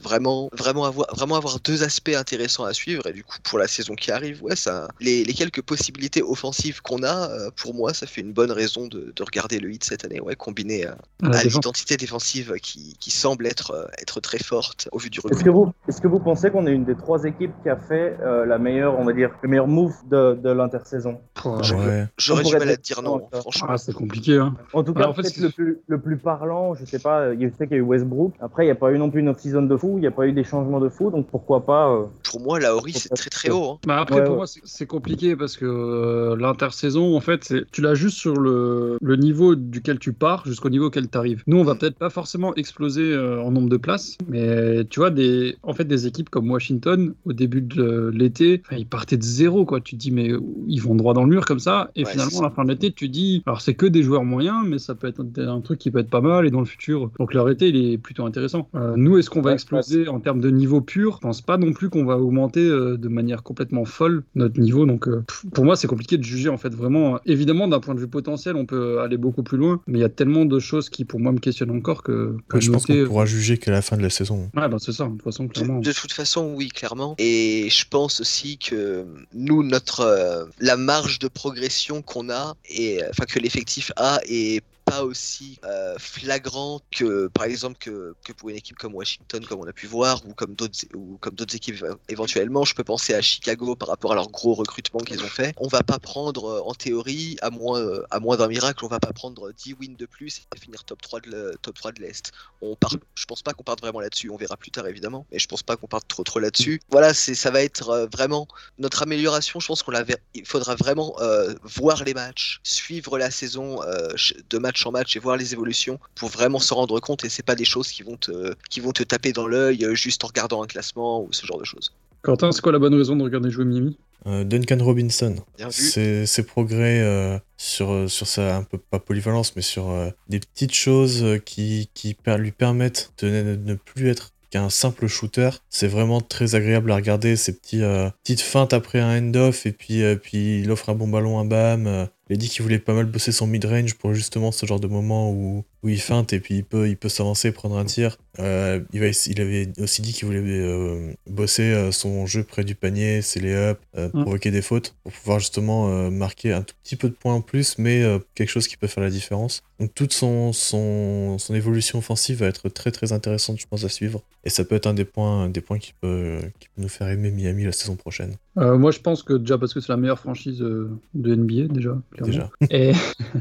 vraiment 0.00 0.48
vraiment 0.52 0.84
avoir 0.84 1.14
vraiment 1.14 1.36
avoir 1.36 1.60
deux 1.60 1.82
aspects 1.82 2.10
intéressants 2.10 2.37
à 2.38 2.72
suivre 2.72 3.06
et 3.06 3.12
du 3.12 3.24
coup 3.24 3.36
pour 3.42 3.58
la 3.58 3.66
saison 3.66 3.94
qui 3.94 4.10
arrive 4.10 4.42
ouais 4.42 4.56
ça 4.56 4.88
les, 5.00 5.24
les 5.24 5.32
quelques 5.34 5.62
possibilités 5.62 6.22
offensives 6.22 6.80
qu'on 6.82 7.02
a 7.02 7.30
euh, 7.30 7.50
pour 7.56 7.74
moi 7.74 7.94
ça 7.94 8.06
fait 8.06 8.20
une 8.20 8.32
bonne 8.32 8.50
raison 8.52 8.86
de, 8.86 9.12
de 9.14 9.22
regarder 9.22 9.58
le 9.58 9.70
hit 9.72 9.84
cette 9.84 10.04
année 10.04 10.20
ouais 10.20 10.36
combiné 10.36 10.86
euh, 10.86 10.92
À 11.32 11.42
l'identité 11.44 11.96
défensive 11.96 12.54
qui, 12.62 12.96
qui 13.00 13.10
semble 13.10 13.46
être 13.46 13.72
euh, 13.72 13.86
être 14.00 14.20
très 14.20 14.38
forte 14.38 14.88
au 14.92 14.98
vu 14.98 15.10
du 15.10 15.20
Est-ce 15.30 15.42
que 15.44 15.50
vous, 15.50 15.72
est-ce 15.88 16.00
que 16.00 16.06
vous 16.08 16.20
pensez 16.20 16.50
qu'on 16.50 16.66
est 16.66 16.72
une 16.72 16.84
des 16.84 16.94
trois 16.94 17.24
équipes 17.24 17.52
qui 17.62 17.68
a 17.68 17.76
fait 17.76 18.16
euh, 18.22 18.46
la 18.46 18.58
meilleure, 18.58 18.98
on 18.98 19.04
va 19.04 19.12
dire, 19.12 19.30
le 19.42 19.48
meilleur 19.48 19.66
move 19.66 19.94
de, 20.08 20.34
de 20.34 20.50
l'intersaison? 20.50 21.18
Ouais. 21.44 22.06
j'aurais 22.18 22.42
du 22.44 22.52
mal 22.56 22.68
à 22.68 22.76
te 22.76 22.82
dire 22.82 23.02
non 23.02 23.28
franchement 23.32 23.68
Ah, 23.70 23.78
c'est 23.78 23.92
compliqué. 23.92 24.36
Hein. 24.36 24.54
En 24.72 24.82
tout 24.82 24.92
Bah, 24.92 25.02
cas, 25.02 25.08
en 25.08 25.14
fait, 25.14 25.36
le 25.38 25.50
plus, 25.50 25.78
le 25.86 26.00
plus 26.00 26.16
parlant, 26.16 26.74
je 26.74 26.84
sais 26.84 26.98
pas, 26.98 27.32
il 27.34 27.40
y 27.40 27.44
a- 27.44 27.48
je 27.48 27.54
sais 27.56 27.66
qu'il 27.66 27.76
y 27.76 27.80
a 27.80 27.82
eu 27.82 27.86
Westbrook. 27.86 28.34
Après, 28.40 28.64
il 28.64 28.66
n'y 28.66 28.72
a 28.72 28.74
pas 28.76 28.92
eu 28.92 28.98
non 28.98 29.10
plus 29.10 29.20
une 29.20 29.28
off-season 29.28 29.62
de 29.62 29.76
fou, 29.76 29.94
il 29.98 30.00
n'y 30.00 30.06
a 30.06 30.10
pas 30.10 30.26
eu 30.26 30.32
des 30.32 30.44
changements 30.44 30.80
de 30.80 30.88
fou, 30.88 31.10
donc 31.10 31.26
pourquoi 31.28 31.64
pas. 31.64 31.88
euh, 31.90 32.04
pour 32.28 32.40
moi 32.40 32.60
Laori 32.60 32.92
c'est 32.92 33.08
très 33.10 33.30
très 33.30 33.50
haut 33.50 33.72
hein. 33.72 33.78
Bah 33.86 34.00
après, 34.00 34.16
Ouais, 34.16 34.22
pour 34.22 34.32
ouais. 34.32 34.36
moi, 34.38 34.46
c'est- 34.46 34.86
compliqué 34.86 35.36
parce 35.36 35.56
que 35.56 35.64
euh, 35.66 36.36
l'intersaison, 36.36 37.14
en 37.16 37.20
fait, 37.20 37.44
c'est- 37.44 37.64
tu 37.72 37.82
l'as 37.82 37.94
juste 37.94 38.16
sur 38.16 38.36
le, 38.40 38.96
le 39.00 39.16
niveau 39.16 39.54
duquel 39.54 39.98
tu 39.98 40.12
pars 40.12 40.46
jusqu'au 40.46 40.70
niveau 40.70 40.86
auquel 40.86 41.08
tu 41.10 41.18
arrives. 41.18 41.42
Nous, 41.46 41.58
on 41.58 41.64
va 41.64 41.74
peut-être 41.74 41.98
pas 41.98 42.08
forcément 42.10 42.54
exploser 42.54 43.12
euh, 43.12 43.40
en 43.42 43.50
nombre 43.50 43.68
de 43.68 43.76
places, 43.76 44.16
mais 44.28 44.84
tu 44.86 45.00
vois, 45.00 45.10
des, 45.10 45.56
en 45.62 45.74
fait, 45.74 45.84
des 45.84 46.06
équipes 46.06 46.30
comme 46.30 46.50
Washington, 46.50 47.14
au 47.24 47.32
début 47.32 47.60
de 47.62 48.10
l'été, 48.14 48.62
ils 48.72 48.86
partaient 48.86 49.16
de 49.18 49.22
zéro, 49.22 49.64
quoi. 49.66 49.80
Tu 49.80 49.96
te 49.96 50.00
dis, 50.00 50.10
mais 50.10 50.32
ils 50.66 50.80
vont 50.80 50.94
droit 50.94 51.14
dans 51.14 51.24
le 51.24 51.30
mur 51.30 51.44
comme 51.44 51.58
ça, 51.60 51.90
et 51.96 52.04
Ouais, 52.04 52.10
finalement, 52.10 52.40
à 52.40 52.42
la 52.44 52.50
fin 52.50 52.64
de 52.64 52.70
l'été, 52.70 52.92
tu 52.92 53.08
te 53.08 53.12
dis, 53.12 53.42
alors 53.46 53.60
c'est 53.60 53.74
que 53.74 53.86
des 53.86 54.02
joueurs 54.02 54.24
moyens, 54.24 54.64
mais 54.66 54.78
ça 54.78 54.94
peut 54.94 55.06
être 55.06 55.20
un, 55.20 55.48
un 55.48 55.60
truc 55.60 55.78
qui 55.78 55.90
peut 55.90 55.98
être 55.98 56.10
pas 56.10 56.20
mal, 56.20 56.46
et 56.46 56.50
dans 56.50 56.60
le 56.60 56.66
futur, 56.66 57.10
donc 57.18 57.34
leur 57.34 57.48
été, 57.50 57.68
il 57.68 57.76
est 57.92 57.98
plutôt 57.98 58.24
intéressant. 58.24 58.68
Euh, 58.74 58.94
nous, 58.96 59.18
est-ce 59.18 59.28
qu'on 59.30 59.42
va 59.42 59.50
Ouais, 59.50 59.54
exploser 59.54 60.08
en 60.08 60.20
termes 60.20 60.40
de 60.40 60.50
niveau 60.50 60.80
pur? 60.80 61.16
Je 61.16 61.20
pense 61.20 61.42
pas 61.42 61.58
non 61.58 61.72
plus 61.72 61.88
qu'on 61.90 62.04
va 62.04 62.17
augmenter 62.18 62.60
euh, 62.60 62.96
de 62.96 63.08
manière 63.08 63.42
complètement 63.42 63.84
folle 63.84 64.24
notre 64.34 64.60
niveau. 64.60 64.86
Donc, 64.86 65.08
euh, 65.08 65.24
pour 65.52 65.64
moi, 65.64 65.76
c'est 65.76 65.86
compliqué 65.86 66.18
de 66.18 66.22
juger 66.24 66.48
en 66.48 66.56
fait 66.58 66.74
vraiment. 66.74 67.18
Évidemment, 67.26 67.68
d'un 67.68 67.80
point 67.80 67.94
de 67.94 68.00
vue 68.00 68.08
potentiel, 68.08 68.56
on 68.56 68.66
peut 68.66 69.00
aller 69.00 69.16
beaucoup 69.16 69.42
plus 69.42 69.58
loin, 69.58 69.80
mais 69.86 69.98
il 69.98 70.02
y 70.02 70.04
a 70.04 70.08
tellement 70.08 70.44
de 70.44 70.58
choses 70.58 70.88
qui, 70.90 71.04
pour 71.04 71.20
moi, 71.20 71.32
me 71.32 71.38
questionnent 71.38 71.70
encore 71.70 72.02
que, 72.02 72.36
que 72.48 72.56
Ouais, 72.56 72.60
je 72.60 72.70
pense 72.70 72.88
noter- 72.88 73.02
qu'on 73.02 73.08
pourra 73.08 73.26
juger 73.26 73.58
qu'à 73.58 73.70
la 73.70 73.82
fin 73.82 73.96
de 73.96 74.02
la 74.02 74.10
saison. 74.10 74.50
Ouais, 74.56 74.68
bah 74.68 74.76
c'est 74.78 74.92
ça. 74.92 75.04
De 75.04 75.10
toute 75.12 75.22
façon, 75.22 75.48
clairement. 75.48 75.80
De, 75.80 75.84
de 75.88 75.92
toute 75.92 76.12
façon, 76.12 76.52
oui, 76.54 76.68
clairement. 76.68 77.14
Et 77.18 77.68
je 77.70 77.84
pense 77.88 78.20
aussi 78.20 78.58
que 78.58 79.04
nous, 79.34 79.62
notre 79.62 80.00
euh, 80.00 80.44
la 80.60 80.76
marge 80.76 81.18
de 81.18 81.28
progression 81.28 82.02
qu'on 82.02 82.30
a 82.30 82.54
et 82.68 83.00
enfin 83.10 83.24
que 83.24 83.38
l'effectif 83.38 83.92
a 83.96 84.18
est 84.28 84.62
pas 84.90 85.04
aussi 85.04 85.58
euh, 85.64 85.96
flagrant 85.98 86.80
que 86.90 87.28
par 87.28 87.44
exemple 87.44 87.78
que, 87.78 88.14
pour 88.36 88.48
une 88.50 88.56
équipe 88.56 88.76
comme 88.76 88.94
Washington 88.94 89.44
comme 89.46 89.60
on 89.60 89.66
a 89.66 89.72
pu 89.72 89.86
voir 89.86 90.24
ou 90.26 90.34
comme 90.34 90.54
d'autres 90.54 90.78
ou 90.94 91.18
comme 91.18 91.34
d'autres 91.34 91.54
équipes 91.54 91.76
éve- 91.76 91.96
éventuellement 92.08 92.64
je 92.64 92.74
peux 92.74 92.84
penser 92.84 93.14
à 93.14 93.20
Chicago 93.22 93.76
par 93.76 93.88
rapport 93.88 94.12
à 94.12 94.14
leur 94.14 94.30
gros 94.30 94.54
recrutement 94.54 95.00
qu'ils 95.00 95.22
ont 95.22 95.28
fait 95.28 95.54
on 95.58 95.68
va 95.68 95.82
pas 95.82 95.98
prendre 95.98 96.44
euh, 96.46 96.60
en 96.64 96.74
théorie 96.74 97.36
à 97.42 97.50
moins 97.50 97.80
euh, 97.80 98.02
à 98.10 98.20
moins 98.20 98.36
d'un 98.36 98.48
miracle 98.48 98.84
on 98.84 98.88
va 98.88 99.00
pas 99.00 99.12
prendre 99.12 99.52
10 99.52 99.74
wins 99.74 99.96
de 99.96 100.06
plus 100.06 100.40
et 100.54 100.58
finir 100.58 100.84
top 100.84 101.00
3 101.02 101.20
de 101.20 101.30
le- 101.30 101.54
top 101.62 101.76
3 101.76 101.92
de 101.92 102.02
l'Est 102.02 102.32
on 102.60 102.74
part, 102.76 102.96
je 103.14 103.24
pense 103.24 103.42
pas 103.42 103.52
qu'on 103.52 103.62
parte 103.62 103.80
vraiment 103.80 104.00
là-dessus. 104.00 104.30
On 104.30 104.36
verra 104.36 104.56
plus 104.56 104.70
tard 104.70 104.86
évidemment, 104.86 105.26
mais 105.30 105.38
je 105.38 105.46
pense 105.46 105.62
pas 105.62 105.76
qu'on 105.76 105.86
parte 105.86 106.08
trop 106.08 106.24
trop 106.24 106.40
là-dessus. 106.40 106.80
Voilà, 106.90 107.14
c'est 107.14 107.34
ça 107.34 107.50
va 107.50 107.62
être 107.62 107.90
euh, 107.90 108.06
vraiment 108.12 108.48
notre 108.78 109.02
amélioration. 109.02 109.60
Je 109.60 109.66
pense 109.66 109.82
qu'on 109.82 109.92
la 109.92 110.04
il 110.34 110.46
faudra 110.46 110.74
vraiment 110.74 111.14
euh, 111.20 111.54
voir 111.62 112.04
les 112.04 112.14
matchs, 112.14 112.60
suivre 112.64 113.18
la 113.18 113.30
saison 113.30 113.82
euh, 113.82 114.08
de 114.50 114.58
match 114.58 114.77
en 114.86 114.92
match 114.92 115.16
et 115.16 115.18
voir 115.18 115.36
les 115.36 115.52
évolutions 115.52 115.98
pour 116.14 116.28
vraiment 116.28 116.58
se 116.58 116.72
rendre 116.74 116.98
compte. 117.00 117.24
Et 117.24 117.28
c'est 117.28 117.44
pas 117.44 117.54
des 117.54 117.64
choses 117.64 117.88
qui 117.88 118.02
vont 118.02 118.16
te 118.16 118.54
qui 118.70 118.80
vont 118.80 118.92
te 118.92 119.02
taper 119.02 119.32
dans 119.32 119.46
l'œil 119.46 119.84
euh, 119.84 119.94
juste 119.94 120.24
en 120.24 120.28
regardant 120.28 120.62
un 120.62 120.66
classement 120.66 121.22
ou 121.22 121.32
ce 121.32 121.46
genre 121.46 121.58
de 121.58 121.64
choses. 121.64 121.92
Quentin, 122.22 122.50
c'est 122.52 122.60
quoi 122.60 122.72
la 122.72 122.78
bonne 122.80 122.94
raison 122.94 123.14
de 123.16 123.22
regarder 123.22 123.50
jouer 123.50 123.64
Miami? 123.64 123.96
Euh, 124.26 124.42
Duncan 124.42 124.78
Robinson, 124.80 125.36
Bien 125.56 125.68
vu. 125.68 125.72
ses, 125.72 126.26
ses 126.26 126.42
progrès 126.42 127.00
euh, 127.00 127.38
sur, 127.56 128.10
sur 128.10 128.26
sa, 128.26 128.56
un 128.56 128.64
peu 128.64 128.76
pas 128.76 128.98
polyvalence, 128.98 129.54
mais 129.54 129.62
sur 129.62 129.88
euh, 129.90 130.10
des 130.28 130.40
petites 130.40 130.74
choses 130.74 131.22
euh, 131.22 131.38
qui, 131.38 131.88
qui 131.94 132.14
per- 132.14 132.36
lui 132.36 132.50
permettent 132.50 133.12
de 133.22 133.28
ne, 133.28 133.54
ne 133.54 133.74
plus 133.74 134.08
être 134.10 134.32
qu'un 134.50 134.70
simple 134.70 135.06
shooter. 135.06 135.50
C'est 135.68 135.88
vraiment 135.88 136.20
très 136.20 136.54
agréable 136.54 136.90
à 136.92 136.96
regarder, 136.96 137.36
ces 137.36 137.52
petits, 137.56 137.82
euh, 137.82 138.08
petites 138.24 138.40
feintes 138.40 138.72
après 138.72 139.00
un 139.00 139.18
end-off, 139.22 139.66
et 139.66 139.72
puis, 139.72 140.02
euh, 140.02 140.16
puis 140.16 140.60
il 140.60 140.70
offre 140.70 140.88
un 140.90 140.94
bon 140.94 141.08
ballon 141.08 141.38
à 141.38 141.44
Bam. 141.44 141.86
Euh, 141.86 142.06
il 142.30 142.34
a 142.34 142.36
dit 142.36 142.48
qu'il 142.50 142.62
voulait 142.62 142.78
pas 142.78 142.92
mal 142.92 143.06
bosser 143.06 143.32
son 143.32 143.46
mid-range 143.46 143.94
pour 143.94 144.12
justement 144.12 144.52
ce 144.52 144.66
genre 144.66 144.80
de 144.80 144.86
moment 144.86 145.30
où, 145.32 145.64
où 145.82 145.88
il 145.88 145.98
feinte 146.00 146.34
et 146.34 146.40
puis 146.40 146.56
il 146.56 146.64
peut, 146.64 146.86
il 146.86 146.96
peut 146.98 147.08
s'avancer, 147.08 147.52
prendre 147.52 147.78
un 147.78 147.86
tir. 147.86 148.18
Euh, 148.38 148.80
il, 148.92 149.00
va, 149.00 149.06
essa- 149.06 149.30
il 149.30 149.40
avait 149.40 149.68
aussi 149.80 150.02
dit 150.02 150.12
qu'il 150.12 150.26
voulait 150.26 150.40
euh, 150.42 151.10
bosser 151.26 151.62
euh, 151.62 151.90
son 151.90 152.26
jeu 152.26 152.42
près 152.44 152.64
du 152.64 152.74
panier, 152.74 153.22
ses 153.22 153.40
lay-ups, 153.40 153.80
euh, 153.96 154.08
Mm. 154.12 154.22
provoquer 154.24 154.50
des 154.50 154.60
fautes 154.60 154.94
pour 155.02 155.12
pouvoir 155.12 155.38
justement 155.38 155.88
euh, 155.88 156.10
marquer 156.10 156.52
un 156.52 156.60
tout 156.60 156.74
petit 156.84 156.96
peu 156.96 157.08
de 157.08 157.14
points 157.14 157.32
en 157.34 157.40
plus, 157.40 157.78
mais 157.78 158.02
euh, 158.02 158.18
quelque 158.34 158.50
chose 158.50 158.68
qui 158.68 158.76
peut 158.76 158.88
faire 158.88 159.02
la 159.02 159.10
différence. 159.10 159.62
Donc 159.78 159.94
toute 159.94 160.12
son, 160.12 160.52
son, 160.52 161.38
son 161.38 161.54
évolution 161.54 161.98
offensive 162.00 162.40
va 162.40 162.46
être 162.46 162.68
très 162.68 162.90
très 162.90 163.12
intéressante, 163.12 163.60
je 163.60 163.66
pense, 163.66 163.84
à 163.84 163.88
suivre. 163.88 164.22
Et 164.44 164.50
ça 164.50 164.64
peut 164.64 164.74
être 164.74 164.86
un 164.86 164.94
des 164.94 165.04
points, 165.04 165.44
un 165.44 165.48
des 165.50 165.60
points 165.60 165.78
qui, 165.78 165.92
peut, 166.00 166.38
qui 166.58 166.68
peut 166.68 166.82
nous 166.82 166.88
faire 166.88 167.08
aimer 167.08 167.30
Miami 167.30 167.64
la 167.64 167.72
saison 167.72 167.96
prochaine. 167.96 168.34
Euh, 168.58 168.76
Moi, 168.76 168.90
je 168.90 168.98
pense 168.98 169.22
que 169.22 169.34
déjà 169.34 169.56
parce 169.56 169.72
que 169.74 169.80
c'est 169.80 169.92
la 169.92 169.96
meilleure 169.96 170.18
franchise 170.18 170.62
euh, 170.62 170.90
de 171.14 171.34
NBA 171.34 171.72
déjà. 171.72 171.96
clairement. 172.12 172.32
Déjà. 172.32 172.50
Et 172.70 172.92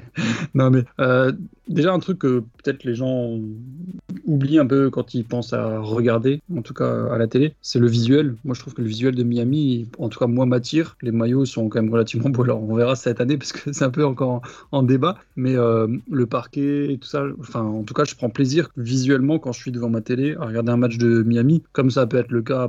non 0.53 0.69
mais 0.69 0.83
euh, 0.99 1.31
déjà 1.67 1.91
un 1.91 1.99
truc 1.99 2.19
que 2.19 2.43
peut-être 2.63 2.83
les 2.83 2.93
gens 2.93 3.39
oublient 4.25 4.59
un 4.59 4.67
peu 4.67 4.89
quand 4.89 5.13
ils 5.13 5.25
pensent 5.25 5.53
à 5.53 5.79
regarder, 5.79 6.41
en 6.55 6.61
tout 6.61 6.73
cas 6.73 7.07
à 7.11 7.17
la 7.17 7.27
télé, 7.27 7.55
c'est 7.61 7.79
le 7.79 7.87
visuel. 7.87 8.35
Moi 8.43 8.53
je 8.53 8.61
trouve 8.61 8.73
que 8.73 8.81
le 8.81 8.87
visuel 8.87 9.15
de 9.15 9.23
Miami, 9.23 9.89
en 9.97 10.09
tout 10.09 10.19
cas 10.19 10.27
moi 10.27 10.45
m'attire. 10.45 10.97
Les 11.01 11.11
maillots 11.11 11.45
sont 11.45 11.67
quand 11.69 11.81
même 11.81 11.91
relativement 11.91 12.29
beaux. 12.31 12.43
Alors 12.43 12.61
on 12.61 12.75
verra 12.75 12.95
cette 12.95 13.21
année 13.21 13.37
parce 13.37 13.53
que 13.53 13.73
c'est 13.73 13.85
un 13.85 13.89
peu 13.89 14.05
encore 14.05 14.29
en, 14.29 14.41
en 14.71 14.83
débat. 14.83 15.17
Mais 15.35 15.53
le 15.53 16.26
parquet 16.27 16.93
et 16.93 16.97
tout 16.97 17.07
ça, 17.07 17.23
enfin 17.39 17.61
en 17.61 17.83
tout 17.83 17.93
cas 17.93 18.03
je 18.03 18.15
prends 18.15 18.29
plaisir 18.29 18.69
visuellement 18.77 19.39
quand 19.39 19.51
je 19.51 19.59
suis 19.59 19.71
devant 19.71 19.89
ma 19.89 20.01
télé 20.01 20.35
à 20.39 20.45
regarder 20.45 20.71
un 20.71 20.77
match 20.77 20.97
de 20.97 21.23
Miami, 21.23 21.63
comme 21.73 21.89
ça 21.89 22.05
peut 22.05 22.17
être 22.17 22.31
le 22.31 22.41
cas 22.41 22.67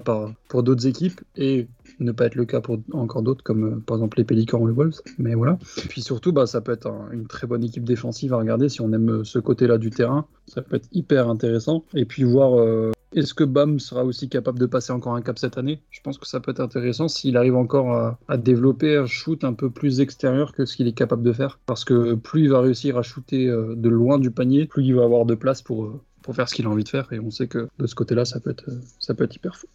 pour 0.49 0.63
d'autres 0.63 0.87
équipes 0.87 1.21
et 1.37 1.69
ne 2.01 2.13
pas 2.13 2.27
être 2.27 2.37
le 2.37 2.45
cas 2.45 2.61
pour 2.61 2.79
encore 2.93 3.23
d'autres 3.23 3.43
comme 3.43 3.65
euh, 3.65 3.83
par 3.85 3.97
exemple 3.97 4.19
les 4.19 4.25
Pélicans 4.25 4.59
ou 4.61 4.67
les 4.69 4.73
Wolves. 4.73 5.01
Mais 5.19 5.35
voilà. 5.35 5.59
Et 5.85 5.89
puis 5.89 6.01
surtout, 6.03 6.33
bah, 6.33 6.47
ça 6.47 6.61
peut 6.61 6.73
être 6.73 6.87
un- 6.87 7.11
une 7.13 7.27
très 7.27 7.47
bonne 7.47 7.65
équipe 7.65 7.85
défensive 7.85 8.33
à 8.33 8.37
regarder 8.37 8.69
si 8.69 8.81
on 8.81 8.93
aime 8.93 9.25
ce 9.25 9.39
côté-là 9.41 9.79
du 9.79 9.91
terrain. 9.91 10.27
Ça 10.47 10.63
peut 10.63 10.77
être 10.77 10.89
hyper 10.93 11.29
intéressant. 11.29 11.85
Et 11.95 12.05
puis 12.05 12.23
voir 12.23 12.59
euh, 12.61 12.93
est-ce 13.15 13.33
que 13.33 13.45
Bam 13.45 13.79
sera 13.81 14.05
aussi 14.05 14.29
capable 14.29 14.59
de 14.59 14.67
passer 14.67 14.93
encore 14.93 15.15
un 15.15 15.23
cap 15.23 15.39
cette 15.39 15.57
année? 15.57 15.81
Je 15.91 16.01
pense 16.01 16.19
que 16.19 16.27
ça 16.27 16.41
peut 16.41 16.51
être 16.51 16.61
intéressant 16.61 17.09
s'il 17.09 17.37
arrive 17.37 17.57
encore 17.57 18.19
à, 18.29 18.37
développer 18.37 18.97
un 18.97 19.07
shoot 19.07 19.45
un 19.45 19.55
peu 19.55 19.71
plus 19.71 20.01
extérieur 20.01 20.53
que 20.53 20.67
ce 20.67 20.77
qu'il 20.77 20.87
est 20.87 20.93
capable 20.93 21.23
de 21.23 21.33
faire. 21.33 21.59
Parce 21.65 21.85
que 21.85 22.15
plus 22.15 22.43
il 22.43 22.51
va 22.51 22.61
réussir 22.61 22.99
à 22.99 23.03
shooter 23.03 23.49
euh, 23.49 23.75
de 23.77 23.89
loin 23.89 24.19
du 24.19 24.31
panier, 24.31 24.67
plus 24.67 24.85
il 24.85 24.95
va 24.95 25.05
avoir 25.05 25.25
de 25.25 25.35
place 25.35 25.63
pour, 25.63 25.85
euh, 25.85 26.01
pour 26.23 26.35
faire 26.37 26.49
ce 26.49 26.55
qu'il 26.55 26.67
a 26.67 26.69
envie 26.69 26.85
de 26.85 26.89
faire. 26.89 27.11
Et 27.13 27.19
on 27.19 27.31
sait 27.31 27.49
que 27.49 27.69
de 27.79 27.87
ce 27.87 27.95
côté-là, 27.95 28.27
ça 28.27 28.41
peut 28.41 28.51
être, 28.51 28.69
euh, 28.69 28.81
ça 28.99 29.15
peut 29.15 29.25
être 29.25 29.35
hyper 29.35 29.57
fou. 29.57 29.67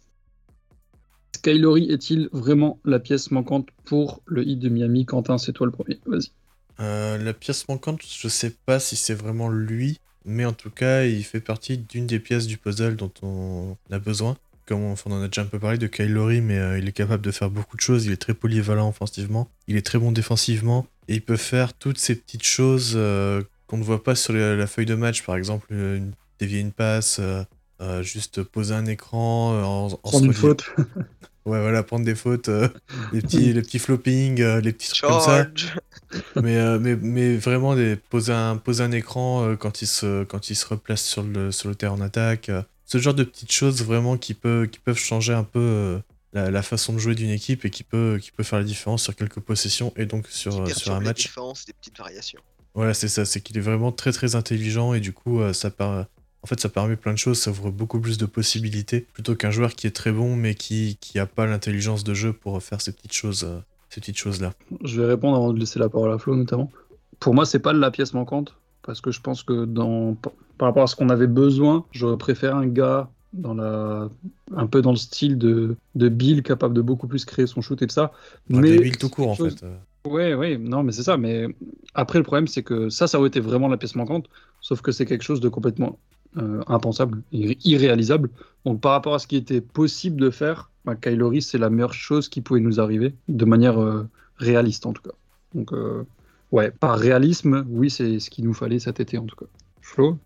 Skylory 1.34 1.90
est-il 1.90 2.28
vraiment 2.32 2.78
la 2.84 3.00
pièce 3.00 3.32
manquante 3.32 3.68
pour 3.84 4.22
le 4.26 4.46
hit 4.46 4.60
de 4.60 4.68
Miami? 4.68 5.06
Quentin, 5.06 5.38
c'est 5.38 5.52
toi 5.52 5.66
le 5.66 5.72
premier. 5.72 5.98
Vas-y. 6.06 6.30
La 6.78 7.34
pièce 7.34 7.68
manquante, 7.68 8.00
je 8.02 8.28
sais 8.28 8.54
pas 8.64 8.78
si 8.78 8.96
c'est 8.96 9.14
vraiment 9.14 9.48
lui, 9.48 10.00
mais 10.24 10.44
en 10.44 10.52
tout 10.52 10.70
cas, 10.70 11.04
il 11.04 11.22
fait 11.24 11.40
partie 11.40 11.78
d'une 11.78 12.06
des 12.06 12.18
pièces 12.18 12.46
du 12.46 12.56
puzzle 12.58 12.96
dont 12.96 13.12
on 13.22 13.76
a 13.90 13.98
besoin. 13.98 14.36
Comme 14.66 14.80
on, 14.82 14.94
on 15.04 15.12
en 15.12 15.22
a 15.22 15.26
déjà 15.28 15.42
un 15.42 15.46
peu 15.46 15.58
parlé 15.58 15.76
de 15.76 15.86
Kyle 15.86 16.10
Lowry, 16.12 16.40
mais 16.40 16.58
euh, 16.58 16.78
il 16.78 16.88
est 16.88 16.92
capable 16.92 17.22
de 17.22 17.30
faire 17.30 17.50
beaucoup 17.50 17.76
de 17.76 17.82
choses. 17.82 18.06
Il 18.06 18.12
est 18.12 18.16
très 18.16 18.32
polyvalent 18.34 18.88
offensivement, 18.88 19.48
il 19.68 19.76
est 19.76 19.84
très 19.84 19.98
bon 19.98 20.10
défensivement, 20.10 20.86
et 21.08 21.14
il 21.16 21.22
peut 21.22 21.36
faire 21.36 21.74
toutes 21.74 21.98
ces 21.98 22.14
petites 22.14 22.44
choses 22.46 22.92
euh, 22.96 23.42
qu'on 23.66 23.76
ne 23.76 23.84
voit 23.84 24.02
pas 24.02 24.14
sur 24.14 24.32
la, 24.32 24.56
la 24.56 24.66
feuille 24.66 24.86
de 24.86 24.94
match. 24.94 25.22
Par 25.22 25.36
exemple, 25.36 25.66
une- 25.70 26.12
dévier 26.38 26.60
une 26.60 26.72
passe, 26.72 27.18
euh, 27.20 27.42
euh, 27.82 28.02
juste 28.02 28.42
poser 28.42 28.74
un 28.74 28.86
écran 28.86 29.52
euh, 29.54 29.62
en, 29.62 30.00
en 30.02 30.10
se 30.10 30.24
une 30.24 30.32
faute. 30.32 30.64
Ouais, 31.46 31.60
voilà, 31.60 31.82
prendre 31.82 32.06
des 32.06 32.14
fautes, 32.14 32.48
euh, 32.48 32.68
les 33.12 33.20
petits, 33.20 33.52
les 33.52 33.60
petits 33.60 33.78
floppings, 33.78 34.40
euh, 34.40 34.60
les 34.62 34.72
petits 34.72 34.88
trucs 34.88 35.02
comme 35.10 35.20
ça. 35.20 35.46
Mais, 36.40 36.56
euh, 36.56 36.78
mais, 36.78 36.94
mais 36.94 37.36
vraiment, 37.36 37.74
des, 37.74 37.96
poser, 37.96 38.32
un, 38.32 38.56
poser 38.56 38.84
un 38.84 38.92
écran 38.92 39.56
quand, 39.58 39.82
il 39.82 39.88
se, 39.88 40.22
quand 40.22 40.48
il 40.48 40.54
se 40.54 40.64
replace 40.64 41.02
sur 41.02 41.24
le, 41.24 41.50
sur 41.50 41.68
le 41.68 41.74
terrain 41.74 41.94
en 41.94 42.00
attaque. 42.00 42.52
ce 42.86 42.98
genre 42.98 43.14
de 43.14 43.24
petites 43.24 43.50
choses 43.50 43.82
vraiment 43.82 44.16
qui, 44.16 44.32
peut, 44.32 44.68
qui 44.70 44.78
peuvent 44.78 44.96
changer 44.96 45.32
un 45.32 45.42
peu 45.42 45.98
la, 46.32 46.52
la 46.52 46.62
façon 46.62 46.92
de 46.92 46.98
jouer 46.98 47.16
d'une 47.16 47.30
équipe 47.30 47.64
et 47.64 47.70
qui 47.70 47.82
peut, 47.82 48.20
qui 48.22 48.30
peut 48.30 48.44
faire 48.44 48.60
la 48.60 48.64
différence 48.64 49.02
sur 49.02 49.16
quelques 49.16 49.40
possessions 49.40 49.92
et 49.96 50.06
donc 50.06 50.28
sur, 50.28 50.68
sur 50.76 50.92
un 50.94 51.00
match. 51.00 51.24
défenses, 51.24 51.64
des 51.66 51.72
petites 51.72 51.98
variations. 51.98 52.40
Voilà, 52.74 52.94
c'est 52.94 53.08
ça, 53.08 53.24
c'est 53.24 53.40
qu'il 53.40 53.58
est 53.58 53.60
vraiment 53.62 53.90
très 53.90 54.12
très 54.12 54.36
intelligent 54.36 54.94
et 54.94 55.00
du 55.00 55.12
coup, 55.12 55.40
ça 55.52 55.72
par- 55.72 56.06
en 56.44 56.46
fait, 56.46 56.60
ça 56.60 56.68
permet 56.68 56.94
plein 56.96 57.12
de 57.14 57.18
choses, 57.18 57.38
ça 57.40 57.50
ouvre 57.50 57.70
beaucoup 57.70 57.98
plus 57.98 58.18
de 58.18 58.26
possibilités 58.26 59.00
plutôt 59.00 59.34
qu'un 59.34 59.50
joueur 59.50 59.72
qui 59.74 59.86
est 59.86 59.96
très 59.96 60.12
bon 60.12 60.36
mais 60.36 60.54
qui 60.54 60.98
qui 61.00 61.18
a 61.18 61.24
pas 61.26 61.46
l'intelligence 61.46 62.04
de 62.04 62.12
jeu 62.12 62.34
pour 62.34 62.62
faire 62.62 62.82
ces 62.82 62.92
petites 62.92 63.14
choses, 63.14 63.44
euh, 63.44 63.58
ces 63.88 64.00
petites 64.02 64.18
choses 64.18 64.42
là. 64.42 64.52
Je 64.84 65.00
vais 65.00 65.08
répondre 65.08 65.36
avant 65.36 65.52
de 65.54 65.58
laisser 65.58 65.78
la 65.78 65.88
parole 65.88 66.12
à 66.12 66.18
Flo 66.18 66.36
notamment. 66.36 66.70
Pour 67.18 67.34
moi, 67.34 67.46
c'est 67.46 67.60
pas 67.60 67.72
la 67.72 67.90
pièce 67.90 68.12
manquante 68.12 68.54
parce 68.82 69.00
que 69.00 69.10
je 69.10 69.20
pense 69.22 69.42
que 69.42 69.64
dans 69.64 70.14
par 70.58 70.68
rapport 70.68 70.82
à 70.82 70.86
ce 70.86 70.94
qu'on 70.96 71.08
avait 71.08 71.26
besoin, 71.26 71.86
j'aurais 71.92 72.18
préféré 72.18 72.52
un 72.52 72.66
gars 72.66 73.08
dans 73.32 73.54
la 73.54 74.08
un 74.54 74.66
peu 74.66 74.82
dans 74.82 74.90
le 74.92 74.96
style 74.98 75.38
de, 75.38 75.76
de 75.94 76.08
Bill 76.10 76.42
capable 76.42 76.74
de 76.74 76.82
beaucoup 76.82 77.08
plus 77.08 77.24
créer 77.24 77.46
son 77.46 77.62
shoot 77.62 77.80
et 77.80 77.86
de 77.86 77.90
ça. 77.90 78.12
mais 78.50 78.78
Bill 78.78 78.98
tout 78.98 79.08
court 79.08 79.30
en 79.30 79.34
chose- 79.34 79.56
fait. 79.58 79.66
Ouais, 80.06 80.34
ouais, 80.34 80.58
non, 80.58 80.82
mais 80.82 80.92
c'est 80.92 81.02
ça. 81.02 81.16
Mais 81.16 81.46
après, 81.94 82.18
le 82.18 82.24
problème, 82.24 82.46
c'est 82.46 82.62
que 82.62 82.90
ça, 82.90 83.06
ça 83.06 83.18
aurait 83.18 83.28
été 83.28 83.40
vraiment 83.40 83.68
la 83.68 83.78
pièce 83.78 83.94
manquante, 83.94 84.26
sauf 84.60 84.82
que 84.82 84.92
c'est 84.92 85.06
quelque 85.06 85.24
chose 85.24 85.40
de 85.40 85.48
complètement 85.48 85.98
euh, 86.38 86.62
impensable, 86.66 87.22
irré- 87.32 87.58
irréalisable. 87.64 88.30
Donc, 88.64 88.80
par 88.80 88.92
rapport 88.92 89.14
à 89.14 89.18
ce 89.18 89.26
qui 89.26 89.36
était 89.36 89.60
possible 89.60 90.20
de 90.20 90.30
faire, 90.30 90.70
bah, 90.84 90.96
Kylori, 90.96 91.42
c'est 91.42 91.58
la 91.58 91.70
meilleure 91.70 91.94
chose 91.94 92.28
qui 92.28 92.40
pouvait 92.40 92.60
nous 92.60 92.80
arriver, 92.80 93.14
de 93.28 93.44
manière 93.44 93.80
euh, 93.80 94.08
réaliste 94.36 94.86
en 94.86 94.92
tout 94.92 95.02
cas. 95.02 95.14
Donc, 95.54 95.72
euh, 95.72 96.04
ouais, 96.52 96.70
par 96.70 96.98
réalisme, 96.98 97.64
oui, 97.68 97.90
c'est 97.90 98.20
ce 98.20 98.30
qu'il 98.30 98.44
nous 98.44 98.54
fallait 98.54 98.78
cet 98.78 99.00
été 99.00 99.18
en 99.18 99.26
tout 99.26 99.36
cas. 99.36 99.46
Flo? 99.80 100.18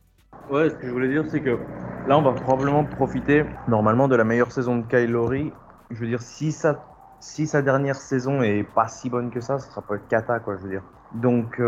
Ouais, 0.46 0.70
ce 0.70 0.76
que 0.76 0.86
je 0.86 0.92
voulais 0.92 1.08
dire, 1.08 1.26
c'est 1.26 1.42
que 1.42 1.68
là, 2.04 2.18
on 2.18 2.22
va 2.22 2.32
probablement 2.32 2.84
profiter 2.86 3.44
normalement 3.66 4.08
de 4.08 4.16
la 4.16 4.24
meilleure 4.24 4.52
saison 4.52 4.78
de 4.78 4.86
Kyle 4.86 5.10
Lowry. 5.10 5.54
Je 5.90 5.96
veux 6.00 6.06
dire, 6.06 6.22
si 6.22 6.52
sa, 6.52 6.86
si 7.20 7.46
sa 7.46 7.60
dernière 7.62 7.96
saison 7.96 8.42
est 8.42 8.64
pas 8.64 8.88
si 8.88 9.10
bonne 9.10 9.30
que 9.30 9.40
ça, 9.40 9.58
ce 9.58 9.68
sera 9.68 9.82
pas 9.82 9.94
le 9.94 10.00
cata, 10.00 10.40
quoi, 10.40 10.56
je 10.56 10.62
veux 10.62 10.70
dire. 10.70 10.84
Donc, 11.10 11.60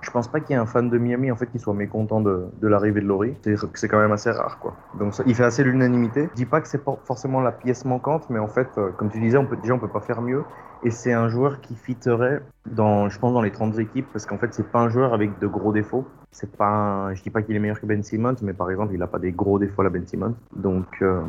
je 0.00 0.10
pense 0.10 0.28
pas 0.28 0.40
qu'il 0.40 0.54
y 0.54 0.58
ait 0.58 0.60
un 0.60 0.66
fan 0.66 0.88
de 0.88 0.98
Miami, 0.98 1.30
en 1.30 1.36
fait, 1.36 1.46
qui 1.46 1.58
soit 1.58 1.74
mécontent 1.74 2.20
de, 2.20 2.46
de 2.60 2.68
l'arrivée 2.68 3.00
de 3.00 3.06
Lowry. 3.06 3.34
C'est 3.74 3.88
quand 3.88 3.98
même 3.98 4.12
assez 4.12 4.30
rare, 4.30 4.58
quoi. 4.58 4.74
Donc, 4.94 5.14
il 5.26 5.34
fait 5.34 5.44
assez 5.44 5.64
l'unanimité. 5.64 6.28
Je 6.30 6.36
dis 6.36 6.46
pas 6.46 6.60
que 6.60 6.68
c'est 6.68 6.82
forcément 7.04 7.40
la 7.40 7.52
pièce 7.52 7.84
manquante, 7.84 8.28
mais 8.30 8.38
en 8.38 8.48
fait, 8.48 8.68
euh, 8.78 8.90
comme 8.92 9.10
tu 9.10 9.18
disais, 9.20 9.38
on 9.38 9.46
peut, 9.46 9.56
déjà, 9.56 9.74
on 9.74 9.78
peut 9.78 9.88
pas 9.88 10.00
faire 10.00 10.22
mieux. 10.22 10.44
Et 10.82 10.90
c'est 10.90 11.12
un 11.12 11.28
joueur 11.28 11.60
qui 11.60 11.74
fitterait 11.74 12.42
dans, 12.70 13.08
je 13.08 13.18
pense, 13.18 13.32
dans 13.32 13.42
les 13.42 13.50
30 13.50 13.78
équipes, 13.78 14.06
parce 14.12 14.26
qu'en 14.26 14.38
fait, 14.38 14.52
c'est 14.54 14.70
pas 14.70 14.80
un 14.80 14.88
joueur 14.88 15.14
avec 15.14 15.38
de 15.38 15.46
gros 15.46 15.72
défauts. 15.72 16.06
C'est 16.30 16.54
pas, 16.54 17.14
je 17.14 17.22
dis 17.22 17.30
pas 17.30 17.42
qu'il 17.42 17.56
est 17.56 17.58
meilleur 17.58 17.80
que 17.80 17.86
Ben 17.86 18.02
Simmons, 18.02 18.36
mais 18.42 18.52
par 18.52 18.70
exemple, 18.70 18.92
il 18.94 19.02
a 19.02 19.06
pas 19.06 19.18
des 19.18 19.32
gros 19.32 19.58
défauts 19.58 19.80
à 19.80 19.84
la 19.84 19.90
Ben 19.90 20.06
Simmons. 20.06 20.34
Donc, 20.54 20.86
euh, 21.02 21.20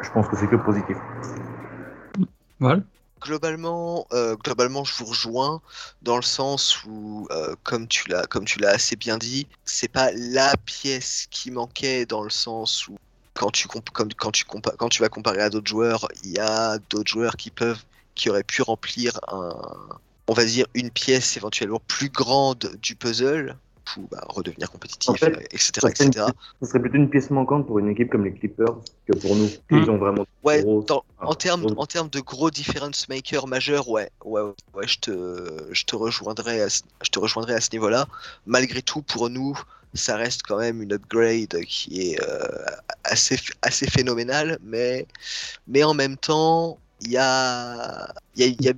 je 0.00 0.10
pense 0.10 0.26
que 0.28 0.36
c'est 0.36 0.48
que 0.48 0.56
positif. 0.56 0.96
Val? 2.60 2.82
Globalement, 3.20 4.06
euh, 4.12 4.36
globalement, 4.36 4.84
je 4.84 4.94
vous 4.98 5.06
rejoins 5.06 5.60
dans 6.02 6.16
le 6.16 6.22
sens 6.22 6.84
où, 6.84 7.26
euh, 7.30 7.54
comme 7.64 7.88
tu 7.88 8.08
l'as, 8.08 8.26
comme 8.26 8.44
tu 8.44 8.58
l'as 8.60 8.70
assez 8.70 8.96
bien 8.96 9.18
dit, 9.18 9.46
c'est 9.64 9.88
pas 9.88 10.10
la 10.12 10.56
pièce 10.56 11.26
qui 11.30 11.50
manquait 11.50 12.06
dans 12.06 12.22
le 12.22 12.30
sens 12.30 12.86
où 12.88 12.96
quand 13.34 13.50
tu 13.50 13.68
comme, 13.68 14.08
vas 15.00 15.08
comparer 15.08 15.42
à 15.42 15.50
d'autres 15.50 15.68
joueurs, 15.68 16.08
il 16.24 16.32
y 16.32 16.38
a 16.38 16.78
d'autres 16.90 17.10
joueurs 17.10 17.36
qui 17.36 17.50
peuvent, 17.50 17.82
qui 18.14 18.30
auraient 18.30 18.42
pu 18.42 18.62
remplir 18.62 19.18
un, 19.28 19.54
on 20.28 20.34
va 20.34 20.44
dire 20.44 20.66
une 20.74 20.90
pièce 20.90 21.36
éventuellement 21.36 21.80
plus 21.88 22.10
grande 22.10 22.76
du 22.82 22.94
puzzle 22.94 23.56
pour 23.94 24.04
bah, 24.10 24.24
redevenir 24.28 24.70
compétitif, 24.70 25.08
En 25.10 25.14
fait, 25.14 25.32
euh, 25.36 25.40
etc., 25.50 25.72
ça 25.96 26.04
une. 26.04 26.12
Ce 26.12 26.66
serait 26.68 26.80
plutôt 26.80 26.96
une 26.96 27.08
pièce 27.10 27.30
manquante 27.30 27.66
pour 27.66 27.78
une 27.78 27.88
équipe 27.88 28.10
comme 28.10 28.24
les 28.24 28.32
Clippers 28.32 28.76
que 29.06 29.16
pour 29.18 29.34
nous. 29.36 29.46
Hmm. 29.70 29.78
Ils 29.82 29.90
ont 29.90 29.98
vraiment 29.98 30.24
Ouais, 30.44 30.62
gros- 30.62 30.82
dans- 30.82 31.04
en 31.20 31.34
termes 31.34 31.62
gros- 31.66 31.80
en 31.82 31.86
termes 31.86 32.08
de 32.10 32.20
gros 32.20 32.50
difference 32.50 33.08
makers 33.08 33.46
majeurs, 33.46 33.88
ouais, 33.88 34.10
ouais, 34.24 34.42
ouais, 34.74 34.86
je 34.86 34.98
te 34.98 35.68
je 35.72 35.84
te 35.84 35.96
rejoindrai 35.96 36.62
à 36.62 36.68
ce, 36.68 36.82
je 37.02 37.10
te 37.10 37.18
rejoindrai 37.18 37.54
à 37.54 37.60
ce 37.60 37.70
niveau-là. 37.72 38.06
Malgré 38.46 38.82
tout, 38.82 39.02
pour 39.02 39.28
nous, 39.30 39.58
ça 39.94 40.16
reste 40.16 40.42
quand 40.46 40.58
même 40.58 40.82
une 40.82 40.92
upgrade 40.92 41.60
qui 41.66 42.12
est 42.12 42.22
euh, 42.22 42.46
assez 43.04 43.36
assez 43.62 43.86
phénoménale, 43.86 44.58
mais 44.62 45.06
mais 45.66 45.82
en 45.84 45.94
même 45.94 46.16
temps, 46.16 46.78
il 47.00 47.12
y 47.12 47.16
a 47.16 48.12
il 48.36 48.42
y 48.42 48.44
a, 48.44 48.46
il 48.48 48.62
y 48.64 48.68
a 48.68 48.72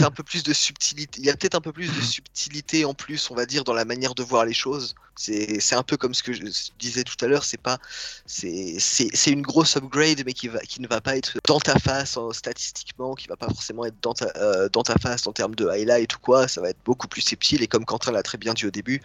un 0.00 0.10
peu 0.10 0.22
plus 0.22 0.42
de 0.42 0.52
subtilité. 0.52 1.20
Il 1.20 1.26
y 1.26 1.30
a 1.30 1.36
peut-être 1.36 1.54
un 1.54 1.60
peu 1.60 1.72
plus 1.72 1.88
de 1.94 2.00
subtilité 2.00 2.84
en 2.84 2.94
plus, 2.94 3.30
on 3.30 3.34
va 3.34 3.46
dire, 3.46 3.64
dans 3.64 3.72
la 3.74 3.84
manière 3.84 4.14
de 4.14 4.22
voir 4.22 4.44
les 4.44 4.52
choses. 4.54 4.94
C'est 5.14 5.74
un 5.74 5.82
peu 5.82 5.96
comme 5.96 6.14
ce 6.14 6.22
que 6.22 6.32
je 6.32 6.42
disais 6.78 7.04
tout 7.04 7.22
à 7.24 7.28
l'heure. 7.28 7.44
C'est 7.44 7.60
pas 7.60 7.78
c'est 8.26 9.30
une 9.30 9.42
grosse 9.42 9.76
upgrade, 9.76 10.22
mais 10.24 10.32
qui 10.32 10.48
ne 10.48 10.88
va 10.88 11.00
pas 11.00 11.16
être 11.16 11.38
dans 11.46 11.60
ta 11.60 11.78
face 11.78 12.16
en- 12.16 12.32
statistiquement, 12.32 13.14
qui 13.14 13.28
va 13.28 13.36
pas 13.36 13.48
forcément 13.48 13.84
être 13.84 13.96
dans 14.02 14.14
ta 14.14 14.32
euh, 14.36 14.68
dans 14.70 14.82
ta 14.82 14.94
face 14.94 15.26
en 15.26 15.32
termes 15.32 15.54
de 15.54 15.68
highlight 15.68 16.14
ou 16.16 16.18
quoi. 16.18 16.48
Ça 16.48 16.60
va 16.60 16.70
être 16.70 16.80
beaucoup 16.84 17.08
plus 17.08 17.20
subtil 17.22 17.62
et 17.62 17.66
comme 17.68 17.84
Quentin 17.84 18.12
l'a 18.12 18.22
très 18.22 18.38
bien 18.38 18.54
dit 18.54 18.66
au 18.66 18.70
début, 18.70 19.02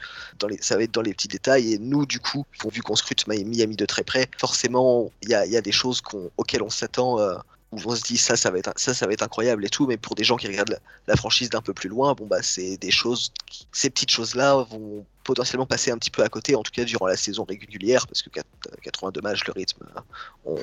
ça 0.62 0.78
va 0.78 0.84
être 0.84 0.94
dans 0.94 1.02
les 1.02 1.14
petits 1.14 1.28
détails. 1.28 1.74
Et 1.74 1.78
nous, 1.80 2.06
du 2.06 2.20
coup, 2.20 2.46
vu 2.72 2.82
qu'on 2.82 2.96
scrute 2.96 3.28
Miami 3.28 3.76
de 3.76 3.86
très 3.86 4.04
près, 4.04 4.30
forcément, 4.38 5.12
il 5.24 5.30
y 5.30 5.34
a 5.36 5.62
des 5.62 5.72
choses 5.72 6.02
auxquelles 6.38 6.64
on 6.64 6.70
s'attend. 6.70 7.20
euh, 7.20 7.38
où 7.72 7.78
on 7.86 7.96
se 7.96 8.02
dit 8.04 8.18
ça 8.18 8.38
ça 8.38 8.50
va 8.50 8.60
être 8.60 8.72
ça 8.78 8.94
ça 8.94 9.06
va 9.06 9.14
être 9.14 9.24
incroyable 9.24 9.66
et 9.66 9.70
tout 9.70 9.88
mais 9.88 9.98
pour 9.98 10.16
des 10.16 10.24
gens 10.24 10.38
qui 10.38 10.48
regardent 10.48 10.80
la, 11.08 11.16
franchise 11.16 11.50
d'un 11.50 11.62
peu 11.62 11.74
plus 11.74 11.90
loin 11.90 12.14
bon 12.14 12.26
bah 12.26 12.42
c'est 12.42 12.78
des 12.78 12.92
choses 12.92 13.34
ces 13.72 13.90
petites 13.90 14.12
choses 14.12 14.36
là 14.36 14.56
vont 14.56 15.06
potentiellement 15.24 15.66
passer 15.66 15.92
un 15.92 15.98
petit 15.98 16.12
peu 16.12 16.24
à 16.24 16.30
côté 16.30 16.56
en 16.56 16.64
tout 16.64 16.72
cas 16.72 16.86
durant 16.86 17.08
la 17.08 17.18
saison 17.18 17.44
régulière 17.44 18.08
parce 18.08 18.22
que 18.22 18.30
4 18.30 18.46
82 18.82 19.22
matchs 19.22 19.46
le 19.46 19.54
rythme 19.54 19.86
euh, 19.96 20.02
on, 20.46 20.58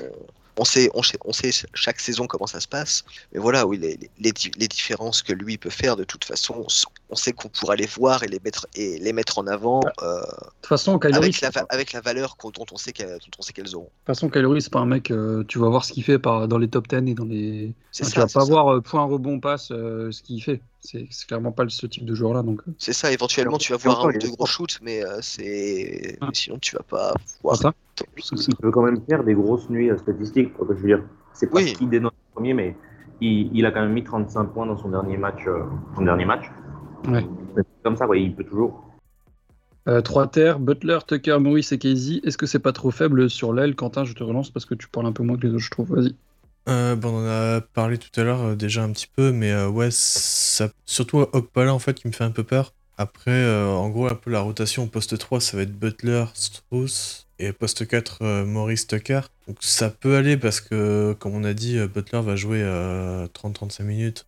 on 0.57 0.65
sait 0.65 0.89
on 0.93 1.03
sait 1.03 1.17
on 1.25 1.33
sait 1.33 1.51
chaque 1.73 1.99
saison 1.99 2.27
comment 2.27 2.47
ça 2.47 2.59
se 2.59 2.67
passe 2.67 3.05
mais 3.33 3.39
voilà 3.39 3.65
oui 3.65 3.77
les, 3.77 3.97
les, 4.19 4.33
les 4.57 4.67
différences 4.67 5.21
que 5.21 5.33
lui 5.33 5.57
peut 5.57 5.69
faire 5.69 5.95
de 5.95 6.03
toute 6.03 6.25
façon 6.25 6.65
on, 7.09 7.15
sait 7.15 7.33
qu'on 7.33 7.49
pourra 7.49 7.75
les 7.75 7.85
voir 7.85 8.23
et 8.23 8.27
les 8.27 8.39
mettre 8.43 8.67
et 8.75 8.97
les 8.99 9.13
mettre 9.13 9.37
en 9.39 9.47
avant 9.47 9.81
euh, 10.01 10.21
De 10.21 10.25
toute 10.61 10.67
façon, 10.67 10.99
Kylori, 10.99 11.31
avec 11.41 11.41
la 11.41 11.65
avec 11.69 11.95
valeur 12.03 12.35
dont 12.43 12.65
on 12.71 12.77
sait 12.77 12.91
qu'elles 12.91 13.07
auront 13.07 13.15
de 13.15 13.89
toute 13.89 14.05
façon, 14.05 14.29
Kylori, 14.29 14.61
c'est 14.61 14.71
pas 14.71 14.79
un 14.79 14.85
mec, 14.85 15.11
euh, 15.11 15.43
tu 15.47 15.59
vas 15.59 15.69
voir 15.69 15.85
ce 15.85 15.93
qu'il 15.93 16.03
fait 16.03 16.19
par, 16.19 16.47
dans 16.47 16.57
les 16.57 16.67
top 16.67 16.87
10 16.87 17.11
et 17.11 17.13
dans 17.13 17.25
les. 17.25 17.73
Enfin, 17.93 18.05
tu 18.05 18.11
ça 18.11 18.21
vas 18.21 18.27
c'est 18.27 18.33
pas 18.33 18.39
ça. 18.41 18.45
voir 18.45 18.73
euh, 18.73 18.81
point, 18.81 19.03
rebond, 19.05 19.39
passe, 19.39 19.67
ce 19.67 20.21
qu'il 20.21 20.41
fait. 20.43 20.61
C'est 20.85 21.07
clairement 21.27 21.51
pas 21.51 21.65
ce 21.67 21.85
type 21.87 22.05
de 22.05 22.13
joueur-là. 22.15 22.43
Donc, 22.43 22.61
euh, 22.67 22.71
C'est 22.77 22.93
ça, 22.93 23.11
éventuellement 23.11 23.57
tu 23.57 23.71
vas 23.71 23.77
voir 23.77 24.05
un 24.05 24.09
ou 24.09 24.17
deux 24.17 24.29
gros 24.29 24.45
shoots, 24.45 24.79
mais 24.81 25.03
euh, 25.05 25.17
c'est. 25.21 26.17
Ah. 26.21 26.29
Sinon 26.33 26.57
tu 26.59 26.75
vas 26.75 26.83
pas 26.83 27.13
voir. 27.43 27.55
ça. 27.57 27.73
Il 28.47 28.55
peut 28.55 28.71
quand 28.71 28.83
même 28.83 29.01
faire 29.09 29.23
des 29.23 29.33
grosses 29.33 29.69
nuits 29.69 29.89
euh, 29.89 29.97
statistiques. 29.97 30.53
quoi, 30.53 30.67
Je 30.69 30.75
veux 30.81 30.87
dire, 30.87 31.03
c'est 31.33 31.47
pas 31.49 31.57
Oui. 31.57 31.69
ce 31.69 31.73
qu'il 31.75 31.89
dénonce 31.89 32.11
premier, 32.33 32.53
mais 32.53 32.75
il, 33.21 33.49
il 33.57 33.65
a 33.65 33.71
quand 33.71 33.81
même 33.81 33.93
mis 33.93 34.03
35 34.03 34.45
points 34.53 34.65
dans 34.65 34.77
son 34.77 34.89
dernier 34.89 35.17
match. 35.17 35.41
euh, 35.47 35.63
son 35.95 36.03
dernier 36.03 36.25
match. 36.25 36.45
Ouais. 37.07 37.25
Comme 37.83 37.95
ça, 37.97 38.07
ouais, 38.07 38.21
il 38.21 38.35
peut 38.35 38.43
toujours. 38.43 38.81
Euh, 39.87 40.01
trois 40.01 40.27
terres, 40.27 40.59
Butler, 40.59 40.97
Tucker, 41.07 41.37
Maurice 41.39 41.71
et 41.71 41.77
Casey. 41.77 42.19
Est-ce 42.23 42.37
que 42.39 42.47
c'est 42.47 42.59
pas 42.59 42.71
trop 42.73 42.89
faible 42.89 43.29
sur 43.29 43.53
l'aile? 43.53 43.75
Quentin, 43.75 44.03
je 44.03 44.13
te 44.13 44.23
relance 44.23 44.49
parce 44.49 44.65
que 44.65 44.73
tu 44.73 44.87
parles 44.87 45.05
un 45.05 45.11
peu 45.11 45.21
moins 45.23 45.37
que 45.37 45.45
les 45.45 45.53
autres, 45.53 45.63
je 45.63 45.69
trouve. 45.69 45.93
Vas-y. 45.95 46.15
Euh, 46.67 46.95
bon, 46.95 47.09
on 47.09 47.25
en 47.25 47.57
a 47.57 47.61
parlé 47.61 47.97
tout 47.97 48.19
à 48.19 48.23
l'heure 48.23 48.41
euh, 48.41 48.55
déjà 48.55 48.83
un 48.83 48.91
petit 48.91 49.07
peu, 49.07 49.31
mais 49.31 49.51
euh, 49.51 49.67
ouais, 49.67 49.89
surtout 49.91 51.19
Okpala 51.19 51.73
en 51.73 51.79
fait 51.79 51.93
qui 51.93 52.07
me 52.07 52.13
fait 52.13 52.23
un 52.23 52.31
peu 52.31 52.43
peur. 52.43 52.73
Après, 52.97 53.45
en 53.53 53.89
gros, 53.89 54.07
un 54.07 54.15
peu 54.15 54.31
la 54.31 54.39
rotation 54.39 54.83
au 54.83 54.87
poste 54.87 55.17
3, 55.17 55.41
ça 55.41 55.57
va 55.57 55.63
être 55.63 55.77
Butler, 55.77 56.23
Strauss 56.33 57.27
et 57.39 57.51
poste 57.51 57.85
4, 57.85 58.19
euh, 58.21 58.45
Maurice 58.45 58.87
Tucker. 58.87 59.19
Donc 59.47 59.57
ça 59.59 59.89
peut 59.89 60.15
aller 60.15 60.37
parce 60.37 60.61
que, 60.61 61.13
comme 61.19 61.35
on 61.35 61.43
a 61.43 61.53
dit, 61.53 61.77
Butler 61.87 62.21
va 62.21 62.37
jouer 62.37 62.61
euh, 62.63 63.27
30-35 63.27 63.83
minutes, 63.83 64.27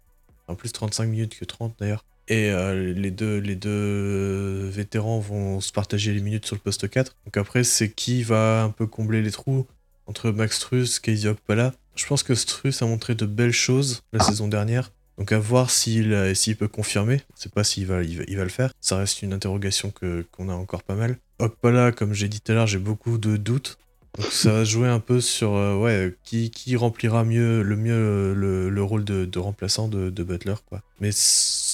en 0.49 0.55
plus 0.55 0.73
35 0.73 1.05
minutes 1.05 1.39
que 1.39 1.45
30 1.45 1.75
d'ailleurs. 1.79 2.03
Et 2.29 2.51
les, 2.73 3.09
deux, 3.09 3.37
les 3.37 3.55
deux 3.55 4.67
vétérans 4.67 5.19
vont 5.19 5.61
se 5.61 5.71
partager 5.71 6.13
les 6.13 6.19
minutes 6.19 6.45
sur 6.45 6.57
le 6.57 6.61
poste 6.61 6.89
4. 6.89 7.15
Donc 7.25 7.37
après, 7.37 7.63
c'est 7.63 7.89
qui 7.89 8.21
va 8.21 8.63
un 8.63 8.69
peu 8.69 8.85
combler 8.85 9.21
les 9.21 9.31
trous 9.31 9.65
entre 10.07 10.31
Max 10.31 10.57
Struss, 10.57 10.99
Casey 10.99 11.29
Okpala. 11.29 11.73
Je 11.97 12.05
pense 12.05 12.23
que 12.23 12.35
Struss 12.35 12.81
a 12.81 12.85
montré 12.85 13.15
de 13.15 13.25
belles 13.25 13.51
choses 13.51 14.03
la 14.13 14.23
saison 14.23 14.47
dernière. 14.47 14.91
Donc 15.17 15.31
à 15.31 15.39
voir 15.39 15.71
s'il 15.71 16.13
euh, 16.13 16.35
s'il 16.35 16.55
peut 16.55 16.67
confirmer. 16.67 17.21
Je 17.35 17.41
sais 17.43 17.49
pas 17.49 17.63
s'il 17.63 17.87
va, 17.87 18.03
il 18.03 18.19
va, 18.19 18.23
il 18.27 18.37
va 18.37 18.43
le 18.43 18.49
faire. 18.49 18.71
Ça 18.79 18.97
reste 18.97 19.23
une 19.23 19.33
interrogation 19.33 19.89
que 19.89 20.23
qu'on 20.31 20.47
a 20.47 20.53
encore 20.53 20.83
pas 20.83 20.93
mal. 20.93 21.17
Okpala, 21.39 21.91
comme 21.91 22.13
j'ai 22.13 22.29
dit 22.29 22.39
tout 22.39 22.51
à 22.51 22.55
l'heure, 22.55 22.67
j'ai 22.67 22.77
beaucoup 22.77 23.17
de 23.17 23.35
doutes. 23.35 23.79
Donc 24.17 24.31
ça 24.31 24.51
va 24.51 24.63
jouer 24.63 24.87
un 24.87 24.99
peu 24.99 25.19
sur 25.19 25.55
euh, 25.55 25.75
ouais, 25.75 26.15
qui, 26.23 26.51
qui 26.51 26.75
remplira 26.75 27.23
mieux, 27.23 27.61
le 27.63 27.75
mieux 27.75 27.93
euh, 27.93 28.33
le, 28.35 28.69
le 28.69 28.83
rôle 28.83 29.03
de, 29.03 29.25
de 29.25 29.39
remplaçant 29.39 29.87
de, 29.87 30.09
de 30.09 30.23
Butler. 30.23 30.55
Quoi. 30.67 30.81
Mais 31.01 31.09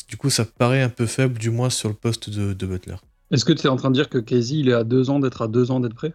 du 0.07 0.17
coup, 0.17 0.29
ça 0.29 0.45
paraît 0.45 0.81
un 0.81 0.89
peu 0.89 1.05
faible, 1.05 1.37
du 1.37 1.49
moins 1.49 1.69
sur 1.69 1.89
le 1.89 1.95
poste 1.95 2.29
de, 2.29 2.53
de 2.53 2.65
Butler. 2.65 2.95
Est-ce 3.31 3.45
que 3.45 3.53
tu 3.53 3.67
es 3.67 3.69
en 3.69 3.77
train 3.77 3.91
de 3.91 3.95
dire 3.95 4.09
que 4.09 4.17
Casey, 4.17 4.55
il 4.55 4.69
est 4.69 4.73
à 4.73 4.83
deux 4.83 5.09
ans 5.09 5.19
d'être 5.19 5.41
à 5.41 5.47
deux 5.47 5.71
ans 5.71 5.79
d'être 5.79 5.95
prêt? 5.95 6.13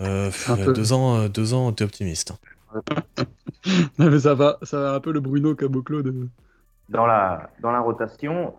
Euh, 0.00 0.30
pff, 0.30 0.50
deux 0.74 0.92
ans, 0.92 1.28
deux 1.28 1.54
ans, 1.54 1.72
t'es 1.72 1.84
optimiste. 1.84 2.32
Non, 3.98 4.10
mais 4.10 4.20
ça 4.20 4.34
va, 4.34 4.58
ça 4.62 4.80
va 4.80 4.94
un 4.94 5.00
peu 5.00 5.12
le 5.12 5.20
Bruno 5.20 5.54
Caboclo 5.54 6.02
de. 6.02 6.28
Dans 6.88 7.06
la, 7.06 7.50
dans 7.62 7.70
la 7.70 7.80
rotation, 7.80 8.54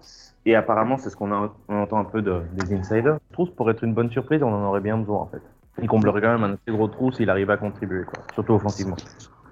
et 0.45 0.55
apparemment 0.55 0.97
c'est 0.97 1.09
ce 1.09 1.15
qu'on 1.15 1.31
entend 1.31 1.97
un 1.99 2.05
peu 2.05 2.21
de- 2.21 2.41
des 2.53 2.73
insiders, 2.73 3.17
je 3.29 3.33
trouve 3.33 3.51
pour 3.51 3.69
être 3.69 3.83
une 3.83 3.93
bonne 3.93 4.09
surprise, 4.11 4.41
on 4.43 4.47
en 4.53 4.63
aurait 4.69 4.79
bien 4.79 4.97
besoin 4.97 5.17
en 5.21 5.25
fait. 5.27 5.41
Il 5.81 5.87
comblerait 5.87 6.21
quand 6.21 6.31
même 6.37 6.43
un 6.43 6.53
assez 6.53 6.69
gros 6.71 6.87
trou 6.87 7.11
s'il 7.11 7.29
arrive 7.29 7.49
à 7.49 7.57
contribuer, 7.57 8.03
quoi. 8.05 8.23
surtout 8.33 8.53
offensivement. 8.53 8.95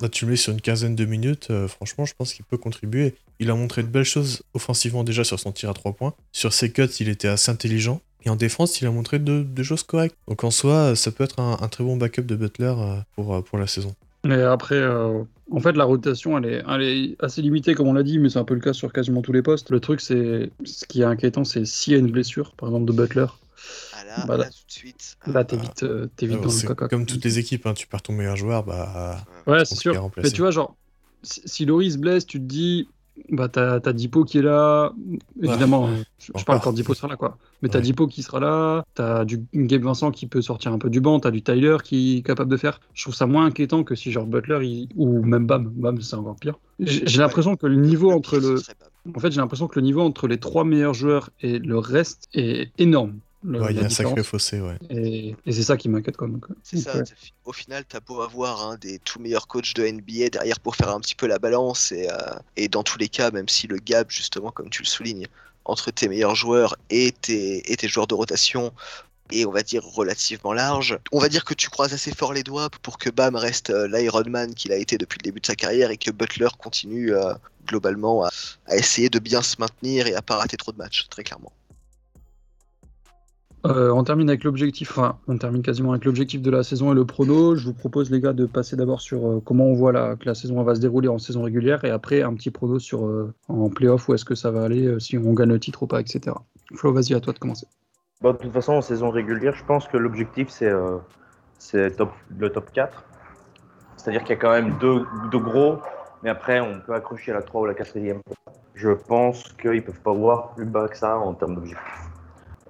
Là, 0.01 0.07
tu 0.07 0.23
le 0.25 0.31
mets 0.31 0.37
sur 0.37 0.53
une 0.53 0.61
quinzaine 0.61 0.95
de 0.95 1.03
minutes, 1.03 1.47
euh, 1.49 1.67
franchement, 1.67 2.05
je 2.05 2.13
pense 2.13 2.33
qu'il 2.33 2.45
peut 2.45 2.57
contribuer. 2.57 3.15
Il 3.39 3.51
a 3.51 3.55
montré 3.55 3.83
de 3.83 3.87
belles 3.89 4.05
choses 4.05 4.43
offensivement 4.53 5.03
déjà 5.03 5.25
sur 5.25 5.37
son 5.39 5.51
tir 5.51 5.69
à 5.69 5.73
3 5.73 5.91
points. 5.91 6.13
Sur 6.31 6.53
ses 6.53 6.71
cuts, 6.71 6.85
il 7.01 7.09
était 7.09 7.27
assez 7.27 7.51
intelligent. 7.51 7.99
Et 8.23 8.29
en 8.29 8.37
défense, 8.37 8.79
il 8.81 8.87
a 8.87 8.91
montré 8.91 9.19
de- 9.19 9.43
des 9.43 9.63
choses 9.65 9.83
correctes. 9.83 10.15
Donc 10.29 10.45
en 10.45 10.51
soi, 10.51 10.95
ça 10.95 11.11
peut 11.11 11.25
être 11.25 11.39
un, 11.41 11.57
un 11.61 11.67
très 11.67 11.83
bon 11.83 11.97
backup 11.97 12.21
de 12.21 12.35
Butler 12.37 12.73
euh, 12.77 12.95
pour, 13.15 13.33
euh, 13.35 13.41
pour 13.41 13.57
la 13.57 13.67
saison. 13.67 13.93
Mais 14.25 14.41
après, 14.41 14.75
euh, 14.75 15.23
en 15.51 15.59
fait, 15.59 15.73
la 15.73 15.85
rotation, 15.85 16.37
elle 16.37 16.45
est, 16.45 16.63
elle 16.67 16.81
est 16.81 17.15
assez 17.23 17.41
limitée, 17.41 17.73
comme 17.73 17.87
on 17.87 17.93
l'a 17.93 18.03
dit, 18.03 18.19
mais 18.19 18.29
c'est 18.29 18.39
un 18.39 18.43
peu 18.43 18.53
le 18.53 18.59
cas 18.59 18.73
sur 18.73 18.91
quasiment 18.91 19.21
tous 19.21 19.31
les 19.31 19.41
postes. 19.41 19.69
Le 19.71 19.79
truc, 19.79 20.01
c'est. 20.01 20.51
Ce 20.65 20.85
qui 20.85 21.01
est 21.01 21.05
inquiétant, 21.05 21.43
c'est 21.43 21.65
s'il 21.65 21.93
y 21.93 21.95
a 21.95 21.99
une 21.99 22.11
blessure, 22.11 22.53
par 22.55 22.69
exemple 22.69 22.85
de 22.85 22.93
Butler. 22.93 23.25
Ah 23.93 24.05
là, 24.05 24.25
Bah 24.27 24.37
là- 24.37 24.45
là, 24.45 24.49
tout 24.49 24.65
de 24.67 24.71
suite. 24.71 25.17
Là, 25.27 25.43
t'es 25.43 25.57
vite, 25.57 25.83
euh, 25.83 26.07
t'es 26.15 26.27
vite 26.27 26.41
dans 26.41 26.51
le 26.51 26.61
caca. 26.61 26.87
comme 26.87 27.05
toutes 27.05 27.23
les 27.23 27.39
équipes, 27.39 27.65
hein, 27.65 27.73
tu 27.73 27.87
perds 27.87 28.01
ton 28.01 28.13
meilleur 28.13 28.35
joueur, 28.35 28.63
bah. 28.63 29.17
Ouais, 29.47 29.65
c'est 29.65 29.75
sûr. 29.75 30.09
Mais 30.17 30.31
tu 30.31 30.41
vois, 30.41 30.51
genre, 30.51 30.75
si, 31.23 31.41
si 31.45 31.65
Loris 31.65 31.97
blesse, 31.97 32.25
tu 32.25 32.39
te 32.39 32.45
dis, 32.45 32.87
bah, 33.29 33.47
t'as 33.49 33.93
Dipo 33.93 34.23
qui 34.23 34.39
est 34.39 34.41
là. 34.41 34.93
Évidemment, 35.41 35.87
euh, 35.87 36.03
je, 36.19 36.43
parle 36.43 36.59
quand 36.61 36.73
Dipo 36.73 36.93
sera 36.93 37.07
là, 37.07 37.15
quoi. 37.15 37.37
Mais 37.61 37.69
t'as 37.69 37.79
Ouais. 37.79 37.83
Dipo 37.83 38.07
qui 38.07 38.23
sera 38.23 38.39
là, 38.39 38.85
t'as 38.93 39.25
du 39.25 39.43
Gabe 39.53 39.83
Vincent 39.83 40.11
qui 40.11 40.27
peut 40.27 40.41
sortir 40.41 40.71
un 40.71 40.77
peu 40.77 40.89
du 40.89 41.01
banc, 41.01 41.19
t'as 41.19 41.31
du 41.31 41.41
Tyler 41.41 41.77
qui 41.83 42.17
est 42.17 42.21
capable 42.21 42.49
de 42.49 42.57
faire. 42.57 42.79
Je 42.93 43.03
trouve 43.03 43.15
ça 43.15 43.25
moins 43.25 43.45
inquiétant 43.45 43.83
que 43.83 43.95
si, 43.95 44.11
genre, 44.11 44.25
Butler, 44.25 44.59
il- 44.65 44.89
ou 44.95 45.23
même 45.23 45.45
Bam. 45.45 45.69
Bam, 45.75 46.01
c'est 46.01 46.15
encore 46.15 46.35
pire. 46.35 46.59
J'ai 46.79 47.19
l'impression 47.19 47.55
que 47.55 47.67
le 47.67 47.75
niveau 47.75 48.11
entre 48.11 48.37
le. 48.37 48.55
En 49.15 49.19
fait, 49.19 49.31
j'ai 49.31 49.41
l'impression 49.41 49.67
que 49.67 49.79
le 49.79 49.85
niveau 49.85 50.01
entre 50.01 50.27
les 50.27 50.37
trois 50.37 50.63
meilleurs 50.63 50.93
joueurs 50.93 51.29
et 51.41 51.59
le 51.59 51.77
reste 51.77 52.27
est 52.33 52.71
énorme. 52.77 53.19
Le- 53.43 53.61
Ouais, 53.61 53.73
il 53.73 53.77
y 53.77 53.83
a 53.83 53.85
un 53.85 53.89
sacré 53.89 54.23
fossé, 54.23 54.59
ouais. 54.61 54.77
Et, 54.89 55.35
et 55.45 55.51
c'est 55.51 55.63
ça 55.63 55.77
qui 55.77 55.89
m'inquiète, 55.89 56.17
quoi. 56.17 56.27
donc, 56.27 56.45
euh, 56.49 56.55
C'est 56.63 56.77
ça, 56.77 56.97
ouais. 56.99 57.03
au 57.45 57.53
final, 57.53 57.85
t'as 57.85 57.99
beau 57.99 58.21
avoir 58.21 58.67
un 58.67 58.77
des 58.77 58.99
tout 58.99 59.19
meilleurs 59.19 59.47
coachs 59.47 59.73
de 59.75 59.83
NBA 59.85 60.29
derrière 60.29 60.59
pour 60.59 60.75
faire 60.75 60.89
un 60.89 60.99
petit 61.01 61.15
peu 61.15 61.27
la 61.27 61.39
balance, 61.39 61.91
et, 61.91 62.09
euh, 62.09 62.15
et 62.55 62.67
dans 62.69 62.83
tous 62.83 62.97
les 62.97 63.09
cas, 63.09 63.31
même 63.31 63.49
si 63.49 63.67
le 63.67 63.77
gap, 63.77 64.09
justement, 64.11 64.51
comme 64.51 64.69
tu 64.69 64.83
le 64.83 64.87
soulignes, 64.87 65.27
entre 65.65 65.91
tes 65.91 66.07
meilleurs 66.07 66.35
joueurs 66.35 66.75
et 66.89 67.11
tes, 67.11 67.71
et 67.71 67.75
tes 67.77 67.87
joueurs 67.87 68.07
de 68.07 68.15
rotation 68.15 68.73
est, 69.31 69.45
on 69.45 69.51
va 69.51 69.63
dire, 69.63 69.83
relativement 69.85 70.53
large, 70.53 70.99
on 71.11 71.19
va 71.19 71.29
dire 71.29 71.45
que 71.45 71.53
tu 71.55 71.69
croises 71.69 71.93
assez 71.93 72.13
fort 72.13 72.33
les 72.33 72.43
doigts 72.43 72.69
pour 72.83 72.97
que 72.99 73.09
Bam 73.09 73.35
reste 73.35 73.69
euh, 73.71 73.87
l'Ironman 73.87 74.53
qu'il 74.55 74.71
a 74.73 74.77
été 74.77 74.97
depuis 74.97 75.19
le 75.19 75.23
début 75.23 75.41
de 75.41 75.45
sa 75.47 75.55
carrière 75.55 75.91
et 75.91 75.97
que 75.97 76.11
Butler 76.11 76.49
continue 76.59 77.13
euh, 77.13 77.33
globalement 77.67 78.25
à, 78.25 78.29
à 78.67 78.75
essayer 78.77 79.09
de 79.09 79.19
bien 79.19 79.41
se 79.43 79.57
maintenir 79.59 80.07
et 80.07 80.15
à 80.15 80.21
pas 80.21 80.37
rater 80.37 80.57
trop 80.57 80.71
de 80.71 80.77
matchs, 80.77 81.07
très 81.09 81.23
clairement. 81.23 81.53
Euh, 83.65 83.91
on 83.91 84.03
termine 84.05 84.29
avec 84.29 84.45
l'objectif, 84.45 84.91
enfin, 84.91 85.17
on 85.27 85.37
termine 85.37 85.61
quasiment 85.61 85.91
avec 85.91 86.05
l'objectif 86.05 86.41
de 86.41 86.49
la 86.49 86.63
saison 86.63 86.93
et 86.93 86.95
le 86.95 87.05
prono. 87.05 87.55
Je 87.55 87.65
vous 87.65 87.73
propose, 87.73 88.09
les 88.09 88.21
gars, 88.21 88.31
de 88.31 88.45
passer 88.45 88.77
d'abord 88.77 89.01
sur 89.01 89.27
euh, 89.27 89.41
comment 89.43 89.65
on 89.65 89.73
voit 89.73 90.15
que 90.15 90.25
la 90.25 90.33
saison 90.33 90.63
va 90.63 90.75
se 90.75 90.79
dérouler 90.79 91.09
en 91.09 91.17
saison 91.17 91.43
régulière 91.43 91.83
et 91.83 91.89
après 91.89 92.21
un 92.21 92.33
petit 92.35 92.51
prono 92.51 92.79
sur 92.79 93.05
euh, 93.05 93.33
en 93.49 93.69
playoff, 93.69 94.07
où 94.07 94.13
est-ce 94.13 94.23
que 94.23 94.35
ça 94.35 94.49
va 94.49 94.63
aller, 94.63 94.97
si 94.99 95.17
on 95.17 95.33
gagne 95.33 95.49
le 95.49 95.59
titre 95.59 95.83
ou 95.83 95.87
pas, 95.87 95.99
etc. 95.99 96.35
Flo, 96.73 96.93
vas-y, 96.93 97.13
à 97.13 97.19
toi 97.19 97.33
de 97.33 97.39
commencer. 97.39 97.67
Bon, 98.21 98.31
de 98.31 98.37
toute 98.37 98.53
façon, 98.53 98.73
en 98.73 98.81
saison 98.81 99.09
régulière, 99.09 99.55
je 99.55 99.65
pense 99.65 99.87
que 99.87 99.97
l'objectif, 99.97 100.49
c'est 100.49 101.95
top, 101.97 102.11
le 102.37 102.49
top 102.49 102.71
4. 102.71 103.03
C'est-à-dire 103.97 104.21
qu'il 104.21 104.29
y 104.29 104.37
a 104.39 104.41
quand 104.41 104.51
même 104.51 104.77
deux, 104.79 105.05
gros, 105.39 105.79
mais 106.23 106.29
après, 106.29 106.61
on 106.61 106.79
peut 106.79 106.93
accrocher 106.93 107.31
à 107.31 107.35
la 107.35 107.41
3 107.41 107.61
ou 107.61 107.65
la 107.65 107.73
4e. 107.73 108.21
Je 108.75 108.91
pense 108.91 109.43
qu'ils 109.61 109.71
ne 109.71 109.81
peuvent 109.81 110.01
pas 110.01 110.13
voir 110.13 110.53
plus 110.55 110.65
bas 110.65 110.87
que 110.87 110.95
ça 110.95 111.17
en 111.17 111.33
termes 111.33 111.55
d'objectifs. 111.55 112.08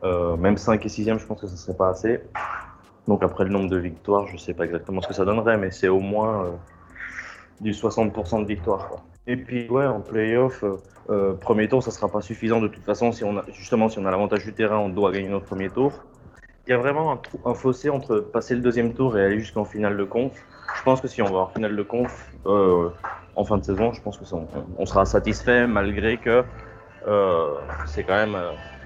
Euh, 0.03 0.37
même 0.37 0.57
5 0.57 0.85
et 0.85 0.89
6e, 0.89 1.19
je 1.19 1.25
pense 1.25 1.41
que 1.41 1.47
ce 1.47 1.53
ne 1.53 1.57
serait 1.57 1.77
pas 1.77 1.89
assez. 1.89 2.21
Donc 3.07 3.23
après 3.23 3.43
le 3.43 3.49
nombre 3.49 3.69
de 3.69 3.77
victoires, 3.77 4.27
je 4.27 4.33
ne 4.33 4.37
sais 4.37 4.53
pas 4.53 4.65
exactement 4.65 5.01
ce 5.01 5.07
que 5.07 5.13
ça 5.13 5.25
donnerait, 5.25 5.57
mais 5.57 5.71
c'est 5.71 5.87
au 5.87 5.99
moins 5.99 6.45
euh, 6.45 6.51
du 7.59 7.71
60% 7.71 8.43
de 8.43 8.45
victoires. 8.45 9.03
Et 9.27 9.35
puis 9.35 9.67
ouais, 9.69 9.85
en 9.85 9.99
playoff, 9.99 10.63
euh, 11.09 11.33
premier 11.33 11.67
tour, 11.67 11.83
ça 11.83 11.91
sera 11.91 12.07
pas 12.07 12.21
suffisant 12.21 12.61
de 12.61 12.67
toute 12.67 12.83
façon. 12.83 13.11
Si 13.11 13.23
on 13.23 13.37
a, 13.37 13.43
justement, 13.51 13.89
si 13.89 13.99
on 13.99 14.05
a 14.05 14.11
l'avantage 14.11 14.45
du 14.45 14.53
terrain, 14.53 14.77
on 14.77 14.89
doit 14.89 15.11
gagner 15.11 15.27
notre 15.27 15.45
premier 15.45 15.69
tour. 15.69 15.91
Il 16.67 16.71
y 16.71 16.73
a 16.73 16.77
vraiment 16.77 17.19
un, 17.45 17.53
fossé 17.53 17.89
entre 17.89 18.19
passer 18.19 18.53
le 18.55 18.61
deuxième 18.61 18.93
tour 18.93 19.17
et 19.17 19.25
aller 19.25 19.39
jusqu'en 19.39 19.65
finale 19.65 19.97
de 19.97 20.03
conf. 20.03 20.33
Je 20.77 20.83
pense 20.83 21.01
que 21.01 21.07
si 21.07 21.21
on 21.21 21.25
va 21.25 21.39
en 21.39 21.47
finale 21.47 21.75
de 21.75 21.81
conf 21.83 22.31
en 22.45 23.43
fin 23.43 23.57
de 23.57 23.63
saison, 23.63 23.91
je 23.91 24.01
pense 24.01 24.17
que 24.17 24.25
ça, 24.25 24.37
on, 24.77 24.85
sera 24.85 25.05
satisfait 25.05 25.65
malgré 25.65 26.17
que 26.17 26.43
c'est 27.87 28.03
quand 28.03 28.13
même, 28.13 28.37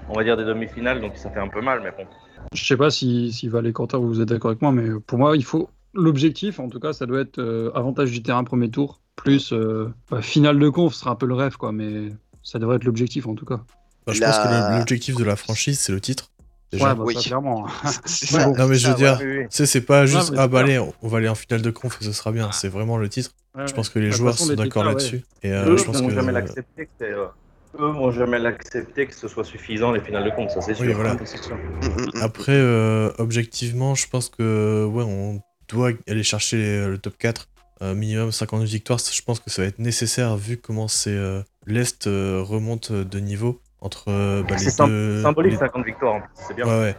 on 0.08 0.14
va 0.14 0.24
dire 0.24 0.36
des 0.36 0.44
demi-finales, 0.44 1.00
donc 1.00 1.16
ça 1.16 1.30
fait 1.30 1.40
un 1.40 1.48
peu 1.48 1.60
mal, 1.60 1.80
mais 1.82 1.90
bon. 1.96 2.06
Je 2.52 2.64
sais 2.64 2.76
pas 2.76 2.90
si, 2.90 3.32
si 3.32 3.48
Val 3.48 3.66
et 3.66 3.72
Quentin, 3.72 3.98
vous 3.98 4.20
êtes 4.20 4.28
d'accord 4.28 4.50
avec 4.50 4.62
moi, 4.62 4.72
mais 4.72 4.88
pour 5.06 5.18
moi, 5.18 5.36
il 5.36 5.44
faut. 5.44 5.68
L'objectif, 5.96 6.58
en 6.58 6.68
tout 6.68 6.80
cas, 6.80 6.92
ça 6.92 7.06
doit 7.06 7.20
être 7.20 7.38
euh, 7.38 7.70
avantage 7.74 8.10
du 8.10 8.22
terrain 8.22 8.42
premier 8.44 8.68
tour, 8.70 9.00
plus 9.16 9.52
euh, 9.52 9.92
bah, 10.10 10.22
finale 10.22 10.58
de 10.58 10.68
conf, 10.68 10.92
ce 10.94 11.00
sera 11.00 11.12
un 11.12 11.14
peu 11.16 11.26
le 11.26 11.34
rêve, 11.34 11.56
quoi, 11.56 11.70
mais 11.72 12.08
ça 12.42 12.58
devrait 12.58 12.76
être 12.76 12.84
l'objectif 12.84 13.26
en 13.28 13.34
tout 13.34 13.44
cas. 13.44 13.60
Bah, 14.06 14.12
je 14.12 14.20
La- 14.20 14.26
pense 14.26 14.38
que 14.40 14.78
l'objectif 14.78 15.16
de 15.16 15.24
la 15.24 15.36
franchise, 15.36 15.78
c'est 15.78 15.92
le 15.92 16.00
titre. 16.00 16.30
Déjà. 16.72 16.88
Ouais, 16.88 16.94
bah, 16.96 17.04
Oui. 17.06 17.14
ça, 17.14 17.20
clairement. 17.22 17.66
C'est 18.06 18.34
Ouais, 18.34 18.40
ça, 18.40 18.48
bon. 18.48 18.56
Non, 18.56 18.66
mais 18.66 18.74
je 18.74 18.86
veux 18.88 18.92
ça, 18.92 18.98
dire, 18.98 19.18
Oui, 19.20 19.26
oui. 19.38 19.42
Tu 19.44 19.56
sais, 19.56 19.66
c'est 19.66 19.80
pas 19.82 20.06
juste, 20.06 20.32
mais 20.32 20.38
ah 20.38 20.42
c'est 20.42 20.48
bah 20.48 20.62
clair. 20.64 20.82
allez, 20.82 20.92
on 21.02 21.08
va 21.08 21.18
aller 21.18 21.28
en 21.28 21.34
finale 21.36 21.62
de 21.62 21.70
conf 21.70 21.98
et 22.00 22.04
ce 22.04 22.12
sera 22.12 22.32
bien. 22.32 22.50
C'est 22.52 22.68
vraiment 22.68 22.98
le 22.98 23.08
titre. 23.08 23.30
Ouais, 23.54 23.66
Je 23.68 23.74
pense 23.74 23.88
ouais. 23.88 23.94
que 23.94 23.98
les 24.00 24.10
joueurs 24.10 24.32
façon, 24.34 24.46
sont 24.46 24.54
d'accord 24.54 24.84
là-dessus. 24.84 25.24
Et 25.42 25.52
euh, 25.52 25.76
je 25.76 25.84
pense 25.84 26.00
vont 26.00 26.08
que. 26.08 26.14
jamais 26.14 26.32
l'accepter 26.32 26.86
que 26.86 26.92
c'est, 26.98 27.12
eux 27.78 27.90
vont 27.90 28.10
jamais 28.10 28.38
l'accepter 28.38 29.06
que 29.06 29.14
ce 29.14 29.28
soit 29.28 29.44
suffisant 29.44 29.92
les 29.92 30.00
finales 30.00 30.24
de 30.24 30.30
compte, 30.30 30.50
ça 30.50 30.60
c'est 30.60 30.74
sûr. 30.74 30.84
Oui, 30.86 30.92
voilà. 30.92 31.16
C'est 31.24 31.42
sûr. 31.42 31.56
Mm, 31.56 31.86
mm, 31.86 32.18
mm. 32.18 32.22
Après, 32.22 32.52
euh, 32.56 33.10
objectivement, 33.18 33.94
je 33.94 34.06
pense 34.08 34.28
que 34.28 34.84
ouais, 34.86 35.04
on 35.04 35.40
doit 35.68 35.90
aller 36.08 36.22
chercher 36.22 36.56
les- 36.56 36.86
le 36.88 36.98
top 36.98 37.16
4. 37.18 37.48
euh, 37.82 37.92
minimum 37.94 38.30
50 38.30 38.62
victoires, 38.62 39.00
je 39.00 39.20
pense 39.22 39.40
que 39.40 39.50
ça 39.50 39.62
va 39.62 39.68
être 39.68 39.80
nécessaire 39.80 40.36
vu 40.36 40.56
comment 40.58 40.86
c'est 40.86 41.10
euh, 41.10 41.42
l'Est 41.66 42.06
euh, 42.06 42.40
remonte 42.40 42.92
de 42.92 43.18
niveau 43.18 43.60
entre 43.80 44.04
euh, 44.08 44.42
bah, 44.44 44.54
les 44.54 44.58
C'est 44.58 44.70
sym- 44.70 44.86
deux. 44.86 45.22
symbolique 45.22 45.52
les- 45.52 45.58
50 45.58 45.84
victoires, 45.84 46.22
c'est 46.34 46.54
bien. 46.54 46.66
Ouais, 46.66 46.80
ouais. 46.80 46.96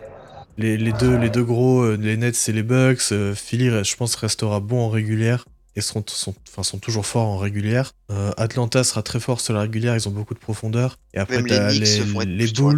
Les, 0.57 0.77
les 0.77 0.91
deux, 0.91 1.15
les 1.15 1.29
deux 1.29 1.43
gros, 1.45 1.95
les 1.95 2.17
Nets 2.17 2.35
et 2.49 2.51
les 2.51 2.61
Bucks, 2.61 2.99
euh, 3.13 3.33
Philly, 3.33 3.69
je 3.83 3.95
pense, 3.95 4.15
restera 4.15 4.59
bon 4.59 4.81
en 4.81 4.89
régulière 4.89 5.45
et 5.75 5.81
seront, 5.81 6.03
sont, 6.07 6.33
enfin, 6.47 6.63
sont 6.63 6.77
toujours 6.77 7.05
forts 7.05 7.27
en 7.27 7.37
régulière. 7.37 7.91
Euh, 8.11 8.31
Atlanta 8.37 8.83
sera 8.83 9.03
très 9.03 9.19
fort 9.19 9.41
sur 9.41 9.53
la 9.53 9.61
régulière, 9.61 9.95
ils 9.95 10.07
ont 10.07 10.11
beaucoup 10.11 10.33
de 10.33 10.39
profondeur. 10.39 10.97
Et 11.13 11.17
après, 11.19 11.41
les 11.41 11.49
Knicks 11.69 11.79
les, 11.81 11.97
être 11.99 12.23
les 12.23 12.47
Bulls, 12.51 12.75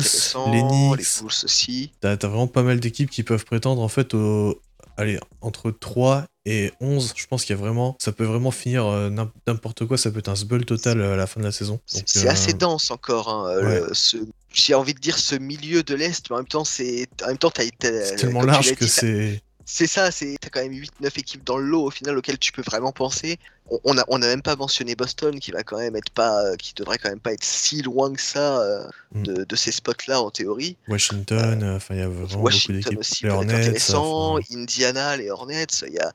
les 0.51 0.61
Knicks, 0.61 0.89
Bulls 1.21 1.25
aussi. 1.43 1.91
t'as 2.01 2.17
t'as 2.17 2.27
vraiment 2.27 2.47
pas 2.47 2.63
mal 2.63 2.79
d'équipes 2.79 3.09
qui 3.09 3.23
peuvent 3.23 3.45
prétendre 3.45 3.81
en 3.81 3.87
fait 3.89 4.13
au. 4.13 4.59
Allez, 4.99 5.19
entre 5.41 5.69
3 5.69 6.25
et 6.47 6.71
11, 6.81 7.13
je 7.15 7.27
pense 7.27 7.45
qu'il 7.45 7.55
y 7.55 7.59
a 7.59 7.61
vraiment. 7.61 7.95
Ça 8.01 8.11
peut 8.11 8.23
vraiment 8.23 8.49
finir 8.49 8.87
euh, 8.87 9.11
n'im- 9.11 9.31
n'importe 9.45 9.85
quoi, 9.85 9.95
ça 9.95 10.09
peut 10.09 10.17
être 10.17 10.29
un 10.29 10.35
sbul 10.35 10.65
total 10.65 10.99
euh, 11.01 11.13
à 11.13 11.15
la 11.17 11.27
fin 11.27 11.39
de 11.39 11.45
la 11.45 11.51
saison. 11.51 11.79
C'est 11.85 12.25
euh, 12.25 12.31
assez 12.31 12.53
dense 12.53 12.89
encore. 12.89 13.29
hein, 13.29 13.55
ouais. 13.57 13.81
le- 13.81 13.89
ce- 13.93 14.17
J'ai 14.53 14.73
envie 14.73 14.95
de 14.95 14.99
dire 14.99 15.19
ce 15.19 15.35
milieu 15.35 15.83
de 15.83 15.93
l'Est, 15.93 16.27
mais 16.31 16.35
en 16.35 16.39
même 16.39 16.47
temps, 16.47 16.65
c'est 16.65 17.05
en 17.23 17.27
même 17.27 17.37
temps, 17.37 17.51
t'as- 17.51 17.69
tellement 18.15 18.41
large 18.41 18.73
que 18.73 18.87
c'est. 18.87 19.39
C'est 19.69 19.85
ça, 19.87 20.11
c'est 20.11 20.37
t'as 20.39 20.49
quand 20.49 20.61
même 20.61 20.71
8-9 20.71 21.17
équipes 21.17 21.43
dans 21.43 21.57
le 21.57 21.65
lot 21.65 21.83
au 21.83 21.91
final 21.91 22.17
auxquelles 22.17 22.39
tu 22.39 22.53
peux 22.53 22.61
vraiment 22.61 22.93
penser. 22.93 23.37
On, 23.69 23.79
on 23.83 23.97
a 23.97 24.05
on 24.07 24.21
a 24.21 24.27
même 24.27 24.41
pas 24.41 24.55
mentionné 24.55 24.95
Boston 24.95 25.37
qui 25.41 25.51
va 25.51 25.63
quand 25.63 25.77
même 25.77 25.95
être 25.97 26.09
pas 26.09 26.41
euh, 26.45 26.55
qui 26.55 26.73
devrait 26.73 26.97
quand 26.97 27.09
même 27.09 27.19
pas 27.19 27.33
être 27.33 27.43
si 27.43 27.81
loin 27.81 28.13
que 28.13 28.21
ça 28.21 28.61
euh, 28.61 28.87
Mm. 29.13 29.23
de, 29.23 29.43
de 29.43 29.55
ces 29.57 29.71
spots 29.73 29.91
là 30.07 30.21
en 30.21 30.31
théorie. 30.31 30.77
Washington, 30.87 31.63
euh, 31.63 31.75
enfin, 31.75 31.95
il 31.95 31.99
y 31.99 32.03
a 32.03 32.07
vraiment 32.07 32.27
beaucoup 32.27 32.43
Washington 32.43 32.83
d'équipes. 32.83 32.99
aussi 32.99 33.23
Les 33.25 33.29
Hornets, 33.29 33.55
intéressant, 33.55 34.37
Indiana, 34.51 35.17
les 35.17 35.29
Hornets, 35.29 35.65
il 35.85 35.93
y 35.93 35.99
a, 35.99 36.13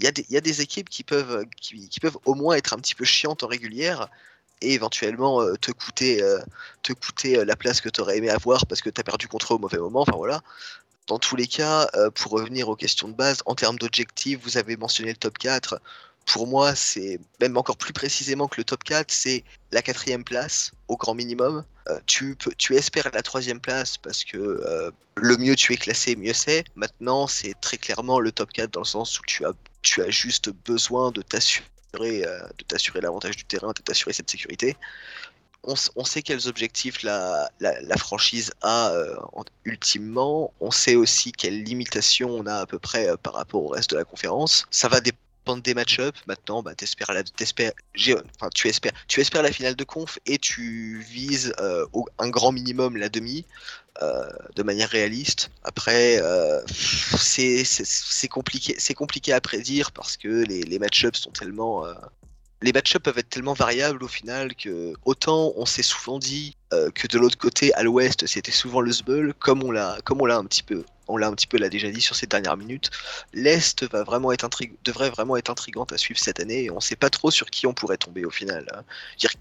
y, 0.00 0.06
a 0.06 0.12
des- 0.12 0.26
il 0.28 0.34
y 0.34 0.36
a 0.36 0.40
des 0.40 0.60
équipes 0.60 0.88
qui 0.88 1.04
peuvent, 1.04 1.44
qui, 1.60 1.88
qui 1.88 2.00
peuvent 2.00 2.18
au 2.24 2.34
moins 2.34 2.56
être 2.56 2.72
un 2.72 2.78
petit 2.78 2.94
peu 2.96 3.04
chiantes 3.04 3.42
en 3.44 3.46
régulière 3.46 4.08
et 4.62 4.74
éventuellement 4.74 5.40
euh, 5.42 5.54
te 5.56 5.70
coûter, 5.72 6.22
euh, 6.22 6.38
te 6.82 6.92
coûter 6.92 7.38
euh, 7.38 7.44
la 7.44 7.56
place 7.56 7.80
que 7.80 7.88
tu 7.88 8.00
aurais 8.00 8.18
aimé 8.18 8.30
avoir 8.30 8.66
parce 8.66 8.82
que 8.82 8.90
tu 8.90 9.00
as 9.00 9.04
perdu 9.04 9.28
contre 9.28 9.54
eux 9.54 9.56
au 9.56 9.60
mauvais 9.60 9.78
moment. 9.78 10.02
Enfin 10.02 10.16
voilà. 10.16 10.42
Dans 11.10 11.18
tous 11.18 11.34
les 11.34 11.48
cas, 11.48 11.88
euh, 11.96 12.08
pour 12.12 12.30
revenir 12.30 12.68
aux 12.68 12.76
questions 12.76 13.08
de 13.08 13.14
base, 13.14 13.42
en 13.44 13.56
termes 13.56 13.76
d'objectifs, 13.80 14.38
vous 14.44 14.58
avez 14.58 14.76
mentionné 14.76 15.10
le 15.10 15.16
top 15.16 15.38
4. 15.38 15.80
Pour 16.24 16.46
moi, 16.46 16.76
c'est 16.76 17.18
même 17.40 17.56
encore 17.56 17.76
plus 17.76 17.92
précisément 17.92 18.46
que 18.46 18.60
le 18.60 18.64
top 18.64 18.84
4, 18.84 19.10
c'est 19.10 19.42
la 19.72 19.82
quatrième 19.82 20.22
place 20.22 20.70
au 20.86 20.96
grand 20.96 21.14
minimum. 21.14 21.64
Euh, 21.88 21.98
tu, 22.06 22.36
peux, 22.36 22.52
tu 22.56 22.76
espères 22.76 23.10
la 23.12 23.22
troisième 23.22 23.58
place 23.58 23.98
parce 23.98 24.22
que 24.22 24.38
euh, 24.38 24.92
le 25.16 25.36
mieux 25.36 25.56
tu 25.56 25.72
es 25.72 25.76
classé, 25.76 26.14
mieux 26.14 26.32
c'est. 26.32 26.62
Maintenant, 26.76 27.26
c'est 27.26 27.54
très 27.60 27.76
clairement 27.76 28.20
le 28.20 28.30
top 28.30 28.52
4 28.52 28.70
dans 28.70 28.82
le 28.82 28.86
sens 28.86 29.18
où 29.18 29.24
tu 29.26 29.44
as, 29.44 29.52
tu 29.82 30.02
as 30.02 30.10
juste 30.10 30.50
besoin 30.64 31.10
de 31.10 31.22
t'assurer 31.22 31.64
de 31.98 32.64
t'assurer 32.68 33.00
l'avantage 33.00 33.34
du 33.34 33.44
terrain, 33.44 33.72
de 33.74 33.82
t'assurer 33.82 34.12
cette 34.12 34.30
sécurité. 34.30 34.76
On, 35.64 36.04
sait 36.04 36.22
quels 36.22 36.48
objectifs 36.48 37.02
la, 37.02 37.50
franchise 37.98 38.52
a 38.62 38.90
euh, 38.90 39.16
en- 39.32 39.44
ultimement. 39.64 40.52
On 40.60 40.70
sait 40.70 40.94
aussi 40.96 41.32
quelles 41.32 41.62
limitations 41.62 42.30
on 42.30 42.46
a 42.46 42.54
à 42.56 42.66
peu 42.66 42.78
près 42.78 43.08
euh, 43.08 43.16
par 43.16 43.34
rapport 43.34 43.64
au 43.64 43.68
reste 43.68 43.90
de 43.90 43.96
la 43.96 44.04
conférence. 44.04 44.66
Ça 44.70 44.88
va 44.88 45.00
dépendre 45.00 45.62
des 45.62 45.74
match-ups. 45.74 46.18
Maintenant, 46.26 46.62
bah, 46.62 46.74
tu 46.74 46.84
espères, 46.84 47.10
la 49.42 49.52
finale 49.52 49.76
de 49.76 49.84
conf 49.84 50.18
et 50.26 50.38
tu 50.38 51.04
vises 51.08 51.52
euh, 51.60 51.86
un 52.18 52.28
grand 52.28 52.52
minimum 52.52 52.96
la 52.96 53.08
demi. 53.08 53.44
de 54.56 54.62
manière 54.62 54.88
réaliste. 54.88 55.50
Après, 55.62 56.22
c'est 57.18 58.28
compliqué, 58.28 59.32
à 59.34 59.40
prédire 59.42 59.92
parce 59.92 60.16
que 60.16 60.28
les, 60.28 60.62
les 60.62 60.78
match-ups 60.78 61.20
sont 61.20 61.32
tellement, 61.32 61.84
les 62.62 62.72
match-ups 62.72 63.02
peuvent 63.02 63.18
être 63.18 63.30
tellement 63.30 63.54
variables 63.54 64.02
au 64.04 64.08
final 64.08 64.54
que 64.54 64.92
autant 65.04 65.52
on 65.56 65.66
s'est 65.66 65.82
souvent 65.82 66.18
dit 66.18 66.56
euh, 66.72 66.90
que 66.90 67.06
de 67.06 67.18
l'autre 67.18 67.38
côté 67.38 67.72
à 67.74 67.82
l'ouest 67.82 68.26
c'était 68.26 68.52
souvent 68.52 68.80
le 68.80 68.92
Zbeul, 68.92 69.34
comme 69.34 69.62
on 69.62 69.70
l'a 69.70 69.98
comme 70.04 70.20
on 70.20 70.26
l'a 70.26 70.36
un 70.36 70.44
petit 70.44 70.62
peu 70.62 70.84
on 71.08 71.16
l'a 71.16 71.26
un 71.26 71.32
petit 71.34 71.46
peu 71.46 71.58
l'a 71.58 71.68
déjà 71.68 71.90
dit 71.90 72.00
sur 72.00 72.14
ces 72.14 72.26
dernières 72.26 72.56
minutes, 72.56 72.90
l'est 73.32 73.84
va 73.90 74.04
vraiment 74.04 74.30
être 74.30 74.48
devrait 74.84 75.10
vraiment 75.10 75.36
être 75.36 75.50
intrigante 75.50 75.92
à 75.92 75.98
suivre 75.98 76.20
cette 76.20 76.38
année 76.38 76.64
et 76.64 76.70
on 76.70 76.80
sait 76.80 76.96
pas 76.96 77.10
trop 77.10 77.30
sur 77.30 77.50
qui 77.50 77.66
on 77.66 77.74
pourrait 77.74 77.96
tomber 77.96 78.24
au 78.24 78.30
final. 78.30 78.66
hein. 78.72 78.84
Dire, 79.18 79.32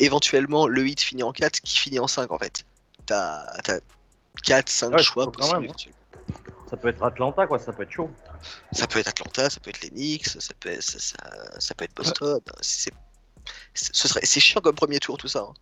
éventuellement 0.00 0.66
le 0.66 0.82
8 0.82 1.00
finit 1.00 1.22
en 1.22 1.32
4, 1.32 1.60
qui 1.60 1.78
finit 1.78 2.00
en 2.00 2.08
5 2.08 2.32
en 2.32 2.38
fait. 2.38 2.64
T'as 3.06 3.44
4 4.42 4.68
5 4.68 4.94
Ouais, 4.94 5.02
choix 5.02 5.26
même, 5.26 5.32
possibles. 5.68 5.94
Ça 6.70 6.76
peut 6.76 6.88
être 6.88 7.02
Atlanta, 7.02 7.46
quoi, 7.46 7.58
ça 7.58 7.72
peut 7.72 7.82
être 7.82 7.90
chaud. 7.92 8.10
Ça 8.72 8.86
peut 8.86 8.98
être 8.98 9.08
Atlanta, 9.08 9.48
ça 9.50 9.60
peut 9.60 9.70
être 9.70 9.82
les 9.82 9.90
Knicks, 9.90 10.26
ça 10.26 10.54
peut 10.58 10.70
être, 10.70 10.82
ça, 10.82 10.98
ça- 10.98 11.60
ça 11.60 11.74
peut 11.74 11.84
être 11.84 11.94
Boston. 11.94 12.40
C'est 12.60 12.92
c'est- 13.74 13.94
ce 13.94 14.08
serait- 14.08 14.24
c'est 14.24 14.40
chiant 14.40 14.60
comme 14.62 14.74
premier 14.74 14.98
tour 14.98 15.18
tout 15.18 15.28
ça. 15.28 15.40
hein. 15.48 15.52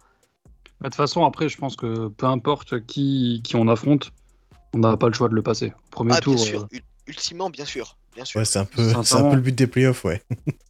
Bah, 0.81 0.89
De 0.89 0.91
toute 0.91 0.95
façon, 0.95 1.25
après, 1.25 1.49
je 1.49 1.59
pense 1.59 1.77
que 1.77 2.09
peu 2.09 2.27
importe 2.27 2.85
qui, 2.87 3.41
qui 3.45 3.57
on 3.57 3.67
affronte, 3.69 4.13
on 4.75 4.79
n'a 4.79 4.97
pas 4.97 5.09
le 5.09 5.13
choix 5.15 5.29
de 5.29 5.35
le 5.35 5.43
passer. 5.43 5.73
Premier 5.91 6.13
Ah 6.15 6.21
tour. 6.21 6.37
bien 6.37 6.45
sûr, 6.45 6.61
euh, 6.63 6.67
ul- 6.71 6.83
ultimement 7.09 7.51
bien 7.51 7.65
sûr, 7.65 7.97
bien 8.15 8.25
sûr. 8.25 8.39
Ouais, 8.39 8.45
c'est 8.45 8.59
un, 8.61 8.65
peu- 8.65 8.81
un 8.81 9.35
le 9.35 9.41
but 9.41 9.55
des 9.55 9.67
playoffs, 9.67 10.05
ouais. 10.05 10.23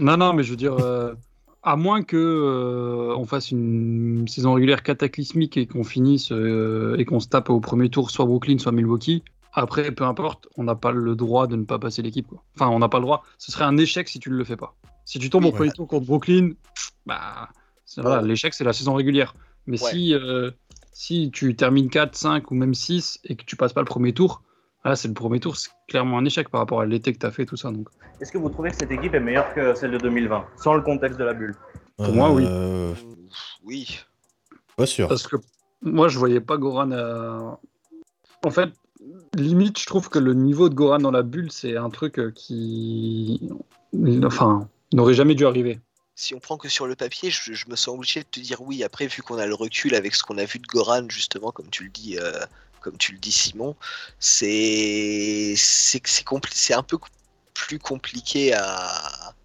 Non, 0.00 0.16
non, 0.16 0.32
mais 0.32 0.42
je 0.42 0.50
veux 0.50 0.56
dire, 0.56 0.74
euh, 0.74 1.14
à 1.62 1.76
moins 1.76 2.02
que 2.02 2.16
euh, 2.16 3.14
on 3.16 3.26
fasse 3.26 3.50
une 3.52 4.26
saison 4.26 4.54
régulière 4.54 4.82
cataclysmique 4.82 5.56
et 5.56 5.66
qu'on 5.66 5.84
finisse 5.84 6.32
euh, 6.32 6.96
et 6.98 7.04
qu'on 7.04 7.20
se 7.20 7.28
tape 7.28 7.48
au 7.50 7.60
premier 7.60 7.90
tour, 7.90 8.10
soit 8.10 8.24
Brooklyn, 8.24 8.58
soit 8.58 8.72
Milwaukee. 8.72 9.22
Après, 9.54 9.92
peu 9.92 10.04
importe, 10.04 10.48
on 10.56 10.64
n'a 10.64 10.74
pas 10.74 10.90
le 10.90 11.14
droit 11.14 11.46
de 11.46 11.54
ne 11.56 11.64
pas 11.64 11.78
passer 11.78 12.02
l'équipe. 12.02 12.26
quoi. 12.26 12.42
Enfin, 12.56 12.68
on 12.68 12.78
n'a 12.80 12.88
pas 12.88 12.98
le 12.98 13.04
droit. 13.04 13.22
Ce 13.38 13.52
serait 13.52 13.64
un 13.64 13.76
échec 13.76 14.08
si 14.08 14.18
tu 14.18 14.30
ne 14.30 14.34
le 14.36 14.44
fais 14.44 14.56
pas. 14.56 14.74
Si 15.04 15.18
tu 15.18 15.30
tombes 15.30 15.44
au 15.44 15.52
premier 15.52 15.70
tour 15.70 15.86
contre 15.86 16.06
Brooklyn, 16.06 16.50
bah, 17.06 17.48
c'est- 17.84 18.00
voilà, 18.00 18.20
Ouais. 18.22 18.28
l'échec, 18.28 18.52
c'est 18.54 18.64
la 18.64 18.72
saison 18.72 18.94
régulière. 18.94 19.34
Mais 19.66 19.80
Ouais. 19.82 19.90
si, 19.92 20.14
euh, 20.14 20.50
si 20.92 21.30
tu 21.32 21.54
termines 21.54 21.88
4, 21.88 22.16
5 22.16 22.50
ou 22.50 22.54
même 22.54 22.74
6 22.74 23.20
et 23.24 23.36
que 23.36 23.44
tu 23.44 23.54
passes 23.56 23.72
pas 23.72 23.80
le 23.80 23.86
premier 23.86 24.12
tour, 24.12 24.42
là, 24.84 24.96
c'est 24.96 25.08
le 25.08 25.14
premier 25.14 25.38
tour, 25.40 25.56
c'est 25.56 25.70
clairement 25.88 26.18
un 26.18 26.24
échec 26.24 26.48
par 26.48 26.60
rapport 26.60 26.80
à 26.80 26.86
l'été 26.86 27.12
que 27.12 27.18
tu 27.18 27.26
as 27.26 27.30
fait, 27.30 27.46
tout 27.46 27.56
ça. 27.56 27.70
Donc. 27.70 27.88
Est-ce 28.20 28.32
que 28.32 28.38
vous 28.38 28.48
trouvez 28.48 28.70
que 28.70 28.76
cette 28.76 28.90
équipe 28.90 29.14
est 29.14 29.20
meilleure 29.20 29.52
que 29.54 29.74
celle 29.74 29.92
de 29.92 29.98
2020, 29.98 30.44
sans 30.56 30.74
le 30.74 30.82
contexte 30.82 31.18
de 31.18 31.24
la 31.24 31.34
bulle? 31.34 31.54
Pour 31.96 32.12
moi, 32.12 32.32
oui. 32.32 32.44
Euh, 32.48 32.92
Oui. 33.64 34.00
Pas 34.76 34.86
sûr. 34.86 35.06
Parce 35.08 35.26
que 35.28 35.36
moi, 35.82 36.08
je 36.08 36.18
voyais 36.18 36.40
pas 36.40 36.56
Goran. 36.56 36.90
euh, 36.90 37.50
En 38.44 38.50
fait, 38.50 38.70
limite, 39.42 39.78
je 39.78 39.86
trouve 39.86 40.08
que 40.08 40.18
le 40.18 40.34
niveau 40.34 40.68
de 40.68 40.74
Goran 40.74 40.98
dans 40.98 41.10
la 41.10 41.22
bulle, 41.22 41.50
c'est 41.52 41.76
un 41.76 41.90
truc 41.90 42.18
euh, 42.18 42.30
qui. 42.30 43.40
Enfin, 44.24 44.68
n'aurait 44.92 45.14
jamais 45.14 45.34
dû 45.34 45.46
arriver. 45.46 45.80
Si 46.16 46.34
on 46.34 46.38
prend 46.38 46.56
que 46.56 46.68
sur 46.68 46.86
le 46.86 46.94
papier, 46.94 47.30
je, 47.30 47.52
je 47.54 47.64
me 47.68 47.74
sens 47.76 47.94
obligé 47.96 48.20
de 48.20 48.26
te 48.30 48.38
dire 48.40 48.60
oui. 48.62 48.84
Après, 48.84 49.06
vu 49.06 49.22
qu'on 49.22 49.38
a 49.38 49.46
le 49.46 49.54
recul 49.54 49.94
avec 49.94 50.14
ce 50.14 50.22
qu'on 50.22 50.38
a 50.38 50.44
vu 50.44 50.58
de 50.58 50.66
Goran, 50.66 51.06
justement, 51.08 51.50
comme 51.50 51.68
tu 51.70 51.84
le 51.84 51.90
dis, 51.90 52.16
euh, 52.18 52.32
comme 52.80 52.96
tu 52.98 53.12
le 53.12 53.18
dis, 53.18 53.32
Simon, 53.32 53.74
c'est 54.18 55.54
c'est 55.56 56.00
c'est 56.04 56.24
compli- 56.26 56.52
c'est 56.52 56.74
un 56.74 56.82
peu 56.82 56.98
plus 57.54 57.78
compliqué 57.78 58.52
à, 58.54 58.90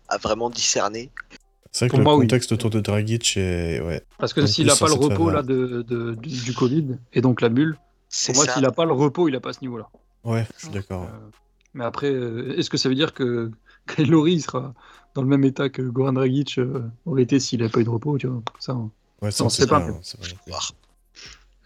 à 0.10 0.18
vraiment 0.18 0.50
discerner. 0.50 1.12
C'est 1.72 1.86
vrai 1.86 1.90
que 1.90 1.92
Pour 1.92 2.00
le 2.00 2.04
moi, 2.04 2.16
oui. 2.18 2.26
contexte 2.26 2.52
autour 2.52 2.70
de 2.72 2.80
Dragic 2.80 3.38
est. 3.38 3.80
Ouais. 3.82 4.02
Parce 4.18 4.34
que 4.34 4.46
s'il 4.46 4.66
n'a 4.68 4.76
pas 4.76 4.88
le 4.88 4.94
repos 4.94 5.30
là, 5.30 5.42
de, 5.44 5.84
de- 5.88 6.16
du, 6.16 6.30
du 6.42 6.54
Covid 6.54 6.98
et 7.14 7.22
donc 7.22 7.42
la 7.42 7.50
bulle, 7.50 7.78
pour 8.26 8.36
moi, 8.36 8.46
s'il 8.48 8.62
n'a 8.64 8.72
pas 8.72 8.86
le 8.86 8.94
repos, 8.94 9.28
il 9.28 9.32
n'a 9.34 9.40
pas 9.40 9.54
ce 9.54 9.62
niveau-là. 9.62 9.90
Ouais, 10.24 10.46
je 10.58 10.66
suis 10.66 10.74
d'accord. 10.74 11.04
Euh, 11.04 11.30
mais 11.74 11.84
après, 11.86 12.12
euh, 12.12 12.58
est-ce 12.58 12.70
que 12.70 12.78
ça 12.78 12.90
veut 12.90 12.96
dire 12.96 13.14
que 13.14 13.52
il 13.98 14.42
sera 14.42 14.74
dans 15.16 15.22
le 15.22 15.28
même 15.28 15.44
état 15.44 15.70
que 15.70 15.82
Goran 15.82 16.14
Dragic 16.14 16.58
euh, 16.58 16.84
aurait 17.06 17.24
été 17.24 17.40
s'il 17.40 17.60
n'avait 17.60 17.72
pas 17.72 17.80
eu 17.80 17.84
de 17.84 17.90
repos 17.90 18.18
tu 18.18 18.28
vois, 18.28 18.42
ça, 18.60 18.74
hein. 18.74 18.92
Ouais, 19.22 19.32
ça, 19.32 19.44
on 19.44 19.48
on 19.48 19.50
sait 19.50 19.68
pas. 19.68 19.86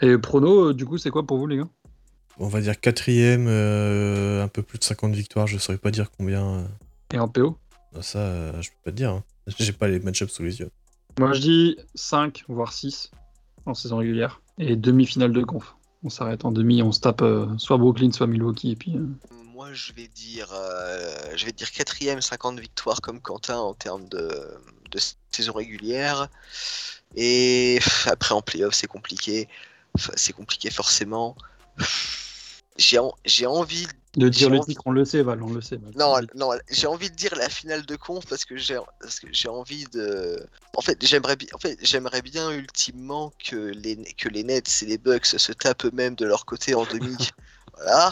Et 0.02 0.18
prono, 0.18 0.70
euh, 0.70 0.74
du 0.74 0.86
coup, 0.86 0.98
c'est 0.98 1.12
quoi 1.12 1.26
pour 1.26 1.38
vous, 1.38 1.48
les 1.48 1.58
gars? 1.58 1.68
On 2.40 2.48
va 2.48 2.62
dire 2.62 2.80
quatrième, 2.80 3.46
euh, 3.48 4.44
un 4.44 4.48
peu 4.48 4.64
plus 4.64 4.80
de 4.80 4.84
50 4.84 5.14
victoires, 5.14 5.46
je 5.48 5.58
saurais 5.58 5.78
pas 5.78 5.92
dire 5.92 6.10
combien. 6.18 6.44
euh. 6.60 6.68
Et 7.14 7.20
en 7.20 7.28
PO 7.28 7.58
Ça, 8.02 8.20
euh, 8.20 8.62
je 8.62 8.70
peux 8.70 8.76
pas 8.86 8.92
te 8.92 8.96
dire. 8.96 9.12
hein. 9.12 9.24
J'ai 9.48 9.72
pas 9.72 9.88
les 9.88 10.00
match-ups 10.00 10.32
sous 10.34 10.44
les 10.44 10.60
yeux. 10.60 10.72
Moi, 11.20 11.34
je 11.34 11.42
dis 11.42 11.78
5, 11.94 12.44
voire 12.48 12.74
6 12.74 13.12
en 13.66 13.74
saison 13.76 13.98
régulière. 13.98 14.42
Et 14.58 14.76
demi-finale 14.76 15.32
de 15.32 15.44
conf. 15.44 15.76
On 16.04 16.10
s'arrête 16.10 16.44
en 16.44 16.52
demi, 16.52 16.82
on 16.82 16.92
se 16.92 17.00
tape 17.00 17.22
euh, 17.22 17.48
soit 17.58 17.78
Brooklyn, 17.78 18.12
soit 18.12 18.28
Milwaukee. 18.28 18.72
Et 18.72 18.76
puis, 18.76 18.98
euh, 18.98 19.08
Moi, 19.54 19.72
je 19.74 19.94
vais 19.94 20.08
dire, 20.08 20.50
euh, 20.54 21.34
je 21.36 21.46
vais 21.46 21.54
dire 21.54 21.72
quatrième, 21.72 22.20
50 22.20 22.60
victoires 22.60 23.00
comme 23.02 23.22
Quentin 23.22 23.58
en 23.58 23.74
termes 23.74 24.08
de, 24.10 24.30
saison 25.32 25.54
régulière. 25.54 26.28
Et 27.16 27.80
après 28.06 28.36
en 28.36 28.42
playoff, 28.42 28.74
c'est 28.74 28.88
compliqué. 28.88 29.48
C'est 30.16 30.34
compliqué 30.34 30.70
forcément. 30.70 31.36
J'ai 32.78 33.00
en- 33.00 33.14
j'ai 33.26 33.46
envie 33.46 33.88
de 34.16 34.30
dire 34.30 34.50
le 34.50 34.60
envie- 34.60 34.68
titre, 34.68 34.82
on 34.86 34.92
le 34.92 35.06
sait, 35.06 35.24
Val, 35.24 35.42
on 35.42 35.52
le 35.54 35.62
sait. 35.62 35.78
Val. 35.78 35.92
Non, 35.96 36.20
non, 36.36 36.52
j'ai 36.70 36.88
envie 36.88 37.10
de 37.10 37.16
dire 37.16 37.36
la 37.36 37.50
finale 37.50 37.86
de 37.86 37.96
conf 37.96 38.26
parce 38.28 38.46
que 38.46 38.58
j'ai 38.58 38.78
envie 39.50 39.86
de 39.86 40.46
En 40.76 40.82
fait, 40.82 40.98
j'aimerais 41.06 41.36
bien 41.36 41.50
en 41.54 41.58
fait, 41.60 41.78
bien 42.24 42.52
ultimement 42.52 43.32
que 43.44 43.56
les 43.56 43.96
que 44.16 44.30
les 44.30 44.44
Nets 44.44 44.82
et 44.84 44.86
les 44.86 44.98
Bucks 44.98 45.26
se 45.26 45.52
tapent 45.52 45.86
eux-mêmes 45.86 46.16
de 46.16 46.26
leur 46.26 46.46
côté 46.46 46.76
en 46.76 46.86
demi. 46.86 47.16
voilà. 47.78 48.12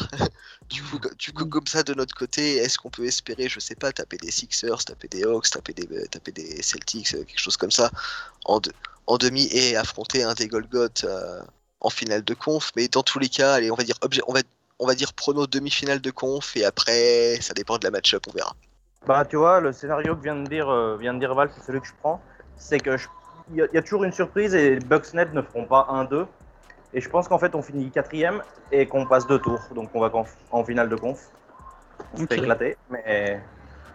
Du 0.70 0.82
coup, 0.84 1.00
co- 1.00 1.14
du 1.18 1.34
coup, 1.34 1.46
comme 1.46 1.68
ça 1.68 1.84
de 1.84 1.94
notre 1.94 2.16
côté, 2.16 2.58
est-ce 2.58 2.78
qu'on 2.78 2.90
peut 2.90 3.06
espérer, 3.06 3.50
je 3.50 3.60
sais 3.60 3.76
pas, 3.76 3.92
taper 3.92 4.18
des 4.18 4.32
Sixers, 4.32 4.84
taper 4.86 5.08
des 5.08 5.24
Hawks, 5.24 5.50
taper 5.50 5.74
des 5.74 6.08
taper 6.08 6.32
des 6.32 6.62
Celtics, 6.62 7.14
euh, 7.14 7.24
quelque 7.24 7.40
chose 7.40 7.58
comme 7.58 7.72
ça 7.72 7.92
en 8.46 8.60
de- 8.60 8.72
en 9.08 9.18
demi 9.18 9.48
et 9.52 9.76
affronter 9.76 10.24
un 10.24 10.34
des 10.34 10.48
Golgoth 10.48 11.04
euh, 11.04 11.42
en 11.80 11.90
finale 11.90 12.24
de 12.24 12.34
conf, 12.34 12.72
mais 12.76 12.88
dans 12.88 13.04
tous 13.04 13.20
les 13.20 13.30
cas, 13.30 13.54
allez, 13.56 13.70
on 13.72 13.76
va 13.76 13.84
dire 13.84 13.98
obje- 14.02 14.22
on 14.28 14.34
va 14.34 14.42
on 14.82 14.88
va 14.88 14.96
dire 14.96 15.14
prono 15.14 15.46
demi-finale 15.48 16.02
de 16.02 16.12
conf 16.12 16.58
et 16.58 16.66
après 16.66 17.38
ça 17.40 17.54
dépend 17.54 17.78
de 17.78 17.84
la 17.86 17.92
match-up, 17.92 18.24
on 18.28 18.32
verra. 18.32 18.54
Bah, 19.08 19.24
tu 19.26 19.36
vois, 19.38 19.60
le 19.62 19.72
scénario 19.72 20.16
que 20.16 20.22
vient 20.24 20.36
de 20.36 20.48
dire, 20.50 20.68
euh, 20.70 20.98
vient 20.98 21.14
de 21.14 21.20
dire 21.20 21.34
Val, 21.34 21.50
c'est 21.56 21.64
celui 21.64 21.80
que 21.82 21.88
je 21.88 21.94
prends. 22.02 22.22
C'est 22.58 22.80
que 22.80 22.98
il 23.52 23.58
y, 23.58 23.62
a- 23.62 23.68
il 23.72 23.76
y 23.76 23.78
a 23.78 23.82
toujours 23.82 24.04
une 24.04 24.12
surprise 24.12 24.54
et 24.56 24.72
les 24.76 24.80
Bucks 24.80 25.14
Nets 25.14 25.34
ne 25.34 25.42
feront 25.42 25.66
pas 25.66 25.88
1-2. 25.90 26.26
Et 26.94 27.02
je 27.02 27.10
pense 27.10 27.28
qu'en 27.28 27.40
fait, 27.40 27.56
on 27.56 27.62
finit 27.62 27.90
quatrième 27.90 28.42
et 28.72 28.88
qu'on 28.88 29.06
passe 29.06 29.26
deux 29.28 29.40
tours. 29.40 29.62
Donc, 29.74 29.90
on 29.94 30.00
va 30.02 30.10
conf- 30.10 30.36
en 30.52 30.64
finale 30.64 30.90
de 30.90 30.96
conf. 30.96 31.30
On 32.14 32.18
se 32.18 32.26
fait 32.26 32.38
éclater. 32.40 32.78
Mais 32.90 33.42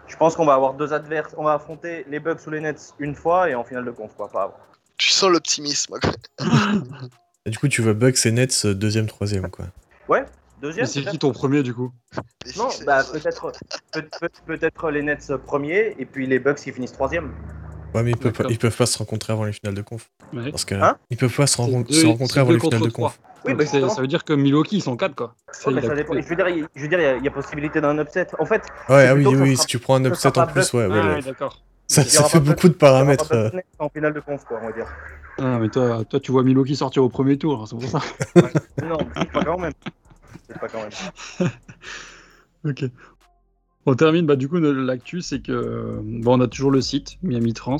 je 0.09 0.17
pense 0.17 0.35
qu'on 0.37 0.47
va 0.47 0.55
avoir 0.55 0.75
deux 0.75 0.93
adverses. 0.93 1.35
On 1.37 1.45
va 1.45 1.55
affronter 1.55 2.05
les 2.09 2.21
Bucks 2.21 2.45
ou 2.47 2.51
les 2.51 2.61
Nets 2.61 2.95
une 2.99 3.15
fois 3.15 3.49
et 3.51 3.55
en 3.55 3.65
finale 3.65 3.85
de 3.85 3.91
conf, 3.91 4.13
quoi, 4.17 4.29
pas 4.29 4.43
avant. 4.45 4.57
Tu 4.99 5.11
sens 5.11 5.31
l'optimisme. 5.31 5.99
du 7.47 7.59
coup, 7.59 7.69
tu 7.69 7.83
vois 7.83 7.93
Bucks 7.95 8.25
et 8.27 8.33
Nets 8.33 8.65
euh, 8.65 8.75
deuxième, 8.75 9.07
troisième, 9.07 9.51
quoi. 9.51 9.67
Ouais, 10.09 10.25
deuxième. 10.67 10.87
c'est 10.87 11.03
qui 11.05 11.19
ton 11.19 11.33
premier, 11.33 11.63
du 11.63 11.75
coup? 11.75 11.91
Non, 12.57 12.69
bah, 12.87 13.03
peut-être 13.13 13.53
peut, 14.43 14.91
les 14.91 15.03
Nets 15.03 15.33
premiers 15.45 15.95
et 15.99 16.05
puis 16.07 16.27
les 16.27 16.39
Bucks 16.39 16.59
qui 16.59 16.73
finissent 16.73 16.93
troisième. 16.93 17.33
Ouais, 17.95 18.03
mais 18.03 18.11
ils 18.13 18.17
peuvent, 18.17 18.33
pas, 18.33 18.45
ils 18.49 18.59
peuvent 18.59 18.77
pas 18.77 18.87
se 18.87 18.99
rencontrer 18.99 19.33
avant 19.33 19.45
les 19.45 19.53
finales 19.53 19.75
de 19.75 19.83
conf. 19.83 20.11
Ouais. 20.33 20.51
Parce 20.51 20.65
que 20.65 20.75
Hein? 20.75 20.97
ils 21.11 21.17
peuvent 21.17 21.35
pas 21.35 21.47
se, 21.47 21.57
rencontrer 21.57 22.41
avant 22.41 22.53
les 22.53 22.61
finales 22.61 22.83
de 22.83 22.89
conf. 22.91 23.19
Oui, 23.45 23.55
bah, 23.55 23.65
ça 23.67 24.01
veut 24.01 24.07
dire 24.07 24.25
que 24.25 24.33
Milwaukee, 24.33 24.77
ils 24.77 24.83
sont 24.83 24.97
4, 24.97 25.15
quoi. 25.15 25.35
Ça, 25.53 25.69
Ouais, 25.69 25.73
il 25.75 25.77
mais 25.77 25.85
a 25.85 25.89
ça 25.89 25.95
dépend. 25.95 26.15
Je 26.15 26.29
veux 26.29 26.37
dire, 26.37 26.49
il- 26.49 26.67
je 26.75 26.83
veux 26.83 26.89
dire, 26.89 26.99
il 26.99 27.03
y 27.03 27.07
a- 27.07 27.17
il 27.17 27.25
y, 27.25 27.29
a 27.29 27.31
possibilité 27.31 27.81
d'un 27.81 27.97
upset. 27.99 28.27
En 28.39 28.45
fait, 28.45 28.63
Ouais, 28.89 29.07
ah 29.07 29.15
oui, 29.15 29.25
oui, 29.27 29.55
sera- 29.55 29.63
si 29.63 29.67
tu 29.67 29.79
prends 29.79 29.95
un 29.97 30.05
upset 30.05 30.37
en 30.39 30.47
plus, 30.47 30.73
ouais, 30.73 30.87
ouais, 30.87 30.99
Ah, 31.01 31.15
ouais. 31.15 31.23
d'accord. 31.23 31.63
Ça, 31.89 32.03
fait 32.05 32.41
beaucoup 32.41 32.69
de 32.69 32.75
paramètres. 32.75 33.33
euh. 33.33 33.51
En 33.79 33.89
finale 33.89 34.13
de 34.15 34.21
conf, 34.21 34.45
quoi, 34.45 34.59
on 34.63 34.67
va 34.67 34.73
dire. 34.73 34.87
Ah, 35.39 35.59
mais 35.61 35.69
toi, 35.69 36.03
toi, 36.09 36.19
tu 36.19 36.33
vois 36.33 36.43
Milwaukee 36.43 36.75
sortir 36.77 37.05
au 37.05 37.09
premier 37.09 37.39
tour, 37.39 37.63
hein, 37.63 37.67
c'est 37.69 37.77
pour 37.79 37.89
ça. 37.89 38.01
Non, 38.83 38.99
pas 39.33 39.45
quand 39.45 39.59
même. 39.59 39.73
C'est. 40.49 41.47
Ok. 42.65 42.85
On 43.89 43.95
termine, 43.95 44.27
bah, 44.27 44.35
du 44.35 44.49
coup, 44.49 44.57
l'actu, 44.59 45.23
c'est 45.23 45.41
que 45.41 46.01
bon, 46.03 46.39
on 46.39 46.41
a 46.41 46.49
toujours 46.49 46.73
le 46.73 46.81
site, 46.81 47.19
Miami 47.23 47.53
Trans. 47.53 47.77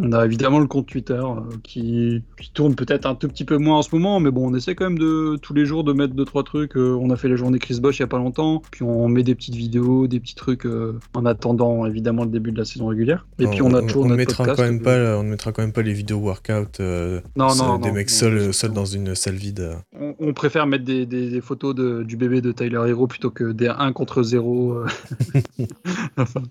On 0.00 0.12
a 0.12 0.24
évidemment 0.24 0.58
le 0.60 0.66
compte 0.66 0.86
Twitter 0.86 1.14
euh, 1.14 1.40
qui, 1.62 2.22
qui 2.40 2.50
tourne 2.52 2.74
peut-être 2.74 3.06
un 3.06 3.14
tout 3.14 3.28
petit 3.28 3.44
peu 3.44 3.56
moins 3.58 3.78
en 3.78 3.82
ce 3.82 3.94
moment, 3.94 4.20
mais 4.20 4.30
bon, 4.30 4.50
on 4.50 4.54
essaie 4.54 4.74
quand 4.74 4.84
même 4.84 4.98
de 4.98 5.36
tous 5.42 5.54
les 5.54 5.64
jours 5.66 5.84
de 5.84 5.92
mettre 5.92 6.14
deux 6.14 6.24
trois 6.24 6.44
trucs. 6.44 6.76
Euh, 6.76 6.96
on 7.00 7.10
a 7.10 7.16
fait 7.16 7.28
la 7.28 7.36
journée 7.36 7.58
Chris 7.58 7.80
Bosch 7.80 7.98
il 7.98 8.02
y 8.02 8.04
a 8.04 8.06
pas 8.06 8.18
longtemps, 8.18 8.62
puis 8.70 8.82
on 8.82 9.08
met 9.08 9.22
des 9.22 9.34
petites 9.34 9.54
vidéos, 9.56 10.06
des 10.06 10.20
petits 10.20 10.34
trucs 10.34 10.66
euh, 10.66 10.98
en 11.14 11.26
attendant 11.26 11.86
évidemment 11.86 12.24
le 12.24 12.30
début 12.30 12.52
de 12.52 12.58
la 12.58 12.64
saison 12.64 12.86
régulière. 12.86 13.26
Et 13.38 13.46
puis 13.46 13.62
on 13.62 13.74
a 13.74 13.82
toujours 13.82 14.04
ne 14.04 14.10
notre 14.10 14.18
mettra 14.18 14.44
podcast. 14.44 14.56
quand 14.60 14.66
même 14.70 14.78
de- 14.78 14.84
pas, 14.84 15.18
on 15.18 15.22
ne 15.24 15.30
mettra 15.30 15.52
quand 15.52 15.62
même 15.62 15.72
pas 15.72 15.82
les 15.82 15.92
vidéos 15.92 16.18
workout 16.18 16.80
euh, 16.80 17.20
Non, 17.36 17.48
ça- 17.50 17.64
non, 17.66 17.78
des 17.78 17.88
non, 17.88 17.94
mecs 17.94 18.10
seuls, 18.10 18.50
dans 18.72 18.84
une 18.84 19.14
salle 19.14 19.34
vide. 19.36 19.70
On, 19.98 20.14
on 20.20 20.32
préfère 20.32 20.66
mettre 20.66 20.84
des, 20.84 21.06
des- 21.06 21.30
des 21.30 21.40
photos 21.40 21.74
de- 21.74 22.02
du 22.02 22.16
bébé 22.16 22.40
de 22.40 22.52
Tyler 22.52 22.82
Hero 22.86 23.06
plutôt 23.06 23.30
que 23.30 23.52
des 23.52 23.68
1 23.68 23.92
contre 23.92 24.22
0 24.22 24.72
euh, 24.74 24.86
enfin, 26.16 26.42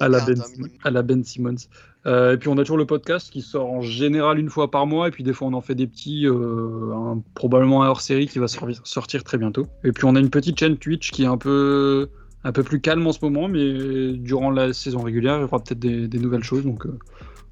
On 0.00 0.04
à, 0.04 0.08
la 0.08 0.18
garde 0.18 0.34
ben, 0.58 0.68
à 0.84 0.90
la 0.90 1.02
Ben 1.02 1.24
Simmons. 1.24 1.54
Euh, 2.06 2.34
et 2.34 2.36
puis 2.36 2.48
on 2.48 2.52
a 2.52 2.58
toujours 2.58 2.76
le 2.76 2.86
podcast 2.86 3.30
qui 3.30 3.42
sort 3.42 3.70
en 3.70 3.80
général 3.80 4.38
une 4.38 4.48
fois 4.48 4.70
par 4.70 4.86
mois, 4.86 5.08
et 5.08 5.10
puis 5.10 5.24
des 5.24 5.32
fois 5.32 5.48
on 5.48 5.54
en 5.54 5.60
fait 5.60 5.74
des 5.74 5.86
petits, 5.86 6.26
euh, 6.26 7.14
probablement 7.34 7.82
un 7.82 7.88
hors 7.88 8.00
série 8.00 8.28
qui 8.28 8.38
va 8.38 8.46
sortir- 8.48 9.24
très 9.24 9.38
bientôt. 9.38 9.66
Et 9.82 9.92
puis 9.92 10.04
on 10.04 10.14
a 10.14 10.20
une 10.20 10.30
petite 10.30 10.58
chaîne 10.58 10.76
Twitch 10.76 11.10
qui 11.10 11.24
est 11.24 11.26
un 11.26 11.38
peu, 11.38 12.08
un 12.44 12.52
peu 12.52 12.62
plus 12.62 12.80
calme 12.80 13.06
en 13.06 13.12
ce 13.12 13.18
moment, 13.22 13.48
mais 13.48 14.12
durant 14.12 14.50
la 14.50 14.72
saison 14.72 15.02
régulière 15.02 15.38
il 15.38 15.40
y 15.40 15.44
aura 15.44 15.58
peut-être 15.58 15.80
des, 15.80 16.18
nouvelles 16.18 16.44
choses. 16.44 16.64
Donc, 16.64 16.86
euh, 16.86 16.96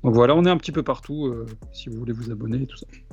donc 0.05 0.15
voilà, 0.15 0.37
on 0.37 0.45
est 0.45 0.51
un 0.51 0.57
petit 0.59 0.73
peu 0.73 0.83
partout 0.83 1.35
si 1.73 1.89
vous 1.89 1.99
voulez 1.99 2.13
vous 2.13 2.31
abonner 2.31 2.63
et 2.63 2.67
tout 2.67 2.77
ça. 2.77 2.87